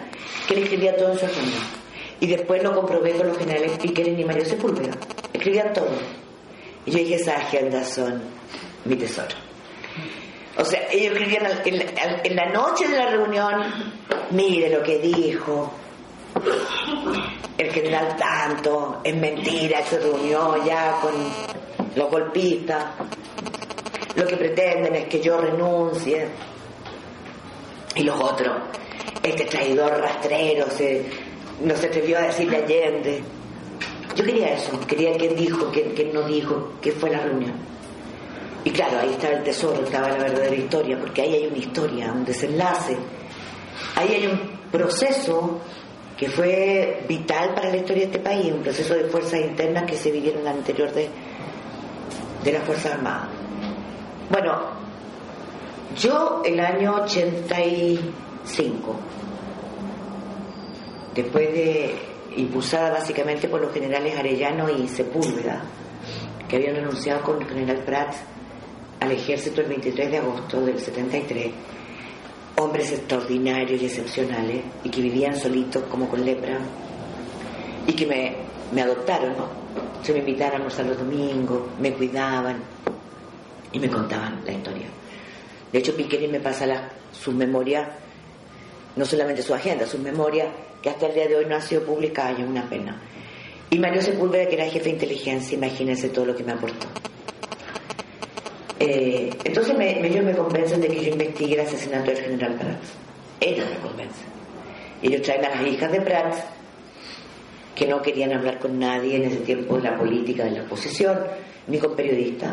que 0.47 0.55
él 0.55 0.63
escribía 0.63 0.95
todo 0.95 1.11
en 1.11 1.19
su 1.19 1.25
agenda. 1.25 1.57
Y 2.19 2.27
después 2.27 2.63
lo 2.63 2.73
comprobé 2.73 3.11
con 3.11 3.27
los 3.27 3.37
generales 3.37 3.77
Piquerin 3.77 4.19
y 4.19 4.23
Mario 4.23 4.45
Sepúlveda. 4.45 4.93
Escribían 5.33 5.73
todo. 5.73 5.89
Y 6.85 6.91
yo 6.91 6.99
dije, 6.99 7.15
esas 7.15 7.41
agendas 7.41 7.89
son 7.89 8.21
mi 8.85 8.95
tesoro. 8.95 9.35
O 10.57 10.63
sea, 10.63 10.87
ellos 10.89 11.13
escribían 11.13 11.47
en, 11.65 12.35
la 12.35 12.49
noche 12.51 12.87
de 12.87 12.97
la 12.97 13.07
reunión, 13.07 13.61
mire 14.31 14.69
lo 14.69 14.81
que 14.83 14.99
dijo 14.99 15.73
el 17.57 17.71
general 17.71 18.15
tanto, 18.15 19.01
es 19.03 19.15
mentira, 19.15 19.81
se 19.83 19.99
reunió 19.99 20.63
ya 20.65 20.99
con 21.01 21.13
los 21.95 22.09
golpistas, 22.09 22.85
lo 24.15 24.25
que 24.25 24.37
pretenden 24.37 24.95
es 24.95 25.05
que 25.07 25.21
yo 25.21 25.37
renuncie. 25.37 26.27
Y 27.95 28.03
los 28.03 28.19
otros, 28.19 28.53
este 29.23 29.45
traidor 29.45 29.99
rastrero 29.99 30.69
se, 30.69 31.05
no 31.61 31.75
se 31.75 31.87
atrevió 31.87 32.17
a 32.17 32.23
decirle 32.23 32.57
Allende. 32.57 33.23
Yo 34.15 34.23
quería 34.23 34.53
eso, 34.53 34.79
quería 34.87 35.17
quién 35.17 35.35
dijo, 35.35 35.69
quién, 35.71 36.13
no 36.13 36.21
dijo, 36.23 36.73
qué 36.81 36.91
fue 36.93 37.09
la 37.09 37.19
reunión. 37.19 37.53
Y 38.63 38.71
claro, 38.71 38.99
ahí 38.99 39.09
estaba 39.09 39.33
el 39.33 39.43
tesoro, 39.43 39.83
estaba 39.83 40.09
la 40.09 40.17
verdadera 40.17 40.55
historia, 40.55 40.97
porque 40.97 41.21
ahí 41.21 41.33
hay 41.35 41.47
una 41.47 41.57
historia, 41.57 42.11
un 42.13 42.23
desenlace. 42.23 42.97
Ahí 43.95 44.13
hay 44.13 44.27
un 44.27 44.39
proceso 44.71 45.59
que 46.17 46.29
fue 46.29 47.03
vital 47.09 47.53
para 47.53 47.69
la 47.69 47.77
historia 47.77 48.03
de 48.03 48.11
este 48.13 48.19
país, 48.19 48.51
un 48.53 48.63
proceso 48.63 48.93
de 48.95 49.03
fuerzas 49.05 49.41
internas 49.41 49.83
que 49.83 49.97
se 49.97 50.11
vivieron 50.11 50.47
al 50.47 50.57
interior 50.57 50.93
de, 50.93 51.09
de 52.43 52.51
las 52.53 52.63
Fuerzas 52.63 52.93
Armadas. 52.93 53.27
Bueno, 54.29 54.61
yo 55.99 56.41
el 56.45 56.59
año 56.59 56.95
85, 57.03 58.95
después 61.13 61.53
de 61.53 62.14
impulsada 62.37 62.91
básicamente 62.91 63.47
por 63.47 63.61
los 63.61 63.73
generales 63.73 64.17
Arellano 64.17 64.69
y 64.69 64.87
Sepúlveda, 64.87 65.63
que 66.47 66.57
habían 66.57 66.75
renunciado 66.75 67.21
con 67.21 67.41
el 67.41 67.47
general 67.47 67.83
Prats 67.85 68.17
al 68.99 69.11
ejército 69.11 69.61
el 69.61 69.67
23 69.67 70.11
de 70.11 70.17
agosto 70.17 70.61
del 70.61 70.79
73, 70.79 71.51
hombres 72.57 72.91
extraordinarios 72.91 73.81
y 73.81 73.85
excepcionales, 73.85 74.63
y 74.83 74.89
que 74.89 75.01
vivían 75.01 75.37
solitos 75.37 75.83
como 75.89 76.07
con 76.07 76.23
lepra, 76.23 76.59
y 77.87 77.93
que 77.93 78.05
me, 78.05 78.35
me 78.73 78.81
adoptaron, 78.81 79.35
¿no? 79.37 79.65
Se 80.03 80.13
me 80.13 80.19
invitaron 80.19 80.61
a 80.61 80.83
los 80.83 80.97
domingos, 80.97 81.61
me 81.79 81.93
cuidaban 81.93 82.57
y 83.71 83.79
me 83.79 83.89
contaban 83.89 84.41
la 84.45 84.51
historia. 84.51 84.87
De 85.71 85.79
hecho, 85.79 85.95
Piquerín 85.95 86.31
me 86.31 86.39
pasa 86.39 86.89
sus 87.11 87.33
memorias, 87.33 87.89
no 88.95 89.05
solamente 89.05 89.41
su 89.41 89.53
agenda, 89.53 89.85
sus 89.85 89.99
memorias 89.99 90.47
que 90.81 90.89
hasta 90.89 91.07
el 91.07 91.13
día 91.13 91.27
de 91.27 91.35
hoy 91.35 91.45
no 91.45 91.55
ha 91.55 91.61
sido 91.61 91.83
publicada 91.83 92.31
y 92.31 92.41
es 92.41 92.47
una 92.47 92.69
pena. 92.69 93.01
Y 93.69 93.79
Mario 93.79 94.01
Sepúlveda, 94.01 94.47
que 94.47 94.55
era 94.55 94.65
jefe 94.65 94.85
de 94.85 94.89
inteligencia, 94.91 95.57
imagínense 95.57 96.09
todo 96.09 96.25
lo 96.25 96.35
que 96.35 96.43
me 96.43 96.53
aportó. 96.53 96.87
Eh, 98.79 99.29
entonces 99.43 99.77
me, 99.77 100.05
ellos 100.05 100.23
me 100.23 100.35
convencen 100.35 100.81
de 100.81 100.87
que 100.87 101.03
yo 101.03 101.11
investigue 101.11 101.55
el 101.55 101.61
asesinato 101.61 102.11
del 102.11 102.21
general 102.21 102.53
Prats. 102.55 102.93
Ellos 103.39 103.67
me 103.69 103.77
convencen. 103.77 104.27
Ellos 105.01 105.21
traen 105.23 105.45
a 105.45 105.49
las 105.49 105.67
hijas 105.67 105.91
de 105.91 106.01
Prats, 106.01 106.37
que 107.75 107.87
no 107.87 108.01
querían 108.01 108.33
hablar 108.33 108.59
con 108.59 108.77
nadie 108.77 109.17
en 109.17 109.23
ese 109.23 109.37
tiempo 109.37 109.77
en 109.77 109.83
la 109.83 109.97
política 109.97 110.45
de 110.45 110.51
la 110.51 110.63
oposición, 110.63 111.19
ni 111.67 111.79
con 111.79 111.95
periodistas. 111.95 112.51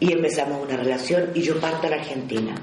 Y 0.00 0.12
empezamos 0.12 0.62
una 0.62 0.76
relación 0.76 1.30
y 1.34 1.42
yo 1.42 1.58
parto 1.58 1.86
a 1.86 1.90
la 1.90 1.96
Argentina. 1.96 2.54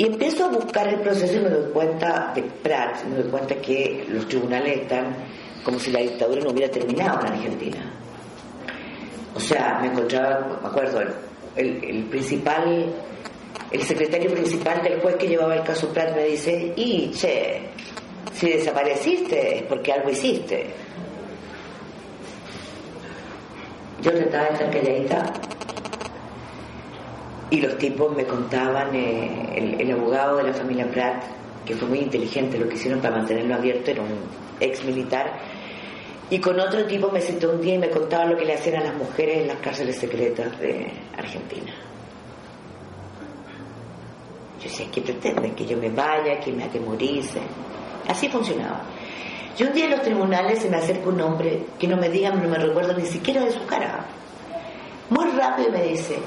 Y 0.00 0.06
empiezo 0.06 0.46
a 0.46 0.48
buscar 0.48 0.88
el 0.88 0.98
proceso 1.00 1.36
y 1.36 1.40
me 1.40 1.50
doy 1.50 1.70
cuenta 1.72 2.32
de 2.34 2.40
Prats, 2.40 3.04
me 3.04 3.16
doy 3.16 3.30
cuenta 3.30 3.54
que 3.56 4.06
los 4.08 4.26
tribunales 4.28 4.78
están 4.80 5.14
como 5.62 5.78
si 5.78 5.90
la 5.90 6.00
dictadura 6.00 6.40
no 6.40 6.52
hubiera 6.52 6.72
terminado 6.72 7.20
en 7.20 7.34
Argentina. 7.34 7.92
O 9.34 9.40
sea, 9.40 9.78
me 9.82 9.88
encontraba, 9.88 10.58
me 10.62 10.68
acuerdo, 10.68 11.02
el, 11.54 12.06
principal, 12.08 12.90
el 13.70 13.82
secretario 13.82 14.32
principal 14.32 14.82
del 14.82 15.02
juez 15.02 15.16
que 15.16 15.28
llevaba 15.28 15.56
el 15.56 15.64
caso 15.64 15.92
Prats 15.92 16.16
me 16.16 16.24
dice, 16.24 16.72
y 16.76 17.10
che, 17.10 17.60
si 18.32 18.52
desapareciste 18.52 19.58
es 19.58 19.62
porque 19.64 19.92
algo 19.92 20.08
hiciste. 20.08 20.64
Yo 24.00 24.12
trataba 24.12 24.46
de 24.46 24.52
estar 24.54 24.70
calladita 24.70 25.32
y 27.50 27.60
los 27.60 27.76
tipos 27.78 28.14
me 28.14 28.24
contaban, 28.24 28.94
eh, 28.94 29.76
el, 29.78 29.92
abogado 29.92 30.36
de 30.36 30.44
la 30.44 30.52
familia 30.52 30.88
Pratt, 30.88 31.24
que 31.64 31.74
fue 31.74 31.88
muy 31.88 31.98
inteligente, 31.98 32.58
lo 32.58 32.68
que 32.68 32.76
hicieron 32.76 33.00
para 33.00 33.16
mantenerlo 33.16 33.56
abierto, 33.56 33.90
era 33.90 34.02
un 34.02 34.18
ex 34.60 34.84
militar, 34.84 35.38
y 36.30 36.38
con 36.38 36.58
otro 36.60 36.84
tipo 36.86 37.10
me 37.10 37.20
sentó 37.20 37.50
un 37.50 37.60
día 37.60 37.74
y 37.74 37.78
me 37.78 37.90
contaba 37.90 38.24
lo 38.24 38.36
que 38.36 38.44
le 38.44 38.54
hacían 38.54 38.76
a 38.76 38.84
las 38.84 38.94
mujeres 38.94 39.38
en 39.38 39.48
las 39.48 39.56
cárceles 39.58 39.98
secretas 39.98 40.58
de 40.60 40.92
Argentina. 41.18 41.72
Yo 44.58 44.64
decía, 44.64 44.86
¿qué 44.92 45.00
pretenden? 45.00 45.54
Que 45.54 45.66
yo 45.66 45.76
me 45.76 45.88
vaya, 45.88 46.38
que 46.38 46.52
me 46.52 46.64
atemorice. 46.64 47.40
Así 48.06 48.28
funcionaba. 48.28 48.82
Y 49.58 49.64
un 49.64 49.72
día 49.72 49.86
en 49.86 49.90
los 49.90 50.02
tribunales 50.02 50.60
se 50.60 50.70
me 50.70 50.76
acerca 50.76 51.08
un 51.08 51.20
hombre 51.20 51.64
que 51.78 51.88
no 51.88 51.96
me 51.96 52.08
diga, 52.08 52.30
no 52.30 52.48
me 52.48 52.58
recuerdo 52.58 52.94
ni 52.94 53.06
siquiera 53.06 53.44
de 53.44 53.50
su 53.50 53.66
cara. 53.66 54.06
Muy 55.08 55.30
rápido 55.32 55.72
me 55.72 55.82
dice, 55.82 56.18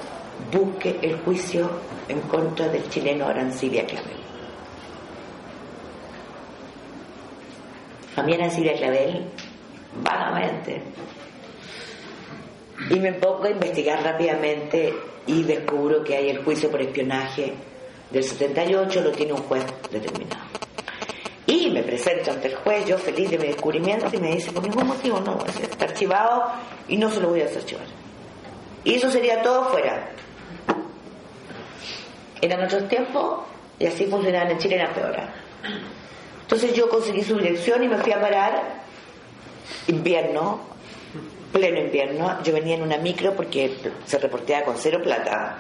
busque 0.52 1.00
el 1.02 1.20
juicio 1.20 1.70
en 2.08 2.22
contra 2.22 2.68
del 2.68 2.90
chileno 2.90 3.26
Arancibia 3.26 3.86
Clavel. 3.86 4.18
A 8.16 8.22
mí 8.22 8.34
Arancibia 8.34 8.74
Clavel, 8.74 9.26
vagamente. 10.02 10.82
Y 12.90 13.00
me 13.00 13.14
pongo 13.14 13.46
a 13.46 13.50
investigar 13.50 14.04
rápidamente 14.04 14.94
y 15.26 15.44
descubro 15.44 16.04
que 16.04 16.18
hay 16.18 16.30
el 16.30 16.44
juicio 16.44 16.70
por 16.70 16.82
espionaje 16.82 17.54
del 18.12 18.24
78, 18.24 19.02
lo 19.02 19.12
tiene 19.12 19.34
un 19.34 19.42
juez 19.44 19.64
determinado. 19.92 20.44
Y 21.48 21.70
me 21.72 21.84
presento 21.84 22.32
ante 22.32 22.50
el 22.50 22.56
juez, 22.56 22.86
yo 22.86 22.98
feliz 22.98 23.30
de 23.32 23.38
mi 23.38 23.48
descubrimiento, 23.48 24.08
y 24.12 24.18
me 24.18 24.36
dice, 24.36 24.52
por 24.52 24.64
ningún 24.64 24.88
motivo 24.88 25.20
no, 25.20 25.40
está 25.46 25.86
archivado 25.86 26.44
y 26.88 26.98
no 26.98 27.10
se 27.10 27.20
lo 27.20 27.30
voy 27.30 27.42
a 27.42 27.46
desarchivar. 27.46 28.03
Y 28.84 28.96
eso 28.96 29.10
sería 29.10 29.42
todo 29.42 29.66
fuera. 29.70 30.10
Eran 32.42 32.66
otros 32.66 32.88
tiempos 32.90 33.40
y 33.80 33.86
así 33.86 34.06
funcionaban 34.06 34.52
en 34.52 34.58
Chile, 34.58 34.76
era 34.76 34.94
peor. 34.94 35.16
Entonces 36.42 36.74
yo 36.74 36.90
conseguí 36.90 37.24
su 37.24 37.38
dirección 37.38 37.84
y 37.84 37.88
me 37.88 37.98
fui 37.98 38.12
a 38.12 38.20
parar, 38.20 38.84
invierno, 39.88 40.60
pleno 41.54 41.80
invierno. 41.80 42.44
Yo 42.44 42.54
venía 42.54 42.76
en 42.76 42.82
una 42.82 42.98
micro 42.98 43.34
porque 43.34 43.74
se 44.06 44.20
reporteaba 44.20 44.66
con 44.66 44.78
cero 44.78 45.00
plata. 45.02 45.60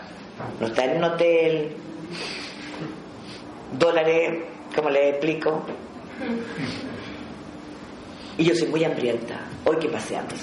No 0.60 0.68
está 0.68 0.86
en 0.86 0.98
un 0.98 1.04
hotel, 1.06 1.76
dólares 3.78 4.44
como 4.76 4.90
le 4.90 5.10
explico. 5.10 5.66
Y 8.38 8.44
yo 8.44 8.56
soy 8.56 8.68
muy 8.68 8.84
hambrienta. 8.84 9.40
Hoy 9.66 9.78
que 9.78 9.90
paseando 9.90 10.34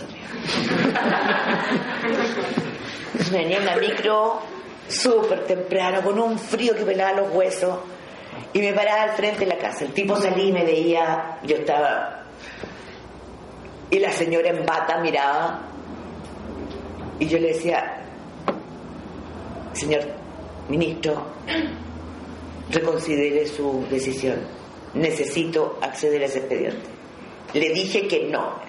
Entonces 3.12 3.32
me 3.32 3.38
venía 3.38 3.58
en 3.58 3.66
la 3.66 3.76
micro 3.76 4.40
súper 4.88 5.44
temprano, 5.46 6.02
con 6.02 6.18
un 6.18 6.38
frío 6.38 6.74
que 6.74 6.84
pelaba 6.84 7.20
los 7.20 7.32
huesos, 7.32 7.78
y 8.52 8.60
me 8.60 8.72
paraba 8.72 9.02
al 9.02 9.10
frente 9.10 9.40
de 9.40 9.46
la 9.46 9.58
casa. 9.58 9.84
El 9.84 9.92
tipo 9.92 10.16
salía 10.16 10.44
y 10.44 10.52
me 10.52 10.64
veía, 10.64 11.38
yo 11.44 11.56
estaba. 11.56 12.24
Y 13.90 13.98
la 13.98 14.12
señora 14.12 14.50
en 14.50 14.64
bata 14.64 14.98
miraba, 14.98 15.62
y 17.18 17.26
yo 17.26 17.38
le 17.38 17.48
decía, 17.48 18.02
señor 19.72 20.02
ministro, 20.68 21.24
reconsidere 22.70 23.46
su 23.46 23.84
decisión. 23.90 24.38
Necesito 24.94 25.78
acceder 25.82 26.22
a 26.22 26.26
ese 26.26 26.38
expediente. 26.38 26.99
Le 27.54 27.70
dije 27.70 28.06
que 28.06 28.24
no. 28.24 28.60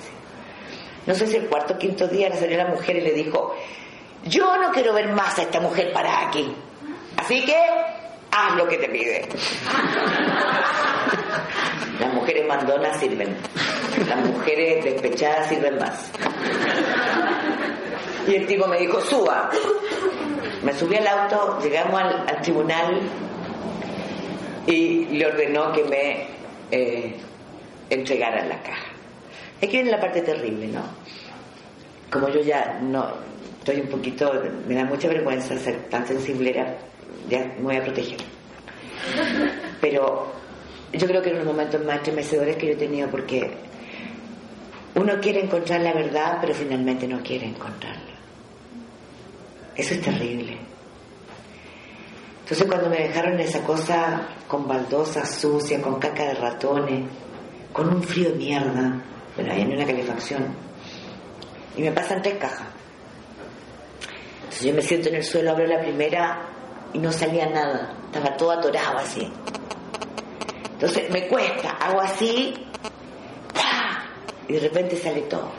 No 1.06 1.16
sé 1.16 1.28
si 1.28 1.38
el 1.38 1.48
cuarto 1.48 1.74
o 1.74 1.78
quinto 1.78 2.08
día 2.08 2.30
la 2.30 2.36
salió 2.36 2.58
la 2.58 2.68
mujer 2.68 2.98
y 2.98 3.02
le 3.02 3.14
dijo, 3.14 3.56
yo 4.26 4.58
no 4.58 4.72
quiero 4.72 4.94
ver 4.94 5.10
más 5.10 5.38
a 5.40 5.44
esta 5.44 5.60
mujer 5.60 5.92
para 5.94 6.28
aquí. 6.28 6.54
Así 7.18 7.44
que 7.44 7.56
haz 8.32 8.56
lo 8.56 8.68
que 8.68 8.78
te 8.78 8.90
pide. 8.90 9.28
Las 12.00 12.14
mujeres 12.14 12.48
mandonas 12.48 13.00
sirven. 13.00 13.36
Las 14.08 14.26
mujeres 14.26 14.84
despechadas 14.84 15.50
sirven 15.50 15.78
más. 15.78 16.12
Y 18.28 18.36
el 18.36 18.48
tipo 18.48 18.68
me 18.68 18.78
dijo, 18.78 19.02
suba. 19.02 19.50
Me 20.64 20.74
subí 20.74 20.96
al 20.96 21.08
auto, 21.08 21.60
llegamos 21.62 22.00
al, 22.00 22.30
al 22.30 22.42
tribunal 22.42 23.02
y 24.68 25.06
le 25.06 25.26
ordenó 25.26 25.72
que 25.72 25.84
me 25.86 26.28
eh, 26.70 27.16
entregaran 27.92 28.50
la 28.50 28.62
caja. 28.64 28.92
Aquí 29.58 29.74
viene 29.74 29.92
la 29.92 30.00
parte 30.00 30.22
terrible, 30.22 30.68
¿no? 30.68 30.82
Como 32.12 32.30
yo 32.30 32.42
ya 32.42 32.80
no 32.82 33.14
estoy 33.60 33.82
un 33.82 33.88
poquito, 33.88 34.32
me 34.68 34.76
da 34.76 34.86
mucha 34.86 35.08
vergüenza 35.08 35.58
ser 35.58 35.88
tan 35.90 36.08
sensiblera, 36.08 36.78
ya 37.30 37.40
me 37.58 37.62
voy 37.62 37.76
a 37.76 37.84
proteger. 37.84 38.18
Pero 39.80 40.32
yo 40.94 41.08
creo 41.08 41.22
que 41.22 41.30
eran 41.30 41.46
los 41.46 41.54
momentos 41.54 41.84
más 41.86 41.98
estremecedores 41.98 42.56
que 42.58 42.68
yo 42.68 42.74
he 42.74 42.78
tenido 42.78 43.10
porque 43.10 43.52
uno 44.96 45.20
quiere 45.22 45.42
encontrar 45.42 45.82
la 45.82 45.94
verdad, 45.94 46.40
pero 46.42 46.54
finalmente 46.54 47.08
no 47.08 47.22
quiere 47.22 47.48
encontrarla. 47.48 48.12
Eso 49.76 49.94
es 49.94 50.02
terrible. 50.02 50.58
Entonces 52.42 52.68
cuando 52.68 52.90
me 52.90 52.98
dejaron 52.98 53.40
esa 53.40 53.64
cosa 53.64 54.28
con 54.48 54.68
baldosa 54.68 55.26
sucia, 55.26 55.82
con 55.82 56.00
caca 56.00 56.26
de 56.26 56.34
ratones, 56.34 57.06
con 57.74 57.88
un 57.90 58.04
frío 58.04 58.32
de 58.32 58.36
mierda, 58.36 59.02
bueno, 59.36 59.54
ahí 59.54 59.66
no 59.66 59.76
una 59.76 59.86
calefacción, 59.86 60.48
y 61.78 61.82
me 61.82 61.92
pasan 61.92 62.22
tres 62.22 62.36
cajas. 62.36 62.68
Entonces 64.44 64.62
yo 64.64 64.74
me 64.74 64.82
siento 64.82 65.10
en 65.10 65.16
el 65.16 65.24
suelo, 65.24 65.52
abro 65.52 65.66
la 65.66 65.80
primera 65.80 66.42
y 66.94 67.00
no 67.00 67.12
salía 67.12 67.48
nada, 67.48 67.94
estaba 68.06 68.36
todo 68.36 68.52
atorado 68.52 68.98
así. 68.98 69.32
Entonces 70.74 71.10
me 71.10 71.28
cuesta, 71.28 71.72
hago 71.72 72.02
así, 72.02 72.54
y 74.48 74.54
de 74.54 74.60
repente 74.60 74.98
sale 74.98 75.22
todo. 75.22 75.52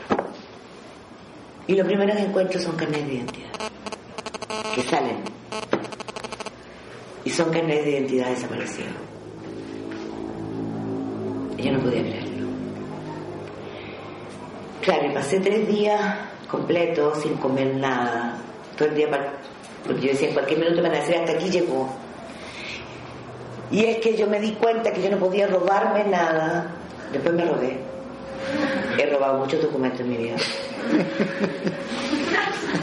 Y 1.65 1.75
lo 1.75 1.85
primero 1.85 2.13
que 2.13 2.21
encuentro 2.21 2.59
son 2.59 2.75
carnes 2.75 3.07
de 3.07 3.13
identidad, 3.13 3.51
que 4.75 4.83
salen 4.83 5.23
y 7.25 7.29
son 7.29 7.51
carnes 7.51 7.83
de 7.85 7.91
identidad 7.91 8.27
desaparecidos. 8.27 9.12
Yo 11.63 11.71
no 11.71 11.79
podía 11.79 12.01
creerlo. 12.01 12.47
Claro, 14.81 15.05
y 15.09 15.13
pasé 15.13 15.39
tres 15.39 15.65
días 15.65 16.01
completos 16.49 17.21
sin 17.21 17.35
comer 17.35 17.75
nada, 17.75 18.37
todo 18.77 18.89
el 18.89 18.95
día, 18.95 19.07
porque 19.85 20.01
yo 20.01 20.09
decía, 20.09 20.27
en 20.27 20.33
cualquier 20.33 20.59
minuto 20.59 20.81
me 20.81 20.89
van 20.89 20.99
hasta 20.99 21.31
aquí 21.31 21.49
llegó. 21.49 21.89
Y 23.71 23.85
es 23.85 23.97
que 23.99 24.17
yo 24.17 24.27
me 24.27 24.41
di 24.41 24.51
cuenta 24.51 24.91
que 24.91 25.01
yo 25.01 25.09
no 25.09 25.17
podía 25.17 25.47
robarme 25.47 26.03
nada, 26.03 26.67
después 27.13 27.33
me 27.33 27.45
robé. 27.45 27.79
He 28.99 29.05
robado 29.05 29.39
muchos 29.39 29.61
documentos 29.61 30.01
en 30.01 30.09
mi 30.09 30.17
vida. 30.17 30.35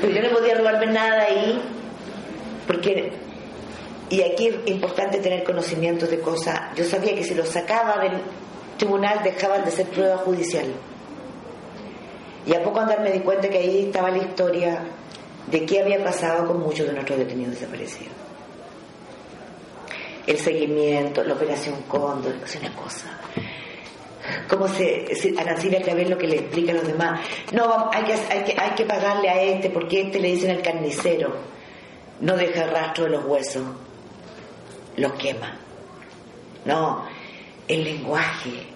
Pero 0.00 0.12
yo 0.12 0.22
no 0.22 0.30
podía 0.30 0.54
robarme 0.54 0.86
nada 0.86 1.24
ahí, 1.24 1.60
porque 2.66 3.12
y 4.08 4.22
aquí 4.22 4.48
es 4.48 4.56
importante 4.66 5.18
tener 5.18 5.44
conocimiento 5.44 6.06
de 6.06 6.18
cosas. 6.18 6.74
Yo 6.74 6.84
sabía 6.84 7.14
que 7.14 7.22
si 7.22 7.34
los 7.34 7.48
sacaba 7.48 8.02
del 8.02 8.20
tribunal 8.80 9.22
dejaban 9.22 9.64
de 9.64 9.70
ser 9.70 9.86
prueba 9.86 10.16
judicial. 10.18 10.66
Y 12.46 12.54
a 12.54 12.62
poco 12.62 12.80
andar 12.80 13.00
me 13.00 13.12
di 13.12 13.20
cuenta 13.20 13.48
que 13.48 13.58
ahí 13.58 13.84
estaba 13.86 14.10
la 14.10 14.18
historia 14.18 14.82
de 15.46 15.66
qué 15.66 15.80
había 15.80 16.02
pasado 16.02 16.46
con 16.46 16.60
muchos 16.60 16.86
de 16.86 16.94
nuestros 16.94 17.18
detenidos 17.18 17.60
desaparecidos. 17.60 18.14
El 20.26 20.38
seguimiento, 20.38 21.22
la 21.22 21.34
operación 21.34 21.82
Cóndor, 21.88 22.34
es 22.44 22.56
una 22.56 22.74
cosa. 22.74 23.08
¿Cómo 24.48 24.68
se, 24.68 25.06
a 25.38 25.44
Nancila 25.44 25.80
Clavel 25.80 26.10
lo 26.10 26.18
que 26.18 26.26
le 26.26 26.36
explica 26.36 26.72
a 26.72 26.76
los 26.76 26.86
demás? 26.86 27.20
No, 27.52 27.90
hay 27.92 28.04
que, 28.04 28.12
hay, 28.12 28.44
que, 28.44 28.60
hay 28.60 28.70
que 28.70 28.84
pagarle 28.84 29.28
a 29.28 29.42
este 29.42 29.70
porque 29.70 30.02
este 30.02 30.20
le 30.20 30.28
dicen 30.28 30.50
al 30.50 30.62
carnicero. 30.62 31.36
No 32.20 32.36
deja 32.36 32.66
rastro 32.66 33.04
de 33.04 33.10
los 33.10 33.24
huesos 33.24 33.62
los 34.96 35.12
quema. 35.14 35.56
no, 36.64 37.04
el 37.68 37.84
lenguaje. 37.84 38.69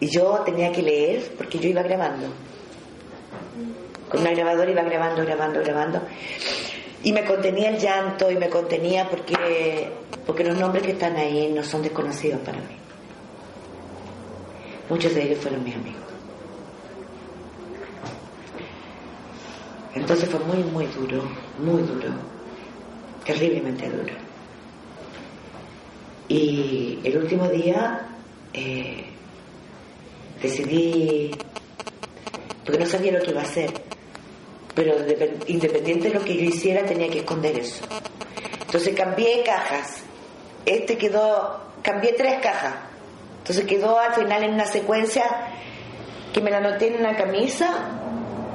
Y 0.00 0.08
yo 0.08 0.42
tenía 0.44 0.70
que 0.72 0.82
leer 0.82 1.32
porque 1.36 1.58
yo 1.58 1.68
iba 1.68 1.82
grabando. 1.82 2.26
Con 4.08 4.20
una 4.20 4.30
grabadora 4.30 4.70
iba 4.70 4.82
grabando, 4.82 5.22
grabando, 5.24 5.60
grabando. 5.60 6.00
Y 7.02 7.12
me 7.12 7.24
contenía 7.24 7.70
el 7.70 7.78
llanto 7.78 8.30
y 8.30 8.36
me 8.36 8.48
contenía 8.48 9.08
porque, 9.08 9.90
porque 10.26 10.44
los 10.44 10.56
nombres 10.56 10.84
que 10.84 10.92
están 10.92 11.16
ahí 11.16 11.52
no 11.54 11.62
son 11.62 11.82
desconocidos 11.82 12.40
para 12.40 12.58
mí. 12.58 12.76
Muchos 14.88 15.14
de 15.14 15.22
ellos 15.22 15.38
fueron 15.38 15.62
mis 15.64 15.74
amigos. 15.74 16.02
Entonces 19.94 20.28
fue 20.28 20.40
muy, 20.40 20.62
muy 20.64 20.86
duro, 20.86 21.22
muy 21.58 21.82
duro, 21.82 22.08
terriblemente 23.24 23.90
duro. 23.90 24.14
Y 26.28 27.00
el 27.04 27.18
último 27.18 27.48
día 27.48 28.06
eh, 28.52 29.06
decidí, 30.42 31.30
porque 32.64 32.78
no 32.78 32.86
sabía 32.86 33.12
lo 33.12 33.22
que 33.22 33.30
iba 33.30 33.40
a 33.40 33.44
hacer, 33.44 33.70
pero 34.74 34.94
independiente 35.46 36.08
de 36.08 36.14
lo 36.14 36.24
que 36.24 36.36
yo 36.36 36.44
hiciera 36.44 36.84
tenía 36.84 37.08
que 37.08 37.20
esconder 37.20 37.58
eso. 37.58 37.84
Entonces 38.60 38.94
cambié 38.94 39.42
cajas. 39.44 40.02
Este 40.66 40.98
quedó, 40.98 41.60
cambié 41.82 42.12
tres 42.12 42.40
cajas. 42.40 42.74
Entonces 43.38 43.64
quedó 43.64 43.98
al 43.98 44.14
final 44.14 44.42
en 44.42 44.54
una 44.54 44.66
secuencia 44.66 45.24
que 46.32 46.40
me 46.40 46.50
la 46.50 46.58
anoté 46.58 46.88
en 46.88 47.00
una 47.00 47.16
camisa 47.16 47.70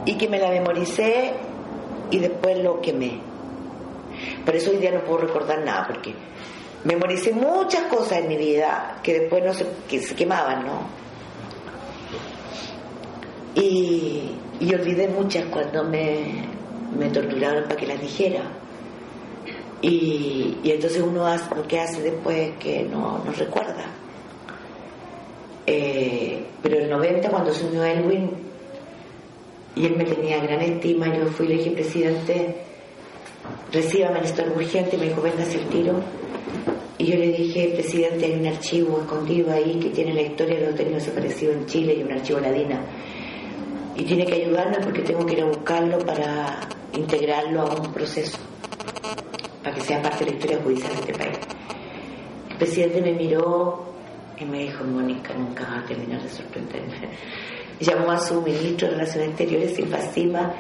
y 0.06 0.18
que 0.18 0.28
me 0.28 0.38
la 0.38 0.50
memoricé 0.50 1.34
y 2.12 2.20
después 2.20 2.60
lo 2.60 2.80
quemé. 2.80 3.20
Por 4.46 4.56
eso 4.56 4.70
hoy 4.70 4.78
día 4.78 4.92
no 4.92 5.02
puedo 5.02 5.20
recordar 5.20 5.64
nada, 5.64 5.88
porque 5.88 6.14
memoricé 6.84 7.32
muchas 7.32 7.84
cosas 7.84 8.20
en 8.20 8.28
mi 8.28 8.38
vida 8.38 9.00
que 9.02 9.20
después 9.20 9.44
no 9.44 9.54
se, 9.54 9.66
que 9.90 10.00
se 10.00 10.16
quemaban, 10.16 10.66
¿no? 10.66 11.03
Y, 13.56 14.30
olvidé 14.74 15.08
muchas 15.08 15.46
cuando 15.46 15.84
me, 15.84 16.46
me 16.98 17.10
torturaron 17.10 17.64
para 17.66 17.76
que 17.76 17.86
las 17.86 18.02
dijera. 18.02 18.42
Y, 19.82 20.58
y, 20.64 20.72
entonces 20.72 21.02
uno 21.02 21.28
hace 21.28 21.54
lo 21.54 21.68
que 21.68 21.80
hace 21.80 22.02
después 22.02 22.52
que 22.60 22.84
no, 22.84 23.24
no 23.24 23.32
recuerda. 23.32 23.86
Eh, 25.66 26.46
pero 26.62 26.78
el 26.78 26.90
90 26.90 27.30
cuando 27.30 27.54
se 27.54 27.66
unió 27.66 27.84
Elwin 27.84 28.32
y 29.76 29.86
él 29.86 29.96
me 29.96 30.04
tenía 30.04 30.40
gran 30.40 30.62
estima, 30.62 31.08
yo 31.16 31.26
fui 31.28 31.48
le 31.48 31.56
dije, 31.56 31.72
presidente, 31.72 32.56
recíbame 33.72 34.22
esto 34.22 34.44
urgente, 34.56 34.98
me 34.98 35.10
dijo, 35.10 35.22
venga 35.22 35.44
el 35.44 35.68
tiro. 35.68 35.94
Y 36.98 37.06
yo 37.06 37.18
le 37.18 37.32
dije, 37.32 37.72
presidente, 37.74 38.26
hay 38.26 38.34
un 38.34 38.46
archivo 38.46 39.00
escondido 39.02 39.52
ahí 39.52 39.80
que 39.80 39.90
tiene 39.90 40.14
la 40.14 40.22
historia 40.22 40.56
de 40.56 40.66
los 40.68 40.72
detenidos 40.72 41.04
desaparecidos 41.06 41.56
en 41.56 41.66
Chile 41.66 41.96
y 41.98 42.04
un 42.04 42.12
archivo 42.12 42.40
ladina. 42.40 42.82
Y 43.96 44.04
tiene 44.04 44.26
que 44.26 44.34
ayudarme 44.34 44.78
porque 44.84 45.02
tengo 45.02 45.26
que 45.26 45.34
ir 45.34 45.42
a 45.42 45.46
buscarlo 45.46 46.00
para 46.00 46.68
integrarlo 46.94 47.62
a 47.62 47.76
un 47.76 47.94
proceso, 47.94 48.38
para 49.64 49.76
que 49.76 49.82
sea 49.82 50.02
parte 50.02 50.26
de 50.26 50.32
la 50.32 50.38
historia 50.38 50.60
judicial 50.64 50.94
de 50.94 51.00
este 51.00 51.14
país. 51.14 51.38
El 52.50 52.58
presidente 52.58 53.02
me 53.02 53.14
miró 53.14 53.94
y 54.38 54.46
me 54.46 54.60
dijo, 54.64 54.84
Mónica, 54.84 55.34
nunca 55.34 55.64
va 55.66 55.80
a 55.80 55.86
terminar 55.86 56.22
de 56.22 56.30
sorprenderme 56.30 57.10
llamó 57.80 58.12
a 58.12 58.20
su 58.20 58.42
ministro 58.42 58.88
de 58.88 58.96
Relaciones 58.96 59.30
Exteriores, 59.30 59.76
Silva 60.14 60.54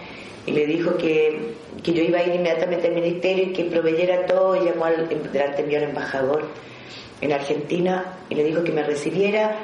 y 0.45 0.51
le 0.51 0.65
dijo 0.65 0.97
que, 0.97 1.53
yo 1.83 2.03
iba 2.03 2.19
a 2.19 2.23
ir 2.23 2.35
inmediatamente 2.35 2.87
al 2.87 2.95
ministerio 2.95 3.45
y 3.45 3.53
que 3.53 3.65
proveyera 3.65 4.25
todo, 4.25 4.55
y 4.55 4.65
llamó 4.65 4.85
al, 4.85 5.07
delante 5.31 5.63
mío 5.63 5.77
al 5.77 5.85
embajador 5.85 6.49
en 7.21 7.31
Argentina 7.31 8.17
y 8.29 8.35
le 8.35 8.43
dijo 8.43 8.63
que 8.63 8.71
me 8.71 8.83
recibiera 8.83 9.57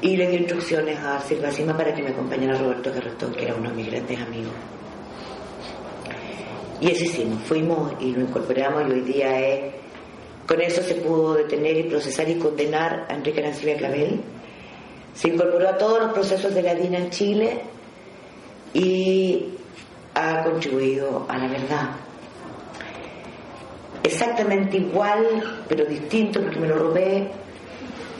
y 0.00 0.16
le 0.16 0.28
dio 0.28 0.40
instrucciones 0.40 0.98
a 0.98 1.20
Silva 1.20 1.50
Sima 1.50 1.76
para 1.76 1.94
que 1.94 2.02
me 2.02 2.10
acompañara 2.10 2.58
Roberto 2.58 2.92
Carretón, 2.92 3.32
que 3.32 3.44
era 3.44 3.54
uno 3.54 3.70
de 3.70 3.76
mis 3.76 3.90
grandes 3.90 4.20
amigos. 4.20 4.52
Y 6.80 6.90
eso 6.90 7.04
hicimos, 7.04 7.42
fuimos 7.42 7.92
y 8.00 8.12
lo 8.12 8.22
incorporamos 8.22 8.88
y 8.88 8.92
hoy 8.92 9.00
día 9.00 9.40
es, 9.40 9.74
con 10.46 10.60
eso 10.60 10.82
se 10.82 10.96
pudo 10.96 11.34
detener 11.34 11.76
y 11.78 11.84
procesar 11.84 12.28
y 12.28 12.34
condenar 12.34 13.06
a 13.08 13.14
Enrique 13.14 13.40
Arancibia 13.40 13.76
Clavel 13.76 14.20
se 15.14 15.28
incorporó 15.28 15.68
a 15.68 15.78
todos 15.78 16.00
los 16.00 16.12
procesos 16.12 16.54
de 16.54 16.62
la 16.62 16.74
DINA 16.74 16.98
en 16.98 17.10
Chile 17.10 17.60
y 18.74 19.46
ha 20.14 20.42
contribuido 20.42 21.24
a 21.28 21.38
la 21.38 21.48
verdad. 21.48 21.90
Exactamente 24.02 24.76
igual, 24.76 25.62
pero 25.68 25.84
distinto, 25.86 26.42
porque 26.42 26.58
me 26.58 26.68
lo 26.68 26.78
robé, 26.78 27.30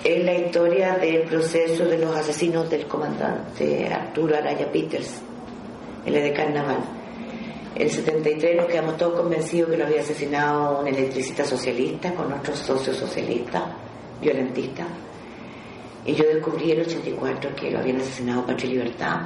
es 0.05 0.22
la 0.22 0.34
historia 0.34 0.98
del 0.98 1.22
proceso 1.22 1.86
de 1.86 1.96
los 1.96 2.14
asesinos 2.14 2.68
del 2.68 2.86
comandante 2.86 3.88
Arturo 3.90 4.36
Araya 4.36 4.70
Peters, 4.70 5.22
el 6.05 6.12
de 6.12 6.32
Carnaval. 6.34 6.76
El 7.74 7.90
73 7.90 8.57
nos 8.57 8.66
quedamos 8.66 8.98
todos 8.98 9.18
convencidos 9.20 9.70
que 9.70 9.78
lo 9.78 9.86
había 9.86 10.02
asesinado 10.02 10.80
un 10.80 10.88
electricista 10.88 11.44
socialista 11.44 12.14
con 12.14 12.30
otros 12.32 12.59
socios 12.59 12.96
socialistas, 12.96 13.62
violentistas 14.20 14.86
y 16.07 16.14
yo 16.14 16.24
descubrí 16.24 16.72
el 16.72 16.82
84 16.82 17.57
que 17.57 17.70
lo 17.70 17.78
habían 17.78 17.96
asesinado 17.96 18.44
Patria 18.44 18.70
Libertad. 18.70 19.20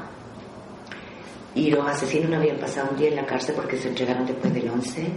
Y 1.54 1.70
los 1.70 1.84
asesinos 1.88 2.30
no 2.30 2.36
habían 2.36 2.58
pasado 2.58 2.90
un 2.92 2.96
día 2.96 3.08
en 3.08 3.16
la 3.16 3.26
cárcel 3.26 3.56
porque 3.56 3.76
se 3.76 3.88
entregaron 3.88 4.26
después 4.26 4.54
del 4.54 4.68
11. 4.68 5.08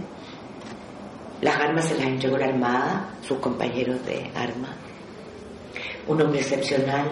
Las 1.40 1.56
armas 1.56 1.84
se 1.84 1.96
las 1.96 2.06
entregó 2.06 2.36
la 2.36 2.46
Armada, 2.46 3.14
sus 3.22 3.38
compañeros 3.38 4.04
de 4.04 4.28
armas. 4.34 4.70
Un 6.06 6.22
hombre 6.22 6.40
excepcional. 6.40 7.10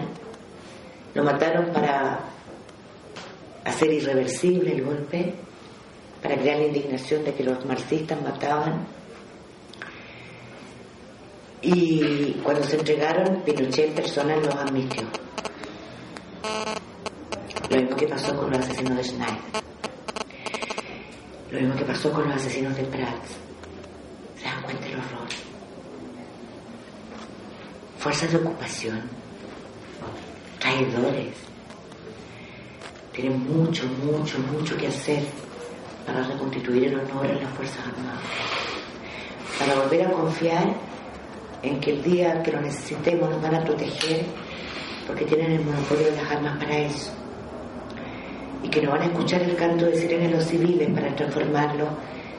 Lo 1.13 1.23
mataron 1.23 1.71
para 1.73 2.19
hacer 3.63 3.91
irreversible 3.91 4.73
el 4.73 4.83
golpe, 4.83 5.33
para 6.21 6.35
crear 6.37 6.59
la 6.59 6.67
indignación 6.67 7.23
de 7.23 7.33
que 7.33 7.43
los 7.43 7.65
marxistas 7.65 8.21
mataban 8.21 8.85
y 11.61 12.33
cuando 12.43 12.63
se 12.63 12.75
entregaron, 12.75 13.43
Pinochet 13.43 13.89
en 13.89 13.93
persona 13.93 14.35
los 14.37 14.55
admitió. 14.55 15.03
Lo 17.69 17.77
mismo 17.77 17.95
que 17.95 18.07
pasó 18.07 18.35
con 18.35 18.49
los 18.49 18.59
asesinos 18.59 18.97
de 18.97 19.03
Schneider. 19.03 19.37
Lo 21.51 21.59
mismo 21.59 21.75
que 21.75 21.85
pasó 21.85 22.11
con 22.11 22.27
los 22.27 22.35
asesinos 22.35 22.75
de 22.75 22.83
Prats. 22.83 23.37
¿Se 24.37 24.45
dan 24.45 24.63
cuenta 24.63 24.87
el 24.87 24.93
horror? 24.93 25.50
Fuerzas 28.01 28.31
de 28.31 28.37
ocupación, 28.37 28.99
traidores, 30.57 31.35
tienen 33.11 33.47
mucho, 33.47 33.85
mucho, 34.03 34.39
mucho 34.39 34.75
que 34.75 34.87
hacer 34.87 35.23
para 36.07 36.23
reconstituir 36.23 36.85
el 36.85 36.99
honor 36.99 37.27
en 37.27 37.43
las 37.43 37.53
Fuerzas 37.53 37.77
Armadas, 37.85 38.23
para 39.59 39.75
volver 39.75 40.07
a 40.07 40.11
confiar 40.13 40.73
en 41.61 41.79
que 41.79 41.91
el 41.91 42.01
día 42.01 42.41
que 42.41 42.51
lo 42.51 42.61
necesitemos 42.61 43.29
nos 43.29 43.39
van 43.39 43.53
a 43.53 43.63
proteger 43.63 44.25
porque 45.05 45.25
tienen 45.25 45.51
el 45.51 45.63
monopolio 45.63 46.05
de 46.07 46.15
las 46.15 46.31
armas 46.31 46.57
para 46.57 46.79
eso. 46.79 47.11
Y 48.63 48.69
que 48.69 48.81
no 48.81 48.93
van 48.93 49.03
a 49.03 49.05
escuchar 49.05 49.43
el 49.43 49.55
canto 49.55 49.85
de 49.85 49.95
sirena 49.95 50.23
de 50.23 50.31
los 50.31 50.45
civiles 50.45 50.89
para 50.89 51.15
transformarlo 51.15 51.87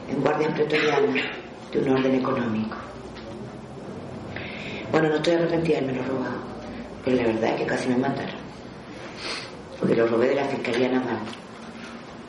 en 0.09 0.21
guardias 0.21 0.53
pretorianas 0.55 1.23
de 1.71 1.79
un 1.79 1.87
orden 1.87 2.15
económico. 2.15 2.92
Bueno, 4.93 5.09
no 5.09 5.15
estoy 5.15 5.33
arrepentida 5.33 5.79
de 5.79 5.85
haberme 5.85 6.03
lo 6.03 6.07
robado, 6.07 6.35
pero 7.03 7.17
la 7.17 7.23
verdad 7.23 7.49
es 7.49 7.61
que 7.61 7.65
casi 7.65 7.89
me 7.89 7.97
mataron, 7.97 8.35
porque 9.79 9.95
lo 9.95 10.05
robé 10.05 10.27
de 10.27 10.35
la 10.35 10.45
Fiscalía 10.45 10.87
Naval 10.87 11.17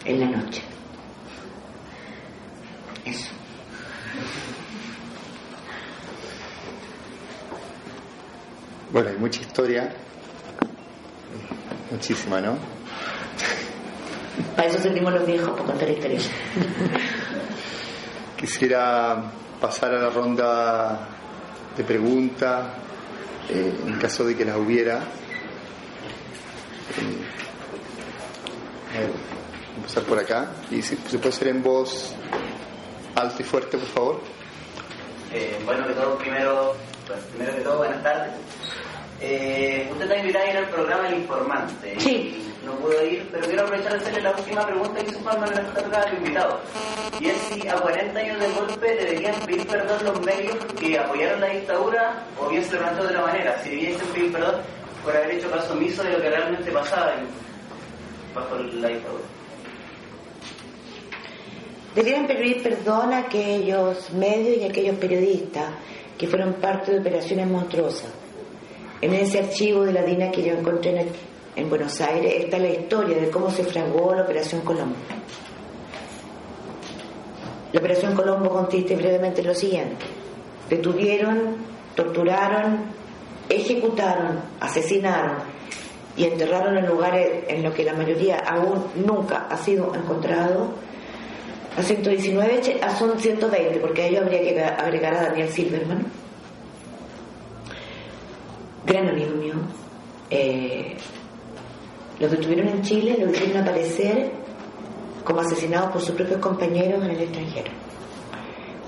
en 0.06 0.20
la 0.20 0.26
noche. 0.28 0.62
Eso. 3.04 3.28
Bueno, 8.92 9.10
hay 9.10 9.16
mucha 9.18 9.42
historia, 9.42 9.92
muchísima, 11.90 12.40
¿no? 12.40 12.56
Para 14.56 14.68
eso 14.68 14.78
servimos 14.78 15.12
los 15.12 15.26
viejos, 15.26 15.50
para 15.50 15.64
contar 15.64 15.90
historia. 15.90 16.18
Quisiera 18.38 19.22
pasar 19.60 19.94
a 19.94 19.98
la 19.98 20.08
ronda 20.08 21.13
de 21.76 21.84
preguntas, 21.84 22.66
eh, 23.48 23.74
en 23.86 23.98
caso 23.98 24.24
de 24.24 24.36
que 24.36 24.44
las 24.44 24.56
hubiera. 24.56 24.98
Eh, 26.98 27.24
a 28.94 29.00
ver, 29.00 29.10
empezar 29.76 30.02
por 30.04 30.18
acá. 30.18 30.50
Y 30.70 30.82
si 30.82 30.96
se 30.96 31.18
puede 31.18 31.30
hacer 31.30 31.48
en 31.48 31.62
voz 31.62 32.14
alta 33.14 33.36
y 33.40 33.44
fuerte, 33.44 33.78
por 33.78 33.88
favor. 33.88 34.20
Eh, 35.32 35.60
bueno, 35.64 35.86
que 35.86 35.94
todo, 35.94 36.16
primero, 36.16 36.76
pues, 37.06 37.20
primero 37.24 37.56
que 37.56 37.62
todo, 37.62 37.78
buenas 37.78 38.02
tardes. 38.02 38.34
Eh, 39.26 39.88
usted 39.90 40.04
está 40.04 40.18
invitada 40.18 40.44
a 40.44 40.50
ir 40.50 40.56
al 40.58 40.68
programa 40.68 41.08
El 41.08 41.14
Informante. 41.14 41.94
Sí. 41.98 42.52
No 42.62 42.72
pudo 42.74 43.06
ir, 43.06 43.26
pero 43.32 43.46
quiero 43.46 43.62
aprovechar 43.62 43.92
de 43.92 43.98
hacerle 43.98 44.20
la 44.20 44.30
última 44.32 44.66
pregunta 44.66 45.00
que 45.00 45.10
hizo 45.10 45.20
Juan 45.20 45.40
Manuel 45.40 45.66
Escarga 45.66 46.02
al 46.02 46.14
invitado. 46.14 46.60
Y 47.18 47.26
es 47.28 47.36
si 47.38 47.68
a 47.68 47.74
40 47.76 48.18
años 48.18 48.38
de 48.38 48.48
golpe 48.48 48.94
deberían 48.94 49.34
pedir 49.46 49.66
perdón 49.66 50.04
los 50.04 50.20
medios 50.26 50.56
que 50.78 50.98
apoyaron 50.98 51.40
la 51.40 51.46
dictadura 51.48 52.26
o 52.38 52.48
bien 52.50 52.64
se 52.64 52.78
lo 52.78 52.94
de 52.94 53.00
otra 53.00 53.22
manera. 53.22 53.62
Si 53.62 53.70
debiesen 53.70 54.06
pedir 54.08 54.32
perdón 54.32 54.56
por 55.02 55.16
haber 55.16 55.30
hecho 55.30 55.50
caso 55.50 55.72
omiso 55.72 56.02
de 56.02 56.10
lo 56.10 56.20
que 56.20 56.28
realmente 56.28 56.70
pasaba 56.70 57.14
en, 57.14 57.26
bajo 58.34 58.56
la 58.56 58.88
dictadura. 58.88 59.24
Debieran 61.94 62.26
pedir 62.26 62.62
perdón 62.62 63.14
a 63.14 63.18
aquellos 63.20 64.10
medios 64.12 64.58
y 64.58 64.64
a 64.64 64.68
aquellos 64.68 64.96
periodistas 64.96 65.70
que 66.18 66.26
fueron 66.26 66.54
parte 66.54 66.92
de 66.92 66.98
operaciones 66.98 67.46
monstruosas. 67.46 68.23
En 69.04 69.12
ese 69.12 69.38
archivo 69.38 69.84
de 69.84 69.92
la 69.92 70.00
DINA 70.00 70.30
que 70.30 70.42
yo 70.42 70.54
encontré 70.54 70.98
en, 70.98 71.08
en 71.56 71.68
Buenos 71.68 72.00
Aires 72.00 72.36
está 72.38 72.58
la 72.58 72.70
historia 72.70 73.18
de 73.18 73.28
cómo 73.28 73.50
se 73.50 73.62
fraguó 73.62 74.14
la 74.14 74.22
Operación 74.22 74.62
Colombo. 74.62 74.96
La 77.70 77.80
Operación 77.80 78.14
Colombo 78.14 78.48
consiste 78.48 78.96
brevemente 78.96 79.42
en 79.42 79.48
lo 79.48 79.54
siguiente. 79.54 80.06
Detuvieron, 80.70 81.56
torturaron, 81.94 82.84
ejecutaron, 83.50 84.40
asesinaron 84.58 85.36
y 86.16 86.24
enterraron 86.24 86.78
en 86.78 86.86
lugares 86.86 87.44
en 87.48 87.62
los 87.62 87.74
que 87.74 87.84
la 87.84 87.92
mayoría 87.92 88.38
aún 88.38 88.86
nunca 89.04 89.48
ha 89.50 89.56
sido 89.58 89.94
encontrado 89.94 90.70
a 91.76 91.82
119, 91.82 92.80
a 92.80 92.96
son 92.96 93.20
120, 93.20 93.80
porque 93.80 94.04
a 94.04 94.06
ello 94.06 94.22
habría 94.22 94.40
que 94.40 94.58
agregar 94.62 95.14
a 95.14 95.24
Daniel 95.24 95.50
Silverman, 95.50 96.23
gran 98.84 99.08
amigo. 99.08 99.34
Eh, 100.30 100.96
los 102.18 102.30
detuvieron 102.30 102.68
en 102.68 102.82
Chile, 102.82 103.16
los 103.18 103.34
hicieron 103.34 103.62
aparecer 103.62 104.32
como 105.24 105.40
asesinados 105.40 105.90
por 105.90 106.00
sus 106.00 106.14
propios 106.14 106.38
compañeros 106.40 107.02
en 107.04 107.10
el 107.10 107.20
extranjero. 107.20 107.72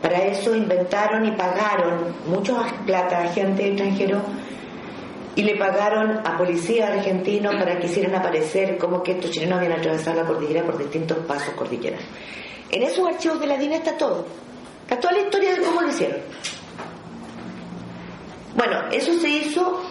Para 0.03 0.25
eso 0.25 0.55
inventaron 0.55 1.27
y 1.27 1.33
pagaron 1.33 2.15
muchos 2.27 2.57
plata 2.85 3.23
a 3.23 3.29
gente 3.29 3.67
extranjero 3.67 4.23
y 5.35 5.43
le 5.43 5.57
pagaron 5.57 6.27
a 6.27 6.37
policías 6.37 6.91
argentinos 6.91 7.55
para 7.57 7.79
que 7.79 7.87
hicieran 7.87 8.15
aparecer 8.15 8.79
como 8.79 9.03
que 9.03 9.13
estos 9.13 9.31
chilenos 9.31 9.59
habían 9.59 9.79
atravesado 9.79 10.23
la 10.23 10.27
cordillera 10.27 10.65
por 10.65 10.79
distintos 10.79 11.19
pasos 11.27 11.55
cordilleras. 11.55 12.01
En 12.71 12.83
esos 12.83 13.07
archivos 13.07 13.41
de 13.41 13.47
la 13.47 13.59
DINA 13.59 13.77
está 13.77 13.97
todo. 13.97 14.27
Está 14.83 14.99
toda 15.01 15.15
la 15.15 15.21
historia 15.21 15.55
de 15.55 15.63
cómo 15.63 15.83
lo 15.83 15.89
hicieron. 15.89 16.21
Bueno, 18.57 18.89
eso 18.91 19.13
se 19.15 19.29
hizo 19.29 19.83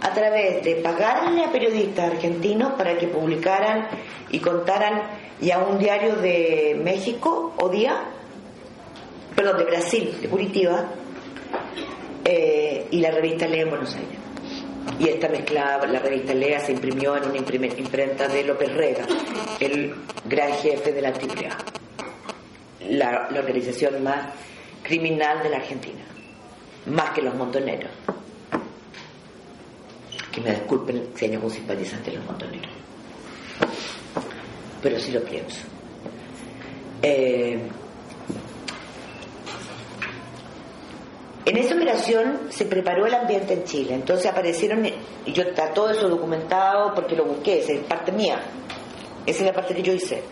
a 0.00 0.10
través 0.12 0.62
de 0.62 0.76
pagarle 0.76 1.44
a 1.44 1.50
periodistas 1.50 2.12
argentinos 2.12 2.74
para 2.74 2.96
que 2.96 3.08
publicaran 3.08 3.88
y 4.30 4.38
contaran 4.38 5.02
y 5.40 5.50
a 5.50 5.58
un 5.58 5.78
diario 5.78 6.16
de 6.16 6.80
México 6.82 7.54
o 7.58 7.68
día, 7.68 8.04
perdón, 9.34 9.58
de 9.58 9.64
Brasil, 9.64 10.16
de 10.20 10.28
Curitiba, 10.28 10.84
eh, 12.24 12.86
y 12.90 13.00
la 13.00 13.10
revista 13.10 13.46
Lea 13.46 13.62
en 13.62 13.70
Buenos 13.70 13.94
Aires. 13.94 14.18
Y 14.98 15.08
esta 15.08 15.28
mezclada, 15.28 15.86
la 15.86 15.98
revista 15.98 16.34
Lea 16.34 16.60
se 16.60 16.72
imprimió 16.72 17.16
en 17.16 17.24
una 17.24 17.38
imprenta 17.38 18.28
de 18.28 18.44
López 18.44 18.72
Rega, 18.74 19.06
el 19.58 19.94
gran 20.24 20.52
jefe 20.52 20.92
de 20.92 21.02
la 21.02 21.08
AAA 21.08 21.74
la, 22.88 23.28
organización 23.38 24.02
más 24.02 24.26
criminal 24.82 25.42
de 25.42 25.50
la 25.50 25.56
Argentina, 25.56 26.02
más 26.86 27.10
que 27.10 27.22
los 27.22 27.34
montoneros. 27.34 27.90
Que 30.30 30.40
me 30.40 30.50
disculpen 30.50 31.10
si 31.14 31.26
hay 31.26 31.34
algún 31.34 31.50
simpatizante 31.50 32.10
de 32.10 32.16
los 32.16 32.26
montoneros, 32.26 32.70
pero 34.82 34.98
sí 34.98 35.12
lo 35.12 35.22
pienso. 35.22 35.60
Eh, 37.02 37.68
en 41.44 41.56
esa 41.56 41.74
operación 41.76 42.48
se 42.50 42.64
preparó 42.64 43.06
el 43.06 43.14
ambiente 43.14 43.52
en 43.52 43.64
Chile, 43.64 43.94
entonces 43.94 44.26
aparecieron, 44.26 44.84
y 44.84 45.32
yo 45.32 45.42
está 45.42 45.72
todo 45.72 45.90
eso 45.90 46.08
documentado 46.08 46.92
porque 46.94 47.14
lo 47.14 47.26
busqué, 47.26 47.60
esa 47.60 47.72
es 47.72 47.80
parte 47.84 48.10
mía, 48.10 48.40
esa 49.24 49.40
es 49.40 49.46
la 49.46 49.52
parte 49.52 49.74
que 49.74 49.82
yo 49.82 49.92
hice. 49.92 50.22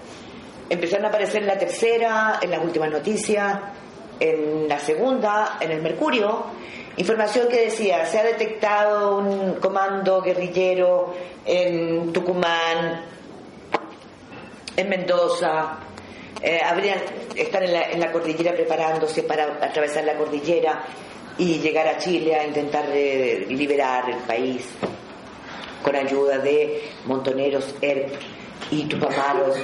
Empezaron 0.68 1.04
a 1.04 1.08
aparecer 1.10 1.42
en 1.42 1.48
la 1.48 1.58
tercera, 1.58 2.40
en 2.42 2.50
las 2.50 2.64
últimas 2.64 2.90
noticias, 2.90 3.60
en 4.22 4.68
la 4.68 4.78
segunda, 4.78 5.58
en 5.60 5.72
el 5.72 5.82
Mercurio, 5.82 6.44
información 6.96 7.48
que 7.48 7.64
decía, 7.64 8.06
se 8.06 8.20
ha 8.20 8.22
detectado 8.22 9.18
un 9.18 9.54
comando 9.54 10.22
guerrillero 10.22 11.12
en 11.44 12.12
Tucumán, 12.12 13.04
en 14.76 14.88
Mendoza, 14.88 15.78
eh, 16.40 16.60
habrían, 16.64 16.98
están 17.34 17.64
en 17.64 18.00
la, 18.00 18.12
cordillera 18.12 18.52
preparándose 18.52 19.24
para 19.24 19.44
atravesar 19.60 20.04
la 20.04 20.14
cordillera 20.14 20.84
y 21.36 21.58
llegar 21.58 21.88
a 21.88 21.98
Chile 21.98 22.36
a 22.36 22.46
intentar 22.46 22.86
eh, 22.92 23.44
liberar 23.48 24.08
el 24.08 24.18
país 24.18 24.68
con 25.82 25.96
ayuda 25.96 26.38
de 26.38 26.90
montoneros, 27.06 27.74
ERP 27.80 28.14
y 28.70 28.84
tupamaros 28.84 29.56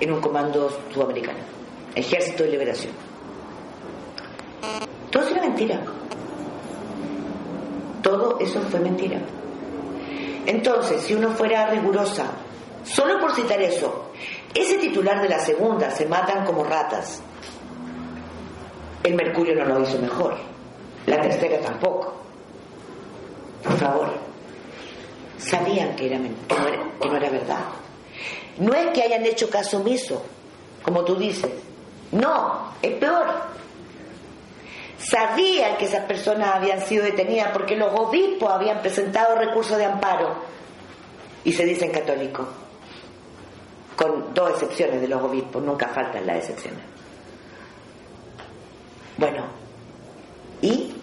en 0.00 0.12
un 0.12 0.20
comando 0.20 0.70
sudamericano, 0.92 1.38
Ejército 1.94 2.42
de 2.44 2.50
Liberación. 2.50 3.15
Todo 5.16 5.28
era 5.30 5.40
mentira. 5.40 5.80
Todo 8.02 8.38
eso 8.38 8.60
fue 8.70 8.80
mentira. 8.80 9.18
Entonces, 10.44 11.00
si 11.00 11.14
uno 11.14 11.30
fuera 11.30 11.70
rigurosa, 11.70 12.26
solo 12.84 13.18
por 13.18 13.34
citar 13.34 13.58
eso, 13.62 14.10
ese 14.54 14.76
titular 14.76 15.22
de 15.22 15.30
la 15.30 15.38
segunda, 15.38 15.90
se 15.90 16.04
matan 16.04 16.44
como 16.44 16.64
ratas, 16.64 17.22
el 19.04 19.14
Mercurio 19.14 19.54
no 19.54 19.64
lo 19.64 19.80
hizo 19.80 19.98
mejor, 19.98 20.36
la 21.06 21.18
tercera 21.22 21.60
tampoco. 21.60 22.12
Por 23.64 23.78
favor, 23.78 24.10
sabían 25.38 25.96
que, 25.96 26.08
era, 26.08 26.18
que 26.18 27.08
no 27.08 27.16
era 27.16 27.30
verdad. 27.30 27.64
No 28.58 28.74
es 28.74 28.88
que 28.88 29.02
hayan 29.02 29.24
hecho 29.24 29.48
caso 29.48 29.78
omiso, 29.78 30.22
como 30.82 31.06
tú 31.06 31.16
dices. 31.16 31.52
No, 32.12 32.70
es 32.82 32.92
peor. 32.98 33.55
Sabían 34.98 35.76
que 35.76 35.84
esas 35.84 36.04
personas 36.04 36.54
habían 36.54 36.80
sido 36.80 37.04
detenidas 37.04 37.50
porque 37.52 37.76
los 37.76 37.92
obispos 37.92 38.50
habían 38.50 38.80
presentado 38.80 39.36
recursos 39.36 39.76
de 39.76 39.84
amparo 39.84 40.36
y 41.44 41.52
se 41.52 41.64
dicen 41.64 41.90
católicos. 41.92 42.46
Con 43.94 44.34
dos 44.34 44.50
excepciones 44.50 45.00
de 45.00 45.08
los 45.08 45.22
obispos, 45.22 45.62
nunca 45.62 45.88
faltan 45.88 46.26
las 46.26 46.38
excepciones. 46.38 46.82
Bueno, 49.16 49.46
y 50.60 50.94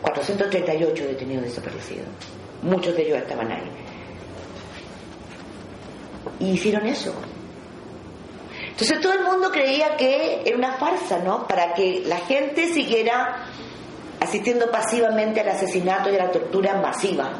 438 0.00 1.04
detenidos 1.04 1.44
desaparecidos. 1.44 2.06
Muchos 2.62 2.96
de 2.96 3.02
ellos 3.02 3.18
estaban 3.18 3.50
ahí. 3.50 3.70
Y 6.40 6.52
hicieron 6.52 6.86
eso. 6.86 7.14
Entonces 8.72 9.00
todo 9.00 9.12
el 9.12 9.24
mundo 9.24 9.50
creía 9.50 9.96
que 9.96 10.42
era 10.44 10.56
una 10.56 10.72
farsa, 10.72 11.18
¿no? 11.18 11.46
Para 11.46 11.74
que 11.74 12.02
la 12.04 12.18
gente 12.18 12.72
siguiera 12.72 13.46
asistiendo 14.20 14.70
pasivamente 14.70 15.40
al 15.40 15.48
asesinato 15.48 16.10
y 16.10 16.16
a 16.16 16.24
la 16.24 16.30
tortura 16.30 16.80
masiva. 16.80 17.32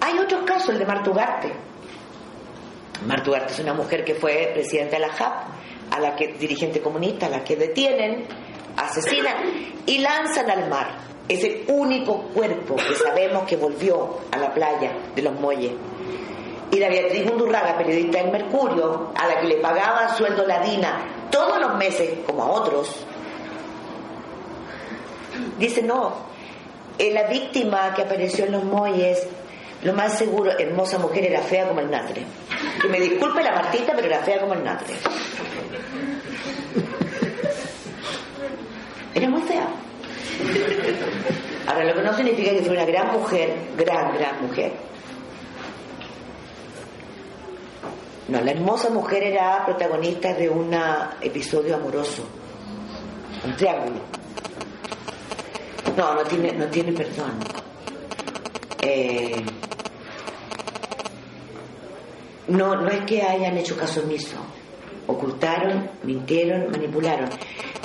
Hay 0.00 0.18
otros 0.18 0.44
casos, 0.44 0.70
el 0.70 0.78
de 0.78 0.86
Martugarte. 0.86 1.52
Martugarte 3.06 3.54
es 3.54 3.58
una 3.60 3.74
mujer 3.74 4.04
que 4.04 4.14
fue 4.14 4.50
presidenta 4.52 4.96
de 4.96 5.00
la 5.00 5.12
JAP, 5.12 5.44
a 5.90 6.00
la 6.00 6.14
que 6.14 6.34
dirigente 6.34 6.80
comunista, 6.80 7.26
a 7.26 7.30
la 7.30 7.44
que 7.44 7.56
detienen, 7.56 8.26
asesinan 8.76 9.36
y 9.86 9.98
lanzan 9.98 10.50
al 10.50 10.68
mar 10.68 11.12
es 11.28 11.44
el 11.44 11.64
único 11.68 12.22
cuerpo 12.34 12.76
que 12.76 12.94
sabemos 12.94 13.44
que 13.44 13.56
volvió 13.56 14.18
a 14.30 14.38
la 14.38 14.52
playa 14.52 14.92
de 15.14 15.22
los 15.22 15.38
Muelles. 15.38 15.72
Y 16.72 16.78
la 16.78 16.88
Beatriz 16.88 17.30
Undurraga, 17.30 17.76
periodista 17.76 18.22
del 18.22 18.32
Mercurio, 18.32 19.12
a 19.14 19.28
la 19.28 19.40
que 19.40 19.46
le 19.46 19.56
pagaba 19.56 20.16
sueldo 20.16 20.46
ladina 20.46 21.28
todos 21.30 21.60
los 21.60 21.74
meses, 21.76 22.10
como 22.26 22.42
a 22.42 22.50
otros, 22.50 23.04
dice, 25.58 25.82
no, 25.82 26.14
eh, 26.98 27.12
la 27.12 27.24
víctima 27.24 27.92
que 27.94 28.00
apareció 28.00 28.46
en 28.46 28.52
los 28.52 28.64
Muelles, 28.64 29.26
lo 29.82 29.92
más 29.92 30.16
seguro, 30.16 30.50
hermosa 30.58 30.98
mujer, 30.98 31.26
era 31.26 31.42
fea 31.42 31.68
como 31.68 31.80
el 31.80 31.90
natre. 31.90 32.22
Que 32.80 32.88
me 32.88 33.00
disculpe 33.00 33.42
la 33.42 33.52
Martita, 33.52 33.92
pero 33.94 34.06
era 34.06 34.20
fea 34.20 34.40
como 34.40 34.54
el 34.54 34.64
natre. 34.64 34.94
Era 39.14 39.28
muy 39.28 39.42
fea. 39.42 39.66
Ahora, 41.66 41.84
lo 41.84 41.94
que 41.94 42.02
no 42.02 42.16
significa 42.16 42.50
que 42.52 42.62
fue 42.62 42.72
una 42.72 42.86
gran 42.86 43.12
mujer, 43.12 43.54
gran, 43.76 44.14
gran 44.14 44.40
mujer. 44.40 44.72
No, 48.32 48.40
la 48.40 48.52
hermosa 48.52 48.88
mujer 48.88 49.24
era 49.24 49.62
protagonista 49.66 50.32
de 50.32 50.48
un 50.48 50.74
episodio 51.20 51.76
amoroso, 51.76 52.24
un 53.44 53.54
triángulo. 53.56 54.00
No, 55.94 56.14
no 56.14 56.22
tiene, 56.22 56.52
no 56.52 56.64
tiene 56.68 56.92
perdón. 56.94 57.32
Eh, 58.80 59.44
no, 62.48 62.74
no 62.76 62.88
es 62.88 63.04
que 63.04 63.20
hayan 63.20 63.58
hecho 63.58 63.76
caso 63.76 64.00
omiso. 64.00 64.38
Ocultaron, 65.08 65.90
mintieron, 66.02 66.70
manipularon. 66.70 67.28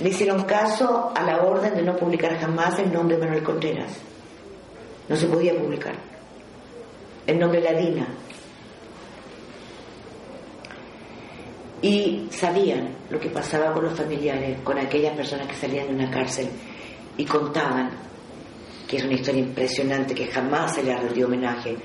Le 0.02 0.08
hicieron 0.08 0.43
caso 0.43 1.12
a 1.14 1.24
la 1.24 1.41
orden 1.41 1.76
de 1.76 1.82
no 1.82 1.98
publicar 1.98 2.39
jamás 2.39 2.80
el 2.80 2.93
nombre 2.93 3.18
de 3.18 3.26
Manuel 3.26 3.43
Contreras. 3.43 3.98
No 5.10 5.16
se 5.18 5.28
podía 5.28 5.54
publicar. 5.60 5.95
El 7.26 7.38
nombre 7.38 7.60
de 7.60 7.70
la 7.70 7.78
Dina. 7.78 8.08
Y 11.88 12.28
sabían 12.32 12.90
lo 13.10 13.18
que 13.18 13.30
pasaba 13.30 13.72
con 13.72 13.86
los 13.86 13.98
familiares, 13.98 14.60
con 14.62 14.78
aquellas 14.78 15.16
personas 15.16 15.48
que 15.48 15.56
salían 15.56 15.88
de 15.88 15.94
una 15.94 16.12
cárcel 16.12 16.50
y 17.16 17.24
contaban, 17.24 17.92
que 18.86 18.98
es 18.98 19.06
una 19.06 19.14
historia 19.14 19.40
impresionante 19.40 20.14
que 20.14 20.28
jamás 20.28 20.76
se 20.76 20.84
le 20.84 20.92
ha 20.92 21.00
rendido 21.00 21.30
homenaje. 21.30 21.78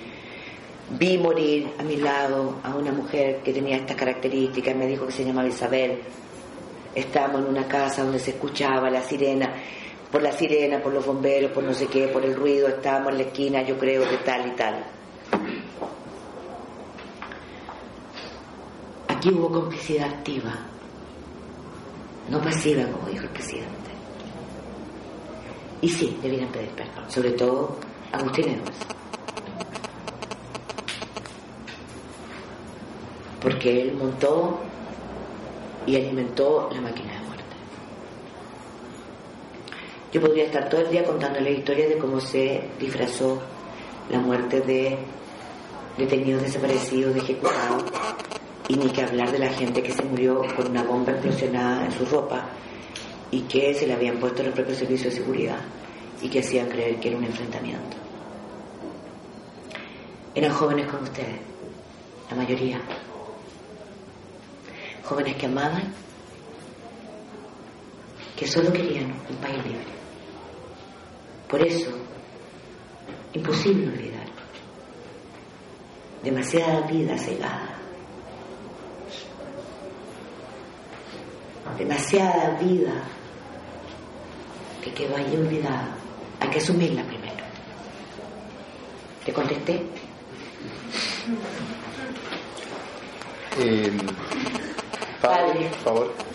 Vi 0.98 1.18
morir 1.18 1.68
a 1.78 1.84
mi 1.84 1.98
lado 1.98 2.58
a 2.64 2.74
una 2.74 2.90
mujer 2.90 3.42
que 3.44 3.52
tenía 3.52 3.76
estas 3.76 3.96
características, 3.96 4.74
me 4.74 4.88
dijo 4.88 5.06
que 5.06 5.12
se 5.12 5.24
llamaba 5.24 5.46
Isabel. 5.46 6.00
Estábamos 6.96 7.42
en 7.42 7.50
una 7.50 7.68
casa 7.68 8.02
donde 8.02 8.18
se 8.18 8.32
escuchaba 8.32 8.90
la 8.90 9.02
sirena, 9.02 9.54
por 10.10 10.20
la 10.20 10.32
sirena, 10.32 10.82
por 10.82 10.92
los 10.92 11.06
bomberos, 11.06 11.52
por 11.52 11.62
no 11.62 11.74
sé 11.74 11.86
qué, 11.86 12.08
por 12.08 12.24
el 12.24 12.34
ruido, 12.34 12.66
estábamos 12.66 13.12
en 13.12 13.18
la 13.18 13.24
esquina, 13.26 13.62
yo 13.62 13.78
creo 13.78 14.02
que 14.10 14.16
tal 14.16 14.48
y 14.48 14.56
tal. 14.56 14.84
Aquí 19.22 19.30
hubo 19.32 19.52
complicidad 19.52 20.08
activa, 20.08 20.52
no 22.28 22.42
pasiva, 22.42 22.82
como 22.88 23.06
dijo 23.06 23.22
el 23.22 23.28
presidente. 23.28 23.70
Y 25.80 25.88
sí, 25.90 26.18
debieran 26.20 26.48
pedir 26.48 26.70
perdón, 26.70 27.08
sobre 27.08 27.30
todo 27.30 27.76
Agustín 28.10 28.46
Edwards. 28.48 28.78
Porque 33.40 33.82
él 33.82 33.94
montó 33.96 34.58
y 35.86 35.94
alimentó 35.94 36.68
la 36.74 36.80
máquina 36.80 37.12
de 37.12 37.20
muerte. 37.20 37.44
Yo 40.12 40.20
podría 40.20 40.46
estar 40.46 40.68
todo 40.68 40.80
el 40.80 40.90
día 40.90 41.04
contando 41.04 41.38
la 41.38 41.50
historia 41.50 41.88
de 41.88 41.96
cómo 41.96 42.18
se 42.18 42.70
disfrazó 42.80 43.40
la 44.10 44.18
muerte 44.18 44.62
de 44.62 44.98
detenidos 45.96 46.42
desaparecidos, 46.42 47.14
de 47.14 47.20
ejecutados, 47.20 47.84
y 48.68 48.76
ni 48.76 48.90
que 48.90 49.02
hablar 49.02 49.32
de 49.32 49.38
la 49.38 49.50
gente 49.50 49.82
que 49.82 49.92
se 49.92 50.02
murió 50.04 50.42
con 50.54 50.70
una 50.70 50.82
bomba 50.82 51.12
explosionada 51.12 51.84
en 51.84 51.92
su 51.92 52.04
ropa 52.06 52.46
y 53.30 53.40
que 53.42 53.74
se 53.74 53.86
le 53.86 53.94
habían 53.94 54.18
puesto 54.18 54.42
los 54.42 54.54
propios 54.54 54.78
servicios 54.78 55.14
de 55.14 55.20
seguridad 55.20 55.58
y 56.20 56.28
que 56.28 56.40
hacían 56.40 56.68
creer 56.68 57.00
que 57.00 57.08
era 57.08 57.18
un 57.18 57.24
enfrentamiento. 57.24 57.96
Eran 60.34 60.52
jóvenes 60.52 60.86
como 60.86 61.02
ustedes, 61.02 61.40
la 62.30 62.36
mayoría. 62.36 62.80
Jóvenes 65.04 65.36
que 65.36 65.46
amaban, 65.46 65.92
que 68.36 68.46
solo 68.46 68.72
querían 68.72 69.12
un 69.28 69.36
país 69.36 69.62
libre. 69.64 69.92
Por 71.48 71.60
eso, 71.66 71.90
imposible 73.34 73.88
olvidar. 73.88 74.26
Demasiada 76.22 76.80
vida 76.86 77.18
cegada. 77.18 77.71
Demasiada 81.78 82.58
vida 82.60 83.04
que 84.82 84.92
quedó 84.92 85.16
ahí 85.16 85.34
olvidada. 85.36 85.94
Hay 86.40 86.48
que 86.50 86.58
asumirla 86.58 87.02
primero. 87.04 87.32
¿Te 89.24 89.32
contesté? 89.32 89.86
Eh, 93.58 93.92
padre, 95.20 95.68
por 95.68 95.78
favor. 95.78 96.32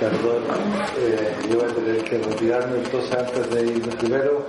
perdón, 0.00 0.42
eh, 0.98 1.36
yo 1.50 1.56
voy 1.56 1.66
a 1.66 1.74
entonces 2.58 3.12
antes 3.12 3.50
de 3.50 3.62
irme 3.66 3.94
primero, 3.96 4.44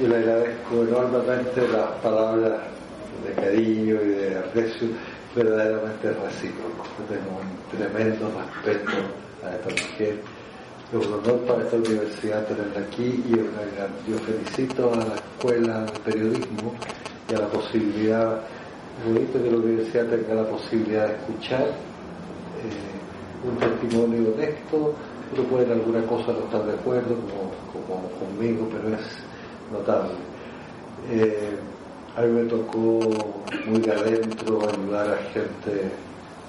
yo 0.00 0.08
le 0.08 0.16
agradezco 0.16 0.82
enormemente 0.82 1.68
las 1.68 1.90
palabras 2.02 2.60
de 3.24 3.32
cariño 3.34 3.94
y 4.02 4.08
de 4.08 4.38
aprecio, 4.38 4.88
verdaderamente 5.34 6.10
recíproco. 6.10 6.84
Tengo 7.08 7.40
un 7.40 7.78
tremendo 7.78 8.30
respeto 8.64 8.92
a 9.44 9.54
esta 9.54 9.68
mujer. 9.68 10.20
Es 10.92 11.06
un 11.06 11.12
honor 11.14 11.40
para 11.46 11.62
esta 11.62 11.76
universidad 11.76 12.46
tenerla 12.46 12.80
aquí 12.80 13.24
y 13.28 14.10
yo 14.10 14.18
felicito 14.18 14.92
a 14.92 14.96
la 14.96 15.14
Escuela 15.14 15.84
de 15.84 15.98
Periodismo 16.00 16.74
y 17.30 17.34
a 17.34 17.38
la 17.38 17.48
posibilidad, 17.48 18.40
bonito 19.04 19.42
que 19.42 19.50
la 19.50 19.56
universidad 19.56 20.06
tenga 20.06 20.34
la 20.34 20.48
posibilidad 20.48 21.08
de 21.08 21.14
escuchar. 21.14 21.62
Eh, 21.62 22.96
un 23.44 23.58
testimonio 23.58 24.32
honesto, 24.34 24.94
uno 25.32 25.42
puede 25.48 25.64
en 25.64 25.72
alguna 25.72 26.02
cosa 26.06 26.32
no 26.32 26.40
estar 26.40 26.64
de 26.64 26.74
acuerdo 26.74 27.16
como, 27.72 28.08
conmigo, 28.18 28.68
pero 28.70 28.94
es 28.94 29.02
notable. 29.72 30.12
Eh, 31.10 31.56
a 32.16 32.22
mí 32.22 32.28
me 32.28 32.48
tocó 32.48 33.00
muy 33.66 33.80
de 33.80 33.92
adentro 33.92 34.68
ayudar 34.68 35.10
a 35.10 35.16
gente 35.32 35.90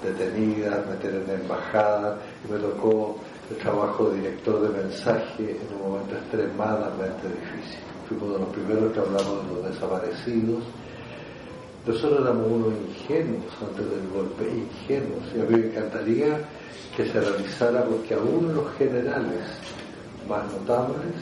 detenida, 0.02 0.84
meter 0.88 1.14
en 1.14 1.26
la 1.26 1.34
embajada, 1.34 2.18
y 2.44 2.52
me 2.52 2.58
tocó 2.58 3.16
el 3.50 3.56
trabajo 3.56 4.10
de 4.10 4.18
director 4.18 4.60
de 4.60 4.82
mensaje 4.82 5.58
en 5.60 5.76
un 5.76 5.90
momento 5.90 6.14
extremadamente 6.14 7.28
difícil. 7.28 7.80
Fuimos 8.08 8.32
de 8.32 8.38
los 8.38 8.48
primeros 8.48 8.92
que 8.92 9.00
hablamos 9.00 9.46
de 9.46 9.54
los 9.54 9.72
desaparecidos. 9.72 10.64
Nosotros 11.88 12.20
éramos 12.20 12.46
unos 12.52 12.74
ingenuos 12.86 13.44
antes 13.62 13.90
del 13.90 14.08
golpe, 14.12 14.44
ingenuos, 14.44 15.24
y 15.34 15.40
a 15.40 15.44
mí 15.44 15.56
me 15.56 15.68
encantaría 15.68 16.38
que 16.94 17.06
se 17.06 17.18
realizara 17.18 17.82
porque 17.82 18.12
aún 18.12 18.54
los 18.54 18.70
generales 18.76 19.40
más 20.28 20.52
notables 20.52 21.14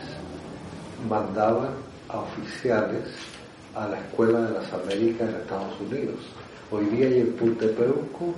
mandaban 1.09 1.69
a 2.09 2.19
oficiales 2.19 3.05
a 3.77 3.87
la 3.87 4.01
Escuela 4.01 4.41
de 4.41 4.55
las 4.55 4.73
Américas 4.73 5.29
en 5.29 5.37
Estados 5.37 5.81
Unidos. 5.89 6.17
Hoy 6.73 6.87
día 6.87 7.07
hay 7.07 7.21
en 7.21 7.33
Punta 7.35 7.67
Peuco 7.67 8.35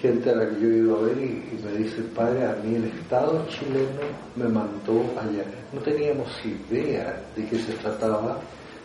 gente 0.00 0.30
a 0.30 0.36
la 0.36 0.48
que 0.50 0.60
yo 0.60 0.68
he 0.68 0.76
ido 0.76 0.96
a 0.96 1.02
ver 1.06 1.18
y, 1.18 1.60
me 1.64 1.72
dice, 1.72 2.02
padre, 2.14 2.46
a 2.46 2.54
mí 2.62 2.76
el 2.76 2.84
Estado 2.84 3.44
chileno 3.48 4.06
me 4.36 4.44
mandó 4.44 5.00
allá. 5.20 5.42
No 5.72 5.80
teníamos 5.80 6.28
idea 6.44 7.20
de 7.34 7.44
qué 7.46 7.58
se 7.58 7.72
trataba, 7.72 8.38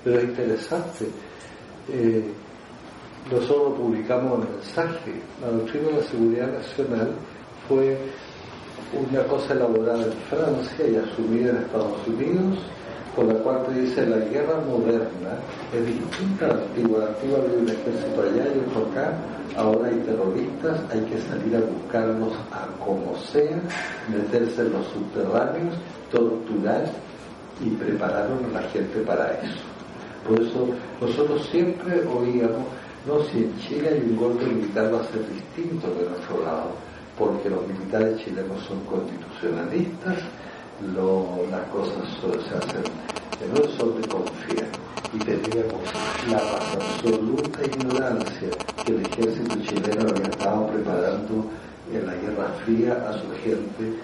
pero 0.03 0.17
es 0.17 0.23
interesante. 0.23 1.05
Eh, 1.91 2.23
nosotros 3.31 3.79
publicamos 3.79 4.39
un 4.39 4.45
mensaje, 4.55 5.13
la 5.41 5.49
doctrina 5.49 5.87
de 5.87 5.93
la 5.93 6.03
seguridad 6.03 6.47
nacional 6.51 7.11
fue 7.67 7.97
una 9.09 9.23
cosa 9.23 9.53
elaborada 9.53 10.03
en 10.05 10.13
Francia 10.29 10.87
y 10.87 10.95
asumida 10.97 11.51
en 11.51 11.57
Estados 11.57 12.07
Unidos, 12.07 12.59
con 13.15 13.27
la 13.27 13.35
cual 13.35 13.63
te 13.65 13.81
dice 13.81 14.05
la 14.07 14.17
guerra 14.17 14.59
moderna 14.67 15.37
es 15.73 15.85
distinta 15.85 16.45
a 16.45 16.47
la 16.49 16.53
antigua. 16.55 16.99
La 16.99 17.07
antigua 17.07 17.37
había 17.39 17.57
un 17.57 17.69
ejército 17.69 18.21
allá 18.21 18.45
y 18.53 18.59
otro 18.59 18.91
acá, 18.91 19.13
ahora 19.55 19.89
hay 19.89 19.97
terroristas, 19.97 20.81
hay 20.91 21.01
que 21.01 21.17
salir 21.21 21.55
a 21.55 21.59
buscarlos 21.59 22.33
a 22.51 22.67
como 22.83 23.15
sea, 23.31 23.61
meterse 24.09 24.61
en 24.61 24.73
los 24.73 24.85
subterráneos, 24.87 25.75
torturar 26.11 26.85
y 27.63 27.69
prepararon 27.69 28.45
a 28.45 28.61
la 28.61 28.67
gente 28.69 28.99
para 29.01 29.31
eso. 29.41 29.61
Por 30.27 30.41
eso 30.41 30.67
nosotros 31.01 31.47
siempre 31.51 32.01
oíamos, 32.07 32.65
no, 33.05 33.23
si 33.25 33.39
en 33.39 33.59
Chile 33.59 33.89
hay 33.89 33.99
un 33.99 34.15
golpe 34.15 34.45
militar 34.45 34.93
va 34.93 35.01
a 35.01 35.11
ser 35.11 35.27
distinto 35.29 35.87
de 35.87 36.09
nuestro 36.09 36.43
lado 36.43 36.71
porque 37.17 37.49
los 37.49 37.67
militares 37.67 38.23
chilenos 38.23 38.63
son 38.63 38.79
constitucionalistas, 38.85 40.17
las 41.51 41.67
cosas 41.69 42.03
se 42.21 42.55
hacen 42.55 42.83
en 43.41 43.51
un 43.51 43.77
sol 43.77 44.01
de 44.01 44.07
confiar 44.07 44.67
y 45.13 45.17
teníamos 45.19 45.81
la 46.29 46.39
absoluta 46.73 47.63
ignorancia 47.63 48.49
que 48.85 48.91
el 48.93 49.05
ejército 49.05 49.55
chileno 49.61 50.09
había 50.09 50.29
estado 50.29 50.67
preparando 50.67 51.45
en 51.91 52.07
la 52.07 52.13
Guerra 52.15 52.47
Fría 52.65 52.93
a 53.07 53.13
su 53.13 53.29
gente 53.43 53.99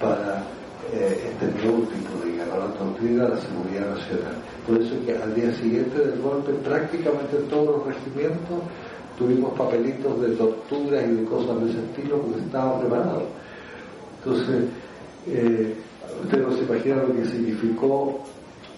para 0.00 0.44
eh, 0.92 1.32
este 1.32 1.46
nuevo 1.62 1.84
tipo 1.88 2.24
de 2.24 2.32
guerra, 2.32 2.58
la 2.58 3.00
de 3.00 3.28
la 3.28 3.40
seguridad 3.40 3.94
nacional. 3.94 4.36
Por 4.66 4.80
eso 4.80 4.94
que 5.06 5.16
al 5.16 5.34
día 5.34 5.52
siguiente 5.54 5.98
del 5.98 6.20
golpe 6.20 6.52
prácticamente 6.52 7.36
todos 7.48 7.78
los 7.78 7.86
regimientos 7.86 8.60
tuvimos 9.18 9.52
papelitos 9.58 10.20
de 10.20 10.36
tortura 10.36 11.02
y 11.02 11.16
de 11.16 11.24
cosas 11.24 11.64
de 11.64 11.70
ese 11.70 11.78
estilo 11.80 12.20
porque 12.20 12.40
estaba 12.40 12.80
preparado. 12.80 13.22
Entonces, 14.18 14.64
eh, 15.26 15.74
usted 16.24 16.42
no 16.42 16.52
se 16.52 16.62
imagina 16.62 16.96
lo 16.96 17.14
que 17.14 17.24
significó 17.24 18.20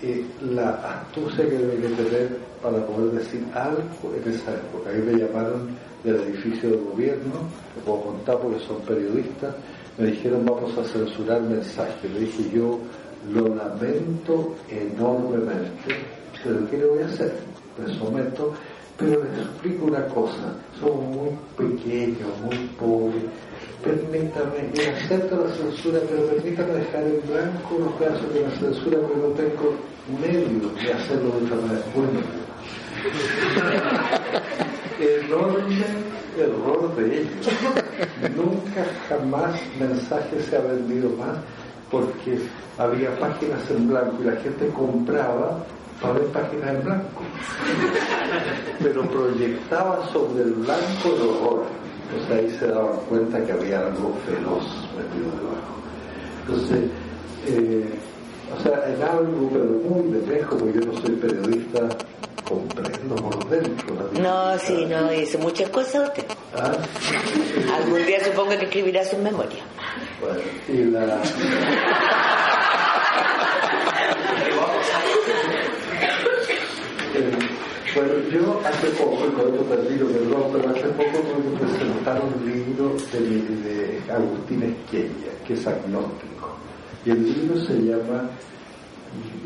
eh, 0.03 0.24
la 0.53 0.70
astucia 0.70 1.49
que 1.49 1.59
debe 1.59 1.89
tener 1.89 2.39
para 2.62 2.85
poder 2.86 3.12
decir 3.12 3.45
algo 3.55 4.15
en 4.15 4.32
esa 4.32 4.53
época. 4.53 4.91
A 4.91 4.93
mí 4.93 5.03
me 5.03 5.19
llamaron 5.19 5.69
del 6.03 6.16
edificio 6.16 6.70
del 6.70 6.81
gobierno, 6.81 7.41
lo 7.77 7.82
puedo 7.85 8.12
contar 8.12 8.39
porque 8.39 8.61
son 8.61 8.81
periodistas, 8.82 9.55
me 9.99 10.07
dijeron 10.07 10.45
vamos 10.45 10.77
a 10.79 10.85
censurar 10.85 11.41
mensajes. 11.43 12.11
Le 12.12 12.21
dije 12.21 12.51
yo 12.53 12.79
lo 13.33 13.55
lamento 13.55 14.55
enormemente, 14.69 15.97
pero 16.43 16.69
¿qué 16.69 16.79
le 16.79 16.87
voy 16.87 17.03
a 17.03 17.07
hacer? 17.07 17.35
Me 17.79 17.93
someto, 17.95 18.53
pero 18.99 19.25
les 19.25 19.39
explico 19.39 19.87
una 19.87 20.05
cosa, 20.07 20.55
somos 20.79 21.16
muy 21.16 21.31
pequeños, 21.57 22.29
muy 22.45 22.57
pobres, 22.79 23.25
permítame, 23.83 24.71
acepto 24.97 25.45
la 25.45 25.55
censura, 25.55 26.01
pero 26.09 26.27
permítame 26.27 26.75
dejar 26.75 27.03
en 27.03 27.21
blanco 27.27 27.79
los 27.79 27.95
casos 27.95 28.35
de 28.35 28.41
la 28.43 28.51
censura 28.51 28.99
porque 28.99 29.16
no 29.16 29.29
tengo 29.29 29.75
medio 30.21 30.69
de 30.71 30.93
hacerlo 30.93 31.31
de 31.31 31.47
otra 31.47 31.57
manera. 31.57 31.85
Bueno, 31.95 32.21
enorme 34.99 35.85
error 36.39 36.95
de 36.97 37.21
ellos. 37.21 37.49
Nunca 38.37 38.85
jamás 39.09 39.61
mensaje 39.79 40.43
se 40.49 40.57
ha 40.57 40.61
vendido 40.61 41.11
más 41.11 41.39
porque 41.91 42.39
había 42.79 43.16
páginas 43.19 43.71
en 43.71 43.89
blanco 43.89 44.16
y 44.21 44.25
la 44.25 44.37
gente 44.37 44.69
compraba 44.69 45.65
para 46.01 46.15
ver 46.15 46.27
páginas 46.27 46.75
en 46.75 46.85
blanco. 46.85 47.23
Pero 48.83 49.03
proyectaba 49.11 50.07
sobre 50.12 50.45
el 50.45 50.53
blanco 50.55 51.15
el 51.15 51.23
horror. 51.23 51.65
Entonces 52.11 52.37
ahí 52.37 52.59
se 52.59 52.66
daban 52.69 52.97
cuenta 53.09 53.45
que 53.45 53.53
había 53.53 53.81
algo 53.81 54.15
feroz 54.27 54.89
metido 54.97 55.31
debajo. 55.39 55.75
Entonces, 56.47 56.91
eh, 57.47 57.95
o 58.57 58.62
sea, 58.62 58.95
en 58.95 59.03
algo, 59.03 59.49
pero 59.53 59.65
muy 59.65 60.12
de 60.12 60.27
lejos, 60.27 60.61
porque 60.61 60.81
yo 60.81 60.93
no 60.93 61.01
soy 61.01 61.16
periodista, 61.16 61.89
comprendo 62.45 63.15
por 63.16 63.49
dentro. 63.49 64.11
no, 64.21 64.59
sí, 64.59 64.85
no, 64.87 65.11
dice 65.11 65.39
muchas 65.39 65.69
cosas 65.71 66.09
usted. 66.09 66.25
¿Ah? 66.57 66.73
Algún 67.77 68.05
día 68.07 68.23
supongo 68.25 68.51
que 68.51 68.65
escribirá 68.65 69.05
su 69.05 69.16
memoria. 69.19 69.65
Bueno, 70.21 70.41
y 70.69 70.85
la... 70.91 71.23
Bueno, 77.95 78.12
yo 78.29 78.61
hace 78.66 78.89
poco, 78.89 79.25
y 79.25 79.31
con 79.31 79.55
esto 79.55 79.65
perdido, 79.66 80.09
perdón, 80.09 80.51
pero 80.53 80.69
hace 80.71 80.89
poco 80.89 81.19
tuve 81.21 81.53
que 81.53 81.65
presentar 81.65 82.21
un 82.21 82.45
libro 82.45 82.97
de, 83.12 83.21
de 83.62 84.12
Agustín 84.12 84.65
Esquella, 84.65 85.31
que 85.47 85.55
es 85.55 85.65
agnóstico. 85.65 86.57
Y 87.07 87.11
el 87.11 87.23
libro 87.23 87.65
se 87.65 87.75
llama 87.75 88.31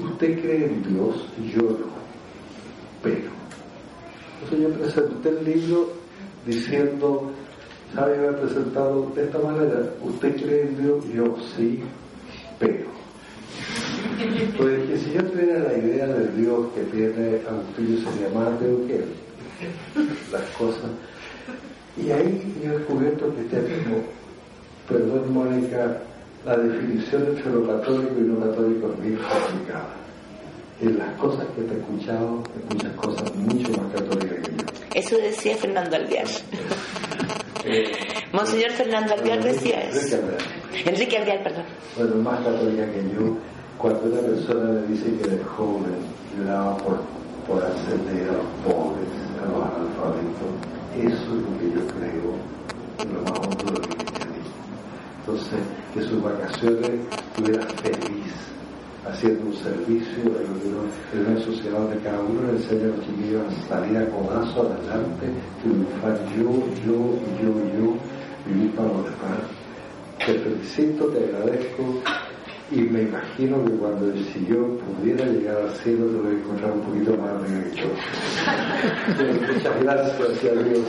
¿Usted 0.02 0.40
cree 0.40 0.64
en 0.64 0.82
Dios? 0.82 1.26
Yo 1.52 1.62
no. 1.62 2.07
Pero. 3.02 3.30
Entonces 4.42 4.60
yo 4.60 4.78
presenté 4.78 5.28
el 5.28 5.44
libro 5.44 5.92
diciendo, 6.46 7.30
¿sabe? 7.94 8.18
Me 8.18 8.28
ha 8.28 8.40
presentado 8.40 9.10
de 9.14 9.24
esta 9.24 9.38
manera, 9.38 9.90
¿usted 10.02 10.36
cree 10.36 10.62
en 10.62 10.82
Dios? 10.82 11.04
Yo 11.12 11.36
sí, 11.56 11.80
pero. 12.58 12.86
Pues 14.56 14.88
que 14.88 14.96
si 14.98 15.12
yo 15.12 15.22
tuviera 15.24 15.60
la 15.60 15.78
idea 15.78 16.06
de 16.06 16.28
Dios 16.40 16.66
que 16.74 16.82
tiene 16.84 17.40
Agustín, 17.48 18.04
sería 18.04 18.28
más 18.34 18.60
de 18.60 18.66
que 18.86 19.04
las 20.32 20.42
cosas. 20.56 20.90
Y 21.96 22.10
ahí 22.10 22.54
yo 22.62 22.72
he 22.72 22.78
descubierto 22.78 23.26
que 23.30 23.42
cristianismo, 23.42 24.02
perdón 24.88 25.32
Mónica, 25.32 25.98
la 26.44 26.56
definición 26.56 27.26
entre 27.26 27.52
lo 27.52 27.66
católico 27.66 28.14
y 28.18 28.24
lo 28.24 28.40
católico 28.40 28.92
es 28.92 29.02
bien 29.02 29.18
complicada. 29.18 30.07
En 30.80 30.98
las 30.98 31.12
cosas 31.18 31.46
que 31.56 31.62
te 31.62 31.74
he 31.74 31.78
escuchado, 31.78 32.42
escuchas 32.56 32.92
cosas 32.94 33.34
mucho 33.34 33.70
más 33.72 33.92
católicas 33.92 34.38
que 34.38 34.56
yo. 34.56 34.64
Eso 34.94 35.16
decía 35.18 35.56
Fernando 35.56 35.96
Alvear. 35.96 36.26
Eh, 37.64 37.92
Monseñor 38.32 38.70
Fernando 38.70 39.12
Alvear 39.12 39.42
decía 39.42 39.80
eso. 39.90 40.16
Enrique 40.86 41.18
Alvear, 41.18 41.42
perdón. 41.42 41.64
Bueno, 41.96 42.14
más 42.22 42.40
católica 42.42 42.86
que 42.92 43.02
yo, 43.12 43.36
cuando 43.76 44.04
una 44.04 44.20
persona 44.20 44.70
me 44.70 44.86
dice 44.86 45.12
que 45.18 45.28
de 45.28 45.44
joven 45.44 45.96
lloraba 46.38 46.78
por, 46.78 47.00
por 47.46 47.62
ascender 47.62 48.30
a 48.30 48.32
los 48.34 48.46
pobres, 48.64 49.08
a 49.42 49.50
los 49.50 49.64
analfabetos, 49.64 50.54
eso 50.96 51.14
es 51.14 51.42
lo 51.42 51.58
que 51.58 51.74
yo 51.74 51.86
creo, 51.88 53.12
lo 53.12 53.22
más 53.22 53.38
hondo 53.40 53.72
de 53.72 53.88
lo 53.88 54.08
entonces 55.28 55.58
que 55.92 56.02
sus 56.02 56.22
vacaciones 56.22 56.90
estuviera 57.36 57.66
feliz 57.66 58.32
haciendo 59.06 59.46
un 59.46 59.54
servicio 59.54 60.22
en 61.12 61.26
una 61.26 61.40
sociedad 61.40 61.78
donde 61.78 61.98
cada 61.98 62.20
uno 62.20 62.42
le 62.42 62.58
enseña 62.58 62.84
a 62.84 62.96
los 62.96 63.06
chiquillos 63.06 63.42
a 63.46 63.68
salir 63.68 63.96
a 63.96 64.06
codazo 64.06 64.62
adelante, 64.62 65.26
triunfar 65.62 66.18
yo, 66.36 66.50
yo, 66.84 67.18
yo, 67.40 67.50
yo, 67.78 67.96
vivir 68.46 68.70
para 68.74 68.88
los 68.88 69.04
demás. 69.04 69.40
Te 70.18 70.34
felicito, 70.34 71.06
te 71.06 71.24
agradezco 71.24 72.02
y 72.70 72.80
me 72.80 73.02
imagino 73.02 73.64
que 73.64 73.70
cuando 73.72 74.12
si 74.14 74.46
yo 74.46 74.76
pudiera 74.78 75.24
llegar 75.24 75.56
al 75.56 75.70
cielo 75.76 76.06
te 76.06 76.16
voy 76.18 76.34
a 76.34 76.38
encontrar 76.38 76.72
un 76.72 76.80
poquito 76.82 77.16
más 77.16 77.30
arriba 77.30 77.64
que 77.64 77.76
yo. 77.80 77.88
Muchas 79.54 79.82
gracias, 79.82 80.44
a 80.44 80.62
Dios. 80.62 80.84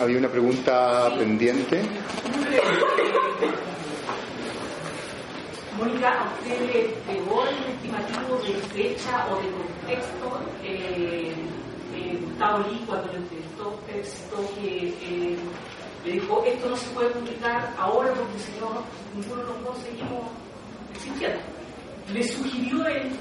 había 0.00 0.18
una 0.18 0.28
pregunta 0.28 1.10
pendiente. 1.22 1.80
Mónica, 5.78 6.10
¿a 6.10 6.34
usted 6.34 6.60
le 6.66 7.14
llegó 7.14 7.44
el 7.46 7.72
estimativo 7.74 8.38
de 8.38 8.54
fecha 8.74 9.26
o 9.30 9.36
de 9.40 9.48
contexto? 9.50 10.40
Eh, 10.64 11.32
eh, 11.94 12.18
Gustavo 12.24 12.58
Lee, 12.66 12.84
cuando 12.86 13.06
lo 13.06 13.18
entrevistó, 13.18 13.78
citó 14.02 14.54
que 14.56 14.88
eh, 14.88 15.36
le 16.04 16.12
dijo, 16.12 16.42
esto 16.44 16.68
no 16.68 16.76
se 16.76 16.90
puede 16.90 17.10
publicar 17.10 17.72
ahora 17.78 18.12
porque 18.14 18.38
si 18.40 18.60
no, 18.60 18.82
ninguno 19.14 19.42
de 19.42 19.48
los 19.48 19.64
dos 19.64 19.78
seguimos 19.78 20.24
existiendo. 20.92 21.40
Le 22.12 22.22
sugirió 22.24 22.84
él, 22.86 23.12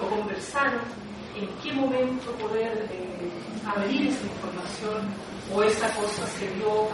lo 0.00 0.08
conversaron, 0.08 0.80
en 1.36 1.48
qué 1.62 1.72
momento 1.72 2.32
poder 2.32 2.88
abrir 3.64 4.08
esa 4.08 4.24
información 4.26 5.08
o 5.54 5.62
esa 5.62 5.88
cosa 5.94 6.26
se 6.26 6.48
dio 6.48 6.88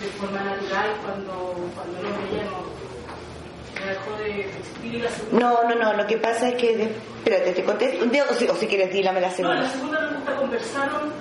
de 0.00 0.08
forma 0.18 0.42
natural 0.42 0.90
cuando, 1.02 1.54
cuando 1.74 2.02
no 2.02 2.08
veíamos 2.22 2.66
de. 4.18 4.48
No, 5.32 5.64
no, 5.64 5.74
no, 5.74 5.94
lo 5.94 6.06
que 6.06 6.18
pasa 6.18 6.48
es 6.48 6.54
que, 6.54 6.90
espérate, 7.18 7.52
te 7.52 7.64
contesto, 7.64 8.04
o 8.30 8.34
si, 8.34 8.48
o 8.48 8.54
si 8.54 8.66
quieres 8.66 8.92
dígame 8.92 9.20
la 9.20 9.30
segunda. 9.30 9.56
No, 9.56 9.62
la 9.62 9.70
segunda 9.70 9.98
pregunta, 9.98 10.36
conversaron 10.36 11.12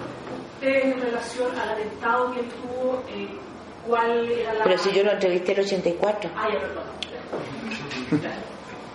ustedes 0.54 0.86
en 0.86 1.02
relación 1.02 1.60
al 1.60 1.70
atentado 1.70 2.34
que 2.34 2.42
tuvo, 2.44 3.04
eh, 3.10 3.28
cuál 3.88 4.30
era 4.30 4.54
la... 4.54 4.64
Pero 4.64 4.78
si 4.78 4.92
yo 4.92 5.04
lo 5.04 5.12
entrevisté 5.12 5.54
el 5.54 5.60
84. 5.62 6.32
Ah, 6.36 6.48
ya, 6.52 6.60
perdón. 6.60 6.84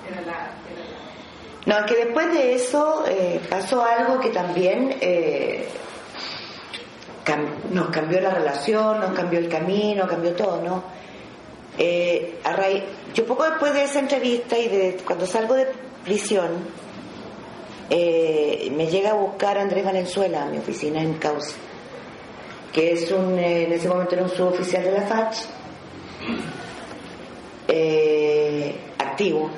Era 0.08 0.20
la... 0.22 0.50
No, 1.66 1.86
que 1.86 1.96
después 1.96 2.32
de 2.32 2.54
eso 2.54 3.04
eh, 3.08 3.40
pasó 3.50 3.84
algo 3.84 4.20
que 4.20 4.28
también 4.30 4.96
eh, 5.00 5.66
nos 7.72 7.88
cambió 7.88 8.20
la 8.20 8.30
relación, 8.30 9.00
nos 9.00 9.12
cambió 9.12 9.38
el 9.38 9.48
camino, 9.48 10.06
cambió 10.06 10.32
todo, 10.34 10.62
¿no? 10.62 10.84
Eh, 11.78 12.38
a 12.44 12.52
raíz, 12.52 12.84
yo 13.14 13.26
poco 13.26 13.44
después 13.44 13.74
de 13.74 13.84
esa 13.84 13.98
entrevista 13.98 14.56
y 14.56 14.68
de 14.68 14.98
cuando 15.04 15.26
salgo 15.26 15.54
de 15.54 15.66
prisión, 16.04 16.52
eh, 17.90 18.72
me 18.74 18.86
llega 18.86 19.10
a 19.10 19.14
buscar 19.14 19.58
Andrés 19.58 19.84
Valenzuela 19.84 20.44
a 20.44 20.46
mi 20.46 20.58
oficina 20.58 21.02
en 21.02 21.14
Causa, 21.14 21.56
que 22.72 22.92
es 22.92 23.10
un, 23.10 23.38
eh, 23.38 23.64
en 23.64 23.72
ese 23.72 23.88
momento 23.88 24.14
era 24.14 24.24
un 24.24 24.30
suboficial 24.30 24.84
de 24.84 24.92
la 24.92 25.02
FACH, 25.02 25.36
activo, 28.98 29.50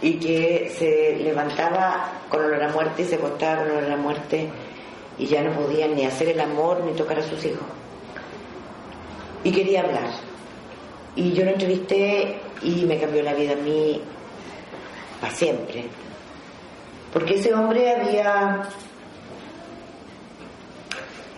y 0.00 0.18
que 0.18 0.72
se 0.76 1.16
levantaba 1.22 2.22
con 2.28 2.44
olor 2.44 2.62
a 2.62 2.68
muerte 2.68 3.02
y 3.02 3.04
se 3.04 3.16
acostaba 3.16 3.62
con 3.62 3.70
olor 3.70 3.90
a 3.90 3.96
muerte 3.96 4.48
y 5.18 5.26
ya 5.26 5.42
no 5.42 5.52
podía 5.52 5.86
ni 5.88 6.04
hacer 6.04 6.28
el 6.28 6.40
amor 6.40 6.82
ni 6.84 6.92
tocar 6.92 7.18
a 7.18 7.22
sus 7.22 7.44
hijos. 7.44 7.66
Y 9.42 9.52
quería 9.52 9.82
hablar. 9.82 10.10
Y 11.16 11.32
yo 11.32 11.44
lo 11.44 11.52
entrevisté 11.52 12.40
y 12.62 12.84
me 12.86 12.98
cambió 12.98 13.22
la 13.22 13.34
vida 13.34 13.52
a 13.52 13.56
mí 13.56 14.00
para 15.20 15.32
siempre. 15.32 15.84
Porque 17.12 17.34
ese 17.34 17.54
hombre 17.54 17.94
había 17.94 18.68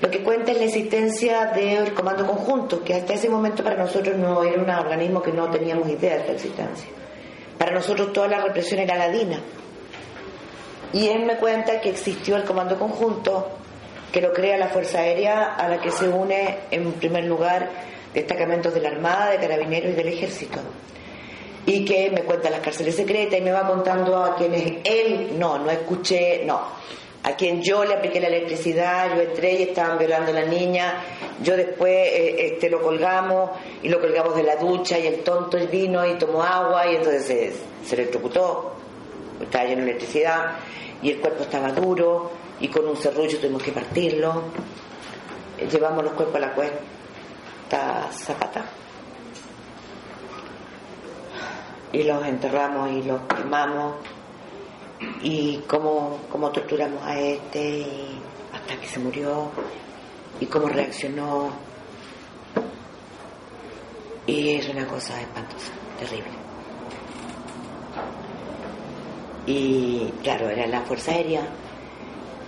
lo 0.01 0.11
que 0.11 0.23
cuenta 0.23 0.53
es 0.53 0.59
la 0.59 0.65
existencia 0.65 1.47
del 1.47 1.95
Comando 1.95 2.27
Conjunto, 2.27 2.85
que 2.85 2.95
hasta 2.95 3.15
ese 3.15 3.31
momento 3.31 3.65
para 3.65 3.77
nosotros 3.77 4.17
no 4.17 4.43
era 4.43 4.61
un 4.61 4.69
organismo 4.69 5.23
que 5.23 5.33
no 5.33 5.51
teníamos 5.51 5.89
idea 5.89 6.19
de 6.19 6.27
su 6.27 6.33
existencia. 6.33 6.89
Para 7.57 7.73
nosotros 7.73 8.13
toda 8.13 8.29
la 8.29 8.43
represión 8.43 8.81
era 8.81 8.97
ladina. 8.97 9.41
Y 10.93 11.09
él 11.09 11.25
me 11.25 11.37
cuenta 11.37 11.81
que 11.81 11.89
existió 11.91 12.37
el 12.37 12.45
Comando 12.45 12.79
Conjunto, 12.79 13.49
que 14.13 14.21
lo 14.21 14.33
crea 14.33 14.57
la 14.57 14.69
Fuerza 14.69 15.01
Aérea, 15.01 15.55
a 15.55 15.69
la 15.69 15.81
que 15.81 15.91
se 15.91 16.09
une 16.09 16.59
en 16.71 16.93
primer 16.93 17.25
lugar 17.25 17.69
destacamentos 18.15 18.73
de 18.73 18.81
la 18.81 18.89
Armada, 18.89 19.31
de 19.31 19.39
Carabineros 19.39 19.93
y 19.93 19.95
del 19.95 20.09
Ejército. 20.09 20.59
Y 21.67 21.85
que 21.85 22.11
me 22.11 22.23
cuenta 22.23 22.49
las 22.49 22.61
cárceles 22.61 22.95
secretas 22.95 23.39
y 23.39 23.43
me 23.43 23.53
va 23.53 23.67
contando 23.67 24.25
a 24.25 24.37
quienes 24.37 24.79
él, 24.85 25.31
no, 25.37 25.59
no 25.59 25.71
escuché, 25.71 26.45
no, 26.45 26.61
a 27.25 27.35
quien 27.35 27.61
yo 27.61 27.85
le 27.85 27.95
apliqué 27.95 28.21
la 28.21 28.29
electricidad, 28.29 29.17
yo 29.17 29.23
entré 29.23 29.55
y 29.55 29.63
estaban 29.65 29.99
violando 29.99 30.31
a 30.31 30.35
la 30.35 30.45
niña, 30.45 31.03
yo 31.43 31.57
después 31.57 31.93
eh, 31.93 32.53
este, 32.53 32.71
lo 32.71 32.81
colgamos 32.81 33.51
y 33.83 33.89
lo 33.89 34.01
colgamos 34.01 34.37
de 34.37 34.45
la 34.45 34.55
ducha 34.55 34.97
y 34.97 35.09
el 35.09 35.25
tonto 35.25 35.59
vino 35.67 36.07
y 36.07 36.15
tomó 36.15 36.43
agua 36.43 36.87
y 36.87 36.95
entonces 36.95 37.27
se, 37.27 37.53
se 37.85 37.95
electrocutó, 37.97 38.77
estaba 39.43 39.65
lleno 39.65 39.85
de 39.85 39.91
electricidad 39.91 40.53
y 41.03 41.11
el 41.11 41.21
cuerpo 41.21 41.43
estaba 41.43 41.73
duro 41.73 42.31
y 42.61 42.69
con 42.69 42.87
un 42.87 42.97
serrullo 42.97 43.39
tuvimos 43.39 43.63
que 43.63 43.73
partirlo, 43.73 44.45
llevamos 45.71 46.05
los 46.05 46.13
cuerpos 46.15 46.37
a 46.37 46.41
la 46.41 46.53
cuesta 46.53 48.09
Zapata. 48.13 48.65
Y 51.93 52.03
los 52.03 52.25
enterramos 52.25 52.91
y 52.91 53.03
los 53.03 53.21
quemamos. 53.23 53.95
Y 55.23 55.59
cómo, 55.67 56.21
cómo 56.31 56.51
torturamos 56.51 57.03
a 57.03 57.19
este 57.19 57.87
hasta 58.53 58.77
que 58.81 58.87
se 58.87 58.99
murió. 58.99 59.51
Y 60.41 60.47
cómo 60.47 60.69
reaccionó. 60.69 61.51
Y 64.27 64.55
es 64.55 64.69
una 64.69 64.87
cosa 64.87 65.21
espantosa, 65.21 65.71
terrible. 65.99 66.31
Y 69.47 70.13
claro, 70.23 70.51
era 70.51 70.67
la 70.67 70.83
Fuerza 70.83 71.13
Aérea 71.13 71.49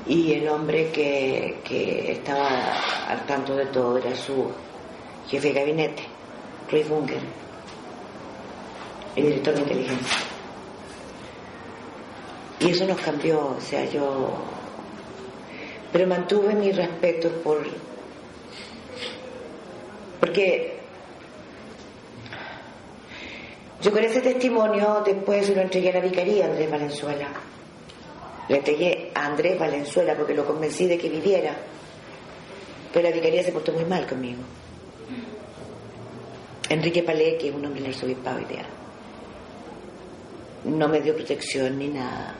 y 0.06 0.32
el 0.32 0.48
hombre 0.48 0.90
que, 0.90 1.58
que 1.64 2.12
estaba 2.12 2.48
al 3.08 3.26
tanto 3.26 3.54
de 3.54 3.66
todo 3.66 3.98
era 3.98 4.14
su 4.14 4.50
jefe 5.28 5.48
de 5.48 5.54
gabinete, 5.54 6.02
Ruiz 6.70 6.88
Bunger, 6.88 7.20
el 9.16 9.22
director 9.24 9.54
de 9.54 9.60
inteligencia. 9.60 10.18
Y 12.60 12.70
eso 12.70 12.86
nos 12.86 13.00
cambió, 13.00 13.56
o 13.56 13.60
sea, 13.60 13.84
yo... 13.84 14.30
Pero 15.92 16.06
mantuve 16.06 16.54
mi 16.54 16.72
respeto 16.72 17.30
por... 17.42 17.64
Porque 20.20 20.78
yo 23.80 23.92
con 23.92 24.02
ese 24.02 24.20
testimonio 24.20 25.02
después 25.04 25.54
lo 25.54 25.62
entregué 25.62 25.90
a 25.90 25.94
la 25.94 26.00
vicaría 26.00 26.46
Andrés 26.46 26.68
Valenzuela. 26.68 27.28
Le 28.48 28.56
entregué 28.56 28.97
Andrés 29.26 29.58
Valenzuela 29.58 30.14
porque 30.16 30.34
lo 30.34 30.44
convencí 30.44 30.86
de 30.86 30.98
que 30.98 31.08
viviera. 31.08 31.56
Pero 32.92 33.08
la 33.08 33.14
vicaría 33.14 33.42
se 33.42 33.52
portó 33.52 33.72
muy 33.72 33.84
mal 33.84 34.06
conmigo. 34.06 34.40
Enrique 36.68 37.02
Palé, 37.02 37.36
que 37.38 37.48
es 37.48 37.54
un 37.54 37.64
hombre 37.64 37.80
del 37.80 37.92
arzobispado 37.92 38.40
ideal, 38.40 38.66
no 40.64 40.88
me 40.88 41.00
dio 41.00 41.14
protección 41.14 41.78
ni 41.78 41.88
nada. 41.88 42.34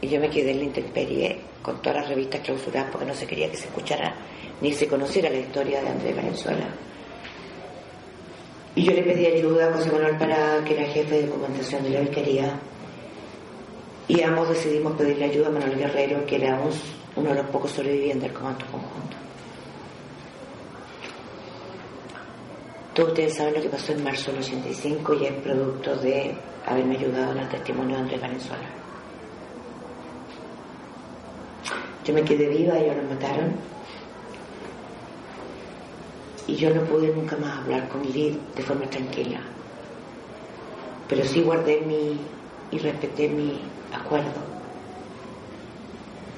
Y 0.00 0.08
yo 0.08 0.20
me 0.20 0.30
quedé 0.30 0.52
en 0.52 0.58
la 0.58 0.64
intemperie 0.64 1.40
con 1.62 1.80
todas 1.82 2.00
las 2.00 2.08
revistas 2.08 2.40
clausuradas 2.40 2.90
porque 2.90 3.06
no 3.06 3.14
se 3.14 3.26
quería 3.26 3.50
que 3.50 3.56
se 3.56 3.66
escuchara 3.66 4.14
ni 4.60 4.72
se 4.72 4.86
conociera 4.86 5.28
la 5.28 5.38
historia 5.38 5.82
de 5.82 5.88
Andrés 5.88 6.16
Valenzuela. 6.16 6.68
Y 8.74 8.84
yo 8.84 8.92
le 8.92 9.02
pedí 9.02 9.26
ayuda 9.26 9.68
a 9.68 9.72
José 9.72 9.90
Manuel 9.90 10.18
Parada, 10.18 10.62
que 10.64 10.74
era 10.74 10.86
jefe 10.92 11.14
de 11.14 11.26
documentación 11.26 11.82
de 11.82 11.90
la 11.90 12.00
vicaría, 12.00 12.60
y 14.08 14.22
ambos 14.22 14.48
decidimos 14.48 14.94
pedirle 14.94 15.24
ayuda 15.24 15.48
a 15.48 15.50
Manuel 15.50 15.76
Guerrero, 15.76 16.24
que 16.26 16.36
era 16.36 16.60
uno 17.16 17.28
de 17.28 17.34
los 17.34 17.46
pocos 17.46 17.72
sobrevivientes 17.72 18.22
del 18.22 18.32
comando 18.32 18.64
conjunto. 18.66 19.16
Todos 22.94 23.10
ustedes 23.10 23.34
saben 23.34 23.54
lo 23.54 23.62
que 23.62 23.68
pasó 23.68 23.92
en 23.92 24.04
marzo 24.04 24.30
del 24.30 24.40
85 24.40 25.14
y 25.14 25.26
es 25.26 25.32
producto 25.34 25.96
de 25.96 26.34
haberme 26.64 26.96
ayudado 26.96 27.32
en 27.32 27.38
el 27.38 27.48
testimonio 27.48 27.96
de 27.96 28.02
Andrés 28.02 28.20
Valenzuela. 28.20 28.68
Yo 32.04 32.14
me 32.14 32.22
quedé 32.22 32.48
viva, 32.48 32.78
ellos 32.78 32.96
nos 32.96 33.10
mataron. 33.10 33.56
Y 36.46 36.54
yo 36.54 36.72
no 36.72 36.82
pude 36.82 37.08
nunca 37.08 37.36
más 37.36 37.58
hablar 37.58 37.88
con 37.88 38.02
Lid 38.02 38.36
de 38.54 38.62
forma 38.62 38.88
tranquila. 38.88 39.40
Pero 41.08 41.24
sí 41.24 41.42
guardé 41.42 41.80
mi 41.80 42.18
y 42.70 42.78
respeté 42.78 43.28
mi 43.28 43.60
acuerdo 43.96 44.56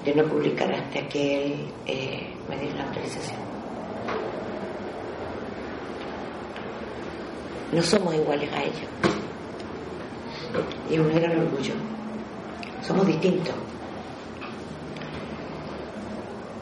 de 0.04 0.14
no 0.14 0.24
publicar 0.24 0.72
hasta 0.72 1.06
que 1.08 1.44
él 1.44 1.72
eh, 1.86 2.34
me 2.48 2.58
diera 2.58 2.76
la 2.76 2.84
autorización. 2.84 3.40
No 7.72 7.82
somos 7.82 8.14
iguales 8.14 8.50
a 8.52 8.62
ellos. 8.62 8.88
Y 10.88 10.94
es 10.94 11.00
un 11.00 11.14
gran 11.14 11.38
orgullo. 11.38 11.74
Somos 12.82 13.06
distintos. 13.06 13.54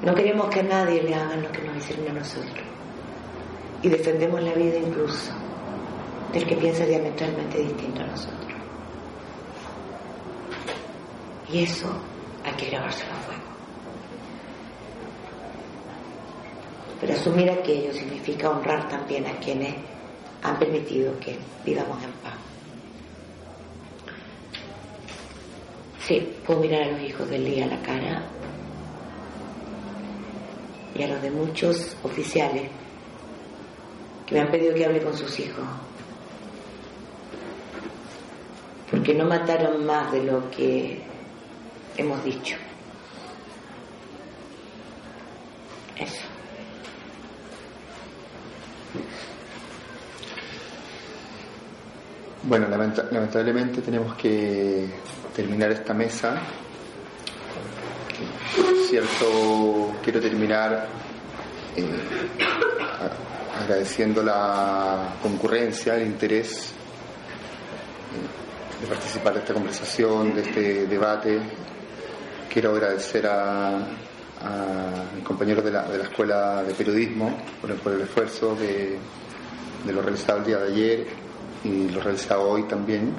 No 0.02 0.14
queremos 0.14 0.48
que 0.50 0.60
a 0.60 0.64
nadie 0.64 1.02
le 1.02 1.14
hagan 1.14 1.42
lo 1.42 1.52
que 1.52 1.62
nos 1.62 1.76
hicieron 1.76 2.08
a 2.08 2.20
nosotros. 2.20 2.64
Y 3.82 3.88
defendemos 3.88 4.42
la 4.42 4.52
vida 4.54 4.78
incluso 4.78 5.32
del 6.32 6.46
que 6.46 6.56
piensa 6.56 6.84
diametralmente 6.84 7.58
distinto 7.58 8.02
a 8.02 8.06
nosotros. 8.06 8.45
Y 11.52 11.62
eso 11.62 11.88
hay 12.44 12.52
que 12.54 12.66
grabárselo 12.66 13.12
a 13.12 13.16
fuego. 13.16 13.42
Pero 17.00 17.12
asumir 17.12 17.50
aquello 17.50 17.92
significa 17.92 18.50
honrar 18.50 18.88
también 18.88 19.26
a 19.26 19.38
quienes 19.38 19.74
han 20.42 20.58
permitido 20.58 21.18
que 21.20 21.38
vivamos 21.64 22.02
en 22.02 22.12
paz. 22.12 22.34
Sí, 26.06 26.36
puedo 26.46 26.60
mirar 26.60 26.84
a 26.84 26.92
los 26.92 27.00
hijos 27.00 27.28
del 27.28 27.44
día 27.44 27.64
a 27.64 27.68
la 27.68 27.82
cara 27.82 28.22
y 30.94 31.02
a 31.02 31.08
los 31.08 31.20
de 31.20 31.30
muchos 31.30 31.96
oficiales 32.04 32.70
que 34.24 34.34
me 34.34 34.40
han 34.40 34.50
pedido 34.50 34.74
que 34.74 34.84
hable 34.84 35.02
con 35.02 35.16
sus 35.16 35.38
hijos. 35.40 35.64
Porque 38.90 39.14
no 39.14 39.26
mataron 39.26 39.84
más 39.84 40.12
de 40.12 40.22
lo 40.22 40.48
que 40.50 41.00
hemos 41.96 42.22
dicho. 42.24 42.56
Eso. 45.98 46.22
Bueno, 52.42 52.68
lamentablemente 52.68 53.82
tenemos 53.82 54.14
que 54.14 54.88
terminar 55.34 55.72
esta 55.72 55.92
mesa 55.92 56.40
cierto, 58.86 59.94
quiero 60.02 60.20
terminar 60.20 60.86
eh, 61.76 61.84
agradeciendo 63.60 64.22
la 64.22 65.16
concurrencia, 65.20 65.96
el 65.96 66.06
interés 66.06 66.72
eh, 68.12 68.80
de 68.80 68.86
participar 68.86 69.34
de 69.34 69.40
esta 69.40 69.54
conversación, 69.54 70.34
de 70.34 70.42
este 70.42 70.86
debate. 70.86 71.40
Quiero 72.56 72.70
agradecer 72.70 73.26
a, 73.26 73.76
a 73.76 73.82
compañeros 75.22 75.62
de 75.62 75.70
la, 75.70 75.82
de 75.82 75.98
la 75.98 76.04
Escuela 76.04 76.62
de 76.62 76.72
Periodismo 76.72 77.36
por 77.60 77.70
el, 77.70 77.76
por 77.76 77.92
el 77.92 78.00
esfuerzo 78.00 78.54
de, 78.56 78.96
de 79.84 79.92
lo 79.92 80.00
realizado 80.00 80.38
el 80.38 80.44
día 80.46 80.56
de 80.60 80.72
ayer 80.72 81.06
y 81.64 81.90
lo 81.90 82.00
realizado 82.00 82.48
hoy 82.48 82.62
también. 82.62 83.12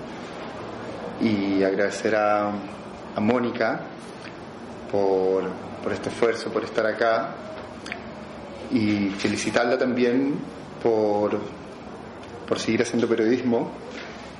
Y 1.21 1.61
agradecer 1.61 2.15
a, 2.15 2.47
a 2.47 3.19
Mónica 3.19 3.81
por, 4.91 5.43
por 5.83 5.93
este 5.93 6.09
esfuerzo, 6.09 6.51
por 6.51 6.63
estar 6.63 6.87
acá 6.87 7.35
y 8.71 9.09
felicitarla 9.19 9.77
también 9.77 10.33
por, 10.81 11.39
por 12.47 12.57
seguir 12.57 12.81
haciendo 12.81 13.07
periodismo 13.07 13.69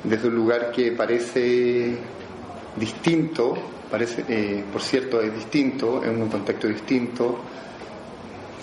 desde 0.03 0.27
un 0.27 0.33
lugar 0.33 0.71
que 0.71 0.91
parece 0.91 1.99
distinto, 2.75 3.76
parece, 3.89 4.23
eh, 4.27 4.63
por 4.71 4.81
cierto, 4.81 5.21
es 5.21 5.33
distinto, 5.33 6.03
en 6.03 6.21
un 6.21 6.29
contexto 6.29 6.67
distinto. 6.67 7.39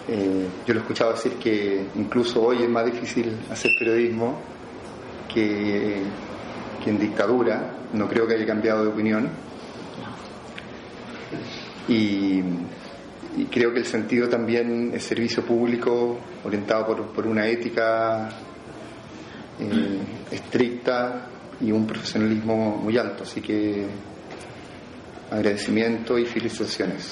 Eh, 0.07 0.47
yo 0.67 0.75
lo 0.75 0.81
he 0.81 0.83
escuchado 0.83 1.13
decir 1.13 1.33
que 1.35 1.87
incluso 1.95 2.43
hoy 2.43 2.63
es 2.63 2.69
más 2.69 2.85
difícil 2.85 3.37
hacer 3.51 3.71
periodismo 3.79 4.39
que, 5.33 6.03
que 6.83 6.91
en 6.91 6.99
dictadura. 6.99 7.75
No 7.93 8.09
creo 8.09 8.27
que 8.27 8.35
haya 8.35 8.47
cambiado 8.47 8.83
de 8.83 8.89
opinión. 8.91 9.29
Y, 11.89 12.41
y 13.37 13.45
creo 13.51 13.73
que 13.73 13.81
el 13.81 13.87
sentido 13.87 14.29
también 14.29 14.93
es 14.95 15.05
servicio 15.05 15.43
público 15.45 16.19
orientado 16.45 16.87
por, 16.87 17.07
por 17.09 17.27
una 17.27 17.47
ética 17.47 18.29
eh, 19.59 19.99
estricta 20.31 21.27
y 21.61 21.73
un 21.73 21.87
profesionalismo 21.87 22.77
muy 22.77 22.97
alto. 22.99 23.25
Así 23.25 23.41
que 23.41 23.87
agradecimiento 25.31 26.19
y 26.19 26.27
felicitaciones. 26.27 27.11